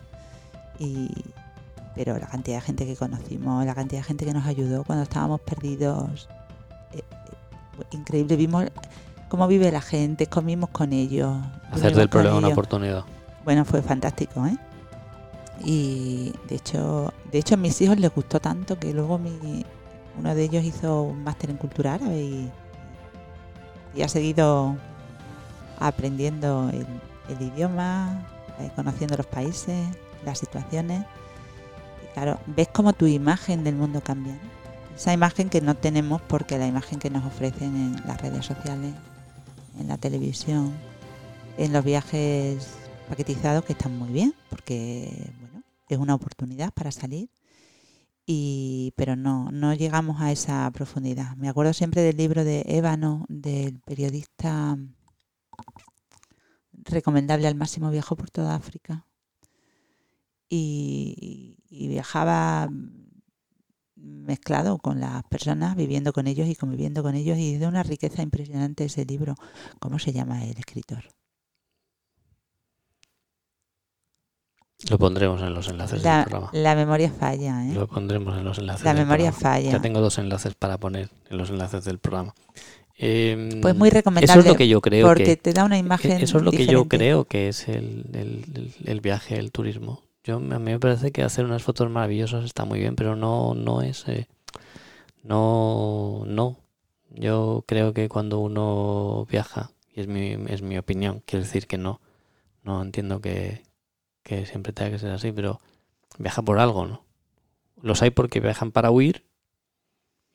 y 0.79 1.11
pero 1.95 2.19
la 2.19 2.27
cantidad 2.27 2.59
de 2.59 2.61
gente 2.61 2.87
que 2.87 2.95
conocimos, 2.95 3.65
la 3.65 3.75
cantidad 3.75 4.01
de 4.01 4.05
gente 4.05 4.27
que 4.27 4.35
nos 4.35 4.45
ayudó 4.45 4.85
cuando 4.85 5.05
estábamos 5.05 5.41
perdidos, 5.41 6.29
eh, 6.93 6.99
eh, 6.99 7.85
increíble, 7.93 8.37
vimos 8.37 8.67
cómo 9.31 9.49
vive 9.49 9.73
la 9.73 9.81
gente, 9.81 10.27
comimos 10.27 10.69
con 10.71 10.93
ellos. 10.93 11.35
Hacer 11.71 11.95
del 11.95 12.11
problema 12.11 12.37
una 12.37 12.49
oportunidad. 12.49 13.05
Bueno, 13.45 13.65
fue 13.65 13.81
fantástico, 13.81 14.45
¿eh? 14.47 14.59
Y 15.65 16.33
de 16.49 16.57
hecho, 16.57 17.13
de 17.33 17.39
hecho 17.39 17.55
a 17.55 17.59
mis 17.59 17.81
hijos 17.81 17.99
les 17.99 18.15
gustó 18.15 18.41
tanto 18.41 18.79
que 18.79 18.93
luego 18.93 19.19
mi, 19.19 19.65
uno 20.19 20.35
de 20.35 20.45
ellos 20.45 20.65
hizo 20.65 21.03
un 21.03 21.25
máster 21.25 21.51
en 21.51 21.57
cultura 21.57 21.95
árabe 21.95 22.23
y, 22.23 22.51
ha 24.03 24.09
seguido 24.09 24.77
aprendiendo 25.79 26.71
el, 26.71 26.87
idioma, 27.41 28.27
eh, 28.61 28.71
conociendo 28.77 29.17
los 29.17 29.25
países, 29.25 29.87
las 30.23 30.39
situaciones. 30.39 31.03
Y 32.05 32.13
claro, 32.13 32.39
ves 32.47 32.69
cómo 32.69 32.93
tu 32.93 33.07
imagen 33.07 33.65
del 33.65 33.75
mundo 33.75 34.03
cambia. 34.03 34.39
Esa 34.95 35.15
imagen 35.15 35.49
que 35.49 35.63
no 35.63 35.75
tenemos 35.75 36.21
porque 36.21 36.59
la 36.59 36.67
imagen 36.67 36.99
que 36.99 37.09
nos 37.09 37.25
ofrecen 37.25 37.75
en 37.75 38.07
las 38.07 38.21
redes 38.21 38.45
sociales, 38.45 38.93
en 39.81 39.89
la 39.89 39.97
televisión, 39.97 40.75
en 41.57 41.73
los 41.73 41.83
viajes 41.83 42.69
paquetizados 43.09 43.65
que 43.65 43.73
están 43.73 43.99
muy 43.99 44.11
bien 44.11 44.35
porque 44.51 45.31
es 45.95 45.99
una 45.99 46.15
oportunidad 46.15 46.73
para 46.73 46.91
salir 46.93 47.31
y 48.27 48.93
pero 48.97 49.17
no 49.17 49.51
no 49.53 49.73
llegamos 49.75 50.21
a 50.21 50.33
esa 50.33 50.71
profundidad. 50.73 51.37
Me 51.37 51.49
acuerdo 51.49 51.73
siempre 51.73 52.03
del 52.03 52.17
libro 52.17 52.45
de 52.45 52.65
Ébano 52.67 53.25
del 53.29 53.81
periodista 53.81 54.77
recomendable 56.73 57.47
al 57.49 57.55
máximo 57.55 57.91
viajó 57.91 58.17
por 58.17 58.31
toda 58.31 58.55
África. 58.55 59.07
Y, 60.49 61.59
y 61.69 61.89
viajaba 61.89 62.69
mezclado 63.97 64.79
con 64.79 65.01
las 65.01 65.25
personas 65.25 65.75
viviendo 65.75 66.13
con 66.13 66.27
ellos 66.27 66.47
y 66.49 66.55
conviviendo 66.55 67.03
con 67.03 67.15
ellos 67.17 67.39
y 67.39 67.57
de 67.57 67.67
una 67.67 67.83
riqueza 67.83 68.23
impresionante 68.23 68.85
ese 68.85 69.05
libro 69.05 69.35
cómo 69.81 69.99
se 69.99 70.13
llama 70.13 70.45
el 70.45 70.57
escritor 70.59 71.16
Lo 74.91 74.99
pondremos 74.99 75.41
en 75.43 75.55
los 75.55 75.69
enlaces 75.69 76.03
La, 76.03 76.17
del 76.19 76.25
programa. 76.27 76.51
la 76.53 76.75
memoria 76.75 77.11
falla, 77.11 77.67
¿eh? 77.67 77.73
Lo 77.75 77.87
pondremos 77.87 78.37
en 78.37 78.45
los 78.45 78.59
enlaces 78.59 78.85
La 78.85 78.93
del 78.93 79.05
memoria 79.05 79.31
programa. 79.33 79.55
falla. 79.57 79.71
Ya 79.73 79.81
tengo 79.81 80.01
dos 80.01 80.19
enlaces 80.19 80.55
para 80.55 80.79
poner 80.79 81.09
en 81.31 81.39
los 81.39 81.49
enlaces 81.51 81.85
del 81.85 81.99
programa. 81.99 82.35
Eh, 82.99 83.59
Pues 83.63 83.75
muy 83.75 83.91
recomendable. 83.91 84.31
Eso 84.31 84.41
es 84.41 84.47
lo 84.47 84.55
que 84.57 84.69
yo 84.69 84.81
creo 84.81 85.07
porque 85.07 85.25
que 85.25 85.37
te 85.37 85.53
da 85.53 85.65
una 85.65 85.79
imagen. 85.79 86.13
eso 86.21 86.39
es 86.39 86.45
lo 86.45 86.51
que 86.51 86.67
yo 86.67 86.87
creo 86.87 87.25
que 87.25 87.49
es 87.49 87.69
el, 87.69 88.05
el- 88.13 88.45
el- 88.55 88.75
el 88.85 89.01
viaje, 89.01 89.39
el 89.39 89.51
turismo. 89.51 90.03
Yo 90.25 90.37
a 90.37 90.41
mí 90.41 90.59
me 90.73 90.79
parece 90.79 91.11
que 91.13 91.23
hacer 91.23 91.45
unas 91.45 91.63
fotos 91.63 91.89
maravillosas 91.91 92.45
está 92.45 92.65
muy 92.65 92.79
bien, 92.79 92.97
pero 92.97 93.17
no 93.17 93.55
no 93.55 93.81
es 93.83 94.07
eh, 94.09 94.27
no 95.23 96.25
no. 96.27 96.57
Yo 97.11 97.65
creo 97.67 97.93
que 97.95 98.09
cuando 98.09 98.41
uno 98.41 99.27
viaja 99.31 99.71
y 99.95 100.01
es 100.01 100.07
mi 100.07 100.37
es 100.49 100.63
mi 100.63 100.77
opinión, 100.79 101.23
quiero 101.27 101.45
decir 101.45 101.67
que 101.67 101.79
no 101.79 102.01
no 102.63 102.83
entiendo 102.83 103.21
que 103.21 103.63
que 104.27 104.45
siempre 104.45 104.73
tenga 104.73 104.91
que 104.91 104.99
ser 104.99 105.13
así, 105.13 105.31
pero 105.31 105.61
viaja 106.19 106.43
por 106.43 106.59
algo, 106.59 106.85
¿no? 106.85 107.05
Los 107.81 108.03
hay 108.03 108.11
porque 108.11 108.41
viajan 108.41 108.73
para 108.73 108.91
huir 108.91 109.25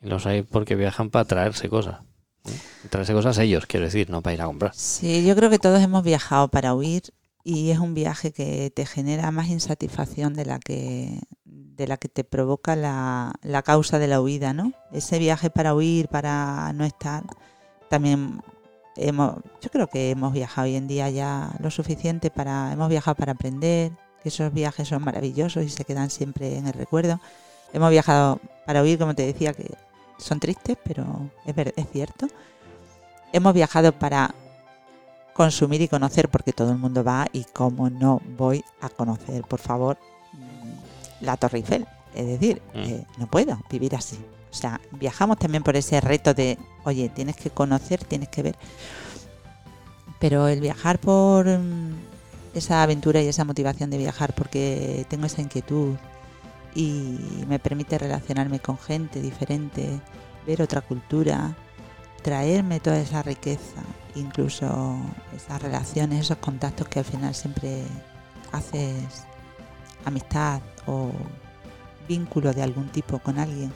y 0.02 0.08
los 0.08 0.26
hay 0.26 0.44
porque 0.44 0.76
viajan 0.76 1.10
para 1.10 1.26
traerse 1.26 1.68
cosas. 1.68 2.00
Traerse 2.90 3.14
cosas 3.14 3.38
ellos, 3.38 3.66
quiero 3.66 3.86
decir, 3.86 4.10
no 4.10 4.22
para 4.22 4.34
ir 4.34 4.42
a 4.42 4.46
comprar. 4.46 4.74
Sí, 4.74 5.26
yo 5.26 5.36
creo 5.36 5.50
que 5.50 5.60
todos 5.60 5.82
hemos 5.82 6.04
viajado 6.04 6.48
para 6.48 6.74
huir 6.74 7.04
y 7.44 7.72
es 7.72 7.80
un 7.80 7.94
viaje 7.94 8.32
que 8.32 8.72
te 8.74 8.86
genera 8.86 9.30
más 9.32 9.50
insatisfacción 9.50 10.34
de 10.34 10.46
la 10.46 10.60
que 10.60 11.20
de 11.44 11.88
la 11.88 11.98
que 11.98 12.10
te 12.10 12.24
provoca 12.24 12.76
la, 12.76 13.34
la 13.42 13.64
causa 13.64 14.00
de 14.00 14.08
la 14.08 14.22
huida, 14.22 14.54
¿no? 14.54 14.72
Ese 14.92 15.20
viaje 15.20 15.50
para 15.50 15.74
huir, 15.74 16.08
para 16.08 16.72
no 16.74 16.86
estar, 16.86 17.24
también 17.90 18.42
hemos, 18.96 19.36
yo 19.62 19.70
creo 19.72 19.88
que 19.88 20.12
hemos 20.12 20.34
viajado 20.34 20.66
hoy 20.68 20.76
en 20.76 20.88
día 20.88 21.10
ya 21.10 21.52
lo 21.60 21.72
suficiente 21.72 22.30
para, 22.30 22.72
hemos 22.74 22.90
viajado 22.90 23.16
para 23.16 23.32
aprender, 23.34 23.92
que 24.22 24.30
esos 24.30 24.54
viajes 24.54 24.88
son 24.88 25.04
maravillosos 25.04 25.64
y 25.64 25.70
se 25.70 25.84
quedan 25.86 26.10
siempre 26.10 26.58
en 26.58 26.68
el 26.68 26.74
recuerdo. 26.74 27.20
Hemos 27.74 27.90
viajado 27.90 28.40
para 28.66 28.82
huir, 28.84 29.00
como 29.00 29.16
te 29.16 29.26
decía, 29.26 29.54
que 29.54 29.72
son 30.18 30.40
tristes, 30.40 30.78
pero 30.84 31.30
es, 31.46 31.56
ver- 31.56 31.74
es 31.76 31.88
cierto. 31.92 32.28
Hemos 33.34 33.54
viajado 33.54 33.94
para 33.94 34.36
consumir 35.34 35.82
y 35.82 35.88
conocer, 35.88 36.30
porque 36.30 36.52
todo 36.54 36.72
el 36.72 36.78
mundo 36.78 37.04
va 37.04 37.26
y 37.32 37.46
cómo 37.46 37.90
no 37.90 38.22
voy 38.38 38.64
a 38.82 38.90
conocer, 38.90 39.44
por 39.44 39.60
favor. 39.60 39.98
la 41.22 41.38
Torre 41.38 41.60
Eiffel. 41.60 41.86
Es 42.16 42.26
decir, 42.26 42.62
Mm. 42.74 42.80
eh, 42.80 43.06
no 43.18 43.28
puedo 43.28 43.58
vivir 43.70 43.96
así. 43.96 44.18
O 44.52 44.54
sea, 44.54 44.82
viajamos 44.92 45.38
también 45.38 45.64
por 45.64 45.76
ese 45.76 46.02
reto 46.02 46.34
de, 46.34 46.58
oye, 46.84 47.10
tienes 47.10 47.38
que 47.38 47.50
conocer, 47.50 48.04
tienes 48.04 48.30
que 48.30 48.44
ver. 48.44 48.56
Pero 50.20 50.48
el 50.48 50.60
viajar 50.60 51.00
por 51.00 51.48
mm, 51.48 51.96
esa 52.54 52.84
aventura 52.84 53.22
y 53.22 53.28
esa 53.28 53.46
motivación 53.46 53.90
de 53.90 53.98
viajar, 53.98 54.36
porque 54.36 55.06
tengo 55.10 55.26
esa 55.26 55.42
inquietud 55.42 55.96
y 56.76 57.18
me 57.48 57.60
permite 57.60 57.98
relacionarme 57.98 58.60
con 58.60 58.78
gente 58.78 59.22
diferente, 59.22 60.02
ver 60.46 60.62
otra 60.62 60.82
cultura, 60.82 61.56
traerme 62.22 62.80
toda 62.80 63.00
esa 63.00 63.24
riqueza, 63.24 63.82
incluso 64.16 64.98
esas 65.36 65.62
relaciones, 65.62 66.26
esos 66.26 66.38
contactos 66.38 66.88
que 66.88 67.00
al 67.00 67.06
final 67.06 67.34
siempre 67.34 67.84
haces 68.52 69.26
amistad 70.06 70.62
o 70.88 71.12
vínculo 72.08 72.54
de 72.54 72.64
algún 72.64 72.90
tipo 72.90 73.20
con 73.20 73.40
alguien. 73.40 73.72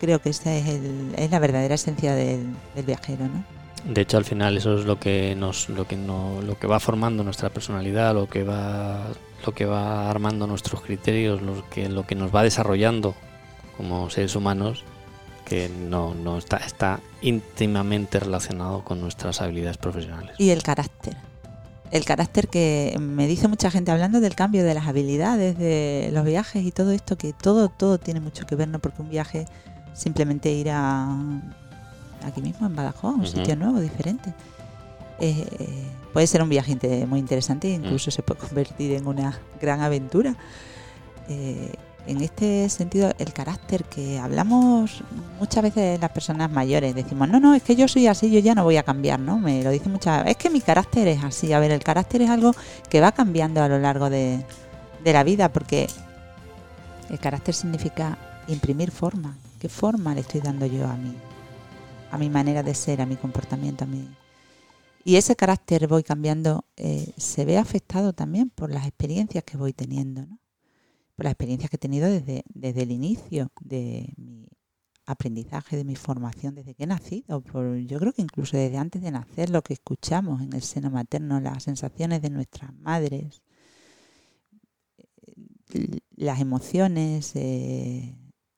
Creo 0.00 0.20
que 0.20 0.30
esa 0.30 0.54
es, 0.54 0.66
el- 0.68 1.14
es 1.16 1.30
la 1.30 1.38
verdadera 1.38 1.74
esencia 1.74 2.14
del, 2.14 2.46
del 2.74 2.84
viajero, 2.86 3.24
¿no? 3.26 3.44
De 3.92 4.00
hecho, 4.00 4.16
al 4.16 4.24
final 4.24 4.56
eso 4.56 4.76
es 4.78 4.84
lo 4.84 4.98
que 4.98 5.34
nos, 5.36 5.68
lo 5.68 5.86
que 5.86 5.96
no, 5.96 6.40
lo 6.42 6.58
que 6.58 6.66
va 6.66 6.80
formando 6.80 7.22
nuestra 7.22 7.50
personalidad, 7.50 8.14
lo 8.14 8.28
que 8.28 8.42
va, 8.42 9.06
lo 9.46 9.54
que 9.54 9.64
va 9.64 10.10
armando 10.10 10.46
nuestros 10.48 10.80
criterios, 10.82 11.40
lo 11.40 11.68
que, 11.70 11.88
lo 11.88 12.04
que 12.06 12.14
nos 12.16 12.34
va 12.34 12.42
desarrollando 12.42 13.14
como 13.76 14.10
seres 14.10 14.34
humanos, 14.34 14.82
que 15.44 15.68
no, 15.68 16.14
no 16.14 16.38
está, 16.38 16.56
está 16.56 16.98
íntimamente 17.22 18.18
relacionado 18.18 18.82
con 18.82 19.00
nuestras 19.00 19.40
habilidades 19.40 19.76
profesionales. 19.76 20.34
Y 20.38 20.50
el 20.50 20.62
carácter. 20.64 21.16
El 21.92 22.04
carácter 22.04 22.48
que 22.48 22.96
me 23.00 23.28
dice 23.28 23.46
mucha 23.46 23.70
gente 23.70 23.92
hablando 23.92 24.18
del 24.18 24.34
cambio 24.34 24.64
de 24.64 24.74
las 24.74 24.88
habilidades, 24.88 25.56
de 25.56 26.10
los 26.12 26.24
viajes 26.24 26.64
y 26.64 26.72
todo 26.72 26.90
esto, 26.90 27.16
que 27.16 27.32
todo, 27.32 27.68
todo 27.68 27.98
tiene 27.98 28.18
mucho 28.18 28.44
que 28.46 28.56
ver, 28.56 28.66
¿no? 28.66 28.80
Porque 28.80 29.02
un 29.02 29.10
viaje 29.10 29.46
simplemente 29.96 30.52
ir 30.52 30.68
a 30.70 31.08
aquí 32.24 32.42
mismo 32.42 32.66
en 32.66 32.76
Badajoz, 32.76 33.14
a 33.14 33.18
un 33.18 33.26
sitio 33.26 33.56
nuevo, 33.56 33.80
diferente. 33.80 34.32
eh, 35.18 35.46
puede 36.12 36.26
ser 36.26 36.42
un 36.42 36.48
viaje 36.50 36.76
muy 37.08 37.18
interesante 37.20 37.72
e 37.72 37.78
Mm. 37.78 37.84
incluso 37.84 38.10
se 38.10 38.22
puede 38.22 38.40
convertir 38.46 38.92
en 38.92 39.06
una 39.06 39.38
gran 39.60 39.80
aventura. 39.80 40.34
Eh, 41.28 41.72
en 42.06 42.20
este 42.20 42.68
sentido, 42.68 43.12
el 43.18 43.32
carácter 43.32 43.82
que 43.84 44.18
hablamos 44.20 45.02
muchas 45.40 45.62
veces 45.62 45.98
las 46.00 46.10
personas 46.10 46.50
mayores, 46.52 46.94
decimos, 46.94 47.28
no, 47.28 47.40
no, 47.40 47.54
es 47.54 47.62
que 47.64 47.74
yo 47.76 47.88
soy 47.88 48.06
así, 48.06 48.30
yo 48.30 48.38
ya 48.40 48.54
no 48.54 48.62
voy 48.62 48.76
a 48.76 48.82
cambiar, 48.84 49.18
¿no? 49.18 49.38
Me 49.38 49.64
lo 49.64 49.70
dicen 49.70 49.90
muchas 49.90 50.18
veces, 50.18 50.32
es 50.32 50.36
que 50.36 50.50
mi 50.50 50.60
carácter 50.60 51.08
es 51.08 51.24
así. 51.24 51.52
A 51.52 51.58
ver, 51.58 51.72
el 51.72 51.82
carácter 51.82 52.22
es 52.22 52.30
algo 52.30 52.52
que 52.90 53.00
va 53.00 53.10
cambiando 53.12 53.60
a 53.62 53.68
lo 53.68 53.78
largo 53.78 54.08
de, 54.10 54.44
de 55.02 55.12
la 55.12 55.24
vida, 55.24 55.48
porque 55.50 55.88
el 57.10 57.18
carácter 57.18 57.54
significa 57.54 58.18
imprimir 58.48 58.90
forma. 58.92 59.36
¿Qué 59.60 59.68
forma 59.68 60.14
le 60.14 60.20
estoy 60.20 60.40
dando 60.40 60.66
yo 60.66 60.86
a 60.86 60.96
mí? 60.96 61.14
A 62.10 62.18
mi 62.18 62.28
manera 62.28 62.62
de 62.62 62.74
ser, 62.74 63.00
a 63.00 63.06
mi 63.06 63.16
comportamiento, 63.16 63.84
a 63.84 63.86
mi... 63.86 64.06
Y 65.04 65.16
ese 65.16 65.36
carácter 65.36 65.86
voy 65.88 66.02
cambiando, 66.02 66.64
eh, 66.76 67.12
se 67.16 67.44
ve 67.44 67.58
afectado 67.58 68.12
también 68.12 68.50
por 68.50 68.70
las 68.70 68.86
experiencias 68.86 69.44
que 69.44 69.56
voy 69.56 69.72
teniendo, 69.72 70.26
¿no? 70.26 70.38
Por 71.14 71.24
las 71.24 71.32
experiencias 71.32 71.70
que 71.70 71.76
he 71.76 71.78
tenido 71.78 72.08
desde, 72.08 72.44
desde 72.52 72.82
el 72.82 72.90
inicio 72.90 73.50
de 73.60 74.12
mi 74.16 74.46
aprendizaje, 75.06 75.76
de 75.76 75.84
mi 75.84 75.96
formación, 75.96 76.54
desde 76.54 76.74
que 76.74 76.84
he 76.84 76.86
nacido. 76.86 77.42
Yo 77.86 77.98
creo 77.98 78.12
que 78.12 78.22
incluso 78.22 78.56
desde 78.56 78.76
antes 78.76 79.00
de 79.00 79.10
nacer, 79.10 79.48
lo 79.48 79.62
que 79.62 79.72
escuchamos 79.72 80.42
en 80.42 80.52
el 80.52 80.62
seno 80.62 80.90
materno, 80.90 81.40
las 81.40 81.62
sensaciones 81.62 82.20
de 82.20 82.30
nuestras 82.30 82.74
madres, 82.74 83.42
eh, 85.72 86.00
las 86.16 86.40
emociones, 86.40 87.32
eh, 87.36 88.14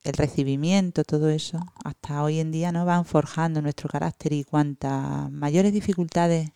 el 0.09 0.17
recibimiento, 0.17 1.05
todo 1.05 1.29
eso, 1.29 1.59
hasta 1.85 2.23
hoy 2.23 2.41
en 2.41 2.51
día 2.53 2.73
no 2.73 2.85
van 2.85 3.05
forjando 3.05 3.63
nuestro 3.63 3.89
carácter 3.89 4.33
y 4.33 4.45
cuantas 4.45 5.31
mayores 5.31 5.73
dificultades 5.73 6.51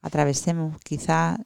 atravesemos, 0.00 0.76
quizás 0.82 1.38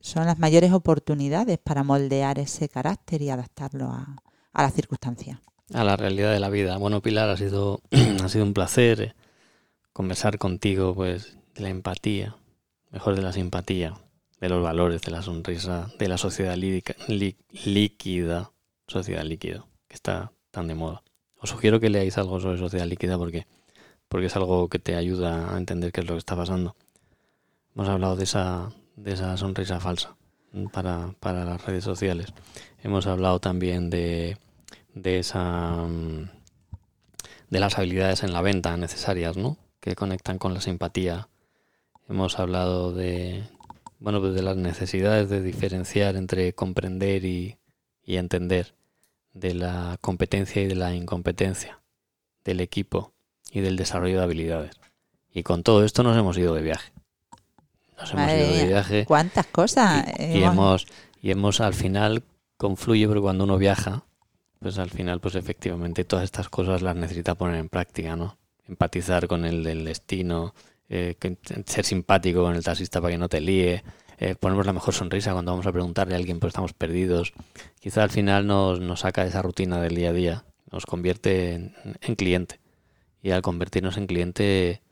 son 0.00 0.26
las 0.26 0.38
mayores 0.38 0.72
oportunidades 0.72 1.58
para 1.58 1.84
moldear 1.84 2.38
ese 2.38 2.68
carácter 2.68 3.22
y 3.22 3.30
adaptarlo 3.30 3.86
a, 3.86 4.16
a 4.52 4.62
las 4.62 4.74
circunstancias. 4.74 5.38
a 5.72 5.84
la 5.84 5.96
realidad 5.96 6.32
de 6.32 6.40
la 6.40 6.48
vida. 6.50 6.76
Bueno, 6.78 7.00
Pilar, 7.02 7.28
ha 7.30 7.36
sido, 7.36 7.80
ha 8.24 8.28
sido 8.28 8.44
un 8.44 8.54
placer 8.54 9.14
conversar 9.92 10.38
contigo, 10.38 10.94
pues, 10.94 11.36
de 11.54 11.62
la 11.62 11.68
empatía, 11.68 12.36
mejor 12.90 13.14
de 13.14 13.22
la 13.22 13.32
simpatía, 13.32 13.94
de 14.40 14.48
los 14.48 14.62
valores, 14.62 15.02
de 15.02 15.10
la 15.12 15.22
sonrisa, 15.22 15.88
de 15.98 16.08
la 16.08 16.18
sociedad 16.18 16.56
lídica- 16.56 16.96
lí- 17.08 17.36
líquida, 17.64 18.50
sociedad 18.88 19.22
líquida, 19.24 19.64
que 19.88 19.94
está 19.94 20.32
tan 20.52 20.68
de 20.68 20.76
moda. 20.76 21.02
Os 21.40 21.50
sugiero 21.50 21.80
que 21.80 21.90
leáis 21.90 22.16
algo 22.18 22.38
sobre 22.38 22.58
sociedad 22.58 22.86
líquida 22.86 23.18
porque, 23.18 23.48
porque 24.08 24.26
es 24.26 24.36
algo 24.36 24.68
que 24.68 24.78
te 24.78 24.94
ayuda 24.94 25.52
a 25.52 25.58
entender 25.58 25.90
qué 25.90 26.02
es 26.02 26.06
lo 26.06 26.14
que 26.14 26.18
está 26.18 26.36
pasando. 26.36 26.76
Hemos 27.74 27.88
hablado 27.88 28.14
de 28.14 28.22
esa, 28.22 28.70
de 28.94 29.12
esa 29.14 29.36
sonrisa 29.36 29.80
falsa 29.80 30.16
para, 30.72 31.14
para 31.18 31.44
las 31.44 31.64
redes 31.66 31.82
sociales. 31.82 32.32
Hemos 32.84 33.08
hablado 33.08 33.40
también 33.40 33.90
de, 33.90 34.36
de 34.94 35.18
esa 35.18 35.88
mm, 35.88 36.30
de 37.50 37.60
las 37.60 37.78
habilidades 37.78 38.22
en 38.22 38.32
la 38.32 38.42
venta 38.42 38.76
necesarias, 38.76 39.36
¿no? 39.36 39.56
Que 39.80 39.96
conectan 39.96 40.38
con 40.38 40.54
la 40.54 40.60
simpatía. 40.60 41.28
Hemos 42.08 42.38
hablado 42.38 42.92
de 42.92 43.44
bueno, 44.02 44.20
pues 44.20 44.34
de 44.34 44.42
las 44.42 44.56
necesidades 44.56 45.30
de 45.30 45.40
diferenciar 45.40 46.16
entre 46.16 46.54
comprender 46.54 47.24
y, 47.24 47.58
y 48.04 48.16
entender, 48.16 48.74
de 49.32 49.54
la 49.54 49.98
competencia 50.00 50.62
y 50.62 50.66
de 50.66 50.74
la 50.74 50.94
incompetencia, 50.94 51.80
del 52.44 52.60
equipo 52.60 53.12
y 53.50 53.60
del 53.60 53.76
desarrollo 53.76 54.18
de 54.18 54.24
habilidades. 54.24 54.76
Y 55.32 55.42
con 55.42 55.62
todo 55.62 55.84
esto 55.84 56.02
nos 56.02 56.16
hemos 56.16 56.36
ido 56.36 56.54
de 56.54 56.62
viaje. 56.62 56.92
Nos 57.98 58.12
hemos 58.12 58.30
ido 58.32 58.52
de 58.56 58.66
viaje 58.66 59.04
¿Cuántas 59.06 59.46
cosas? 59.46 60.04
y, 60.18 60.38
y 60.38 60.44
hemos 60.44 60.86
y 61.20 61.30
hemos 61.30 61.60
al 61.60 61.72
final 61.72 62.24
confluye 62.56 63.06
porque 63.06 63.20
cuando 63.20 63.44
uno 63.44 63.58
viaja 63.58 64.04
pues 64.58 64.78
al 64.78 64.90
final 64.90 65.20
pues 65.20 65.36
efectivamente 65.36 66.04
todas 66.04 66.24
estas 66.24 66.48
cosas 66.48 66.82
las 66.82 66.96
necesita 66.96 67.36
poner 67.36 67.56
en 67.56 67.68
práctica 67.68 68.16
no 68.16 68.38
empatizar 68.66 69.28
con 69.28 69.44
el 69.44 69.62
del 69.62 69.84
destino 69.84 70.54
eh, 70.88 71.16
ser 71.66 71.84
simpático 71.84 72.42
con 72.42 72.54
el 72.54 72.64
taxista 72.64 73.00
para 73.00 73.12
que 73.12 73.18
no 73.18 73.28
te 73.28 73.40
líe 73.40 73.82
eh, 74.22 74.36
ponernos 74.36 74.66
la 74.66 74.72
mejor 74.72 74.94
sonrisa 74.94 75.32
cuando 75.32 75.52
vamos 75.52 75.66
a 75.66 75.72
preguntarle 75.72 76.14
a 76.14 76.18
alguien 76.18 76.38
pues 76.38 76.50
estamos 76.50 76.72
perdidos 76.72 77.32
quizá 77.80 78.02
al 78.02 78.10
final 78.10 78.46
nos, 78.46 78.80
nos 78.80 79.00
saca 79.00 79.22
de 79.22 79.30
esa 79.30 79.42
rutina 79.42 79.80
del 79.80 79.96
día 79.96 80.10
a 80.10 80.12
día 80.12 80.44
nos 80.70 80.86
convierte 80.86 81.54
en, 81.54 81.74
en 82.00 82.14
cliente 82.14 82.60
y 83.20 83.30
al 83.30 83.42
convertirnos 83.42 83.96
en 83.96 84.06
cliente 84.06 84.82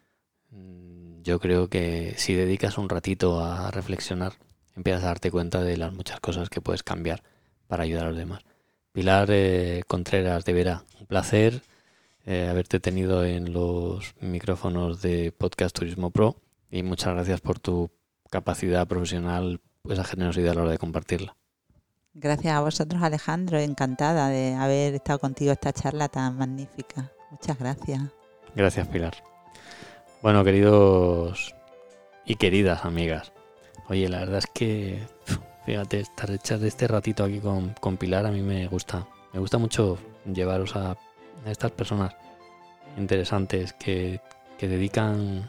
mm, 0.50 1.22
yo 1.22 1.38
creo 1.38 1.68
que 1.68 2.14
si 2.16 2.34
dedicas 2.34 2.76
un 2.76 2.88
ratito 2.88 3.40
a 3.40 3.70
reflexionar 3.70 4.32
empiezas 4.74 5.04
a 5.04 5.08
darte 5.08 5.30
cuenta 5.30 5.62
de 5.62 5.76
las 5.76 5.92
muchas 5.92 6.20
cosas 6.20 6.48
que 6.48 6.60
puedes 6.60 6.82
cambiar 6.82 7.22
para 7.66 7.84
ayudar 7.84 8.06
a 8.06 8.08
los 8.08 8.18
demás. 8.18 8.42
Pilar 8.92 9.28
eh, 9.30 9.82
Contreras 9.86 10.44
de 10.44 10.52
Vera, 10.52 10.84
un 10.98 11.06
placer 11.06 11.62
eh, 12.26 12.48
haberte 12.50 12.80
tenido 12.80 13.24
en 13.24 13.52
los 13.52 14.14
micrófonos 14.20 15.00
de 15.02 15.32
Podcast 15.32 15.76
Turismo 15.78 16.10
Pro 16.10 16.36
y 16.70 16.82
muchas 16.82 17.14
gracias 17.14 17.40
por 17.40 17.58
tu 17.58 17.90
capacidad 18.30 18.86
profesional, 18.86 19.60
esa 19.88 20.04
generosidad 20.04 20.52
a 20.52 20.54
la 20.54 20.62
hora 20.62 20.70
de 20.70 20.78
compartirla. 20.78 21.36
Gracias 22.14 22.54
a 22.54 22.60
vosotros, 22.60 23.02
Alejandro. 23.02 23.58
Encantada 23.58 24.28
de 24.28 24.54
haber 24.54 24.94
estado 24.94 25.18
contigo 25.18 25.52
esta 25.52 25.72
charla 25.72 26.08
tan 26.08 26.36
magnífica. 26.38 27.12
Muchas 27.30 27.58
gracias. 27.58 28.02
Gracias, 28.54 28.88
Pilar. 28.88 29.14
Bueno, 30.22 30.42
queridos 30.44 31.54
y 32.24 32.34
queridas 32.34 32.84
amigas, 32.84 33.32
oye, 33.88 34.08
la 34.08 34.20
verdad 34.20 34.38
es 34.38 34.46
que, 34.46 35.06
fíjate, 35.64 36.00
estar 36.00 36.30
echar 36.30 36.62
este 36.64 36.88
ratito 36.88 37.24
aquí 37.24 37.38
con, 37.40 37.74
con 37.80 37.96
Pilar 37.96 38.26
a 38.26 38.30
mí 38.30 38.42
me 38.42 38.66
gusta. 38.66 39.06
Me 39.32 39.40
gusta 39.40 39.58
mucho 39.58 39.98
llevaros 40.30 40.76
a, 40.76 40.90
a 40.90 41.50
estas 41.50 41.70
personas 41.70 42.14
interesantes 42.98 43.72
que, 43.72 44.20
que 44.58 44.68
dedican 44.68 45.48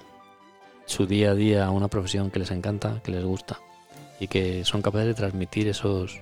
su 0.92 1.08
día 1.08 1.32
a 1.32 1.36
día 1.36 1.66
a 1.66 1.72
una 1.72 1.88
profesión 1.88 2.30
que 2.30 2.40
les 2.40 2.52
encanta, 2.52 3.02
que 3.04 3.12
les 3.12 3.24
gusta 3.24 3.60
y 4.20 4.28
que 4.28 4.64
son 4.66 4.82
capaces 4.82 5.08
de 5.08 5.14
transmitir 5.14 5.68
esos 5.68 6.20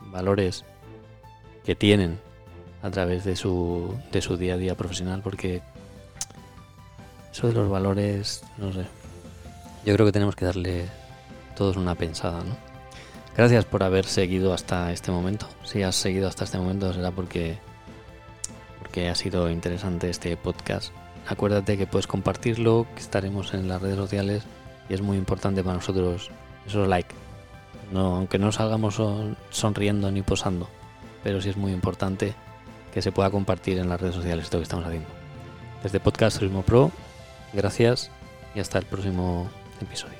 valores 0.00 0.64
que 1.64 1.74
tienen 1.74 2.18
a 2.82 2.90
través 2.90 3.24
de 3.24 3.36
su, 3.36 3.94
de 4.12 4.22
su 4.22 4.36
día 4.36 4.54
a 4.54 4.56
día 4.56 4.76
profesional 4.76 5.20
porque 5.22 5.62
eso 7.32 7.48
de 7.48 7.54
los 7.54 7.68
valores, 7.68 8.44
no 8.56 8.72
sé. 8.72 8.84
Yo 9.84 9.94
creo 9.94 10.06
que 10.06 10.12
tenemos 10.12 10.36
que 10.36 10.44
darle 10.44 10.86
todos 11.56 11.76
una 11.76 11.94
pensada, 11.94 12.42
¿no? 12.44 12.56
Gracias 13.36 13.64
por 13.64 13.82
haber 13.82 14.06
seguido 14.06 14.54
hasta 14.54 14.92
este 14.92 15.10
momento. 15.10 15.48
Si 15.64 15.82
has 15.82 15.96
seguido 15.96 16.28
hasta 16.28 16.44
este 16.44 16.58
momento 16.58 16.92
será 16.92 17.10
porque 17.10 17.58
porque 18.78 19.08
ha 19.08 19.14
sido 19.16 19.50
interesante 19.50 20.08
este 20.08 20.36
podcast. 20.36 20.92
Acuérdate 21.26 21.78
que 21.78 21.86
puedes 21.86 22.06
compartirlo, 22.06 22.86
que 22.94 23.00
estaremos 23.00 23.54
en 23.54 23.68
las 23.68 23.80
redes 23.80 23.96
sociales 23.96 24.42
y 24.88 24.94
es 24.94 25.00
muy 25.00 25.16
importante 25.16 25.62
para 25.62 25.76
nosotros 25.76 26.30
esos 26.66 26.86
like. 26.88 27.14
No, 27.92 28.16
aunque 28.16 28.38
no 28.38 28.52
salgamos 28.52 28.94
son- 28.96 29.36
sonriendo 29.50 30.10
ni 30.10 30.22
posando, 30.22 30.68
pero 31.22 31.40
sí 31.40 31.48
es 31.50 31.56
muy 31.56 31.72
importante 31.72 32.34
que 32.92 33.02
se 33.02 33.12
pueda 33.12 33.30
compartir 33.30 33.78
en 33.78 33.88
las 33.88 34.00
redes 34.00 34.14
sociales 34.14 34.44
esto 34.44 34.58
que 34.58 34.62
estamos 34.64 34.84
haciendo. 34.84 35.08
Desde 35.82 36.00
Podcast 36.00 36.38
Turismo 36.38 36.62
Pro, 36.62 36.90
gracias 37.52 38.10
y 38.54 38.60
hasta 38.60 38.78
el 38.78 38.86
próximo 38.86 39.48
episodio. 39.80 40.13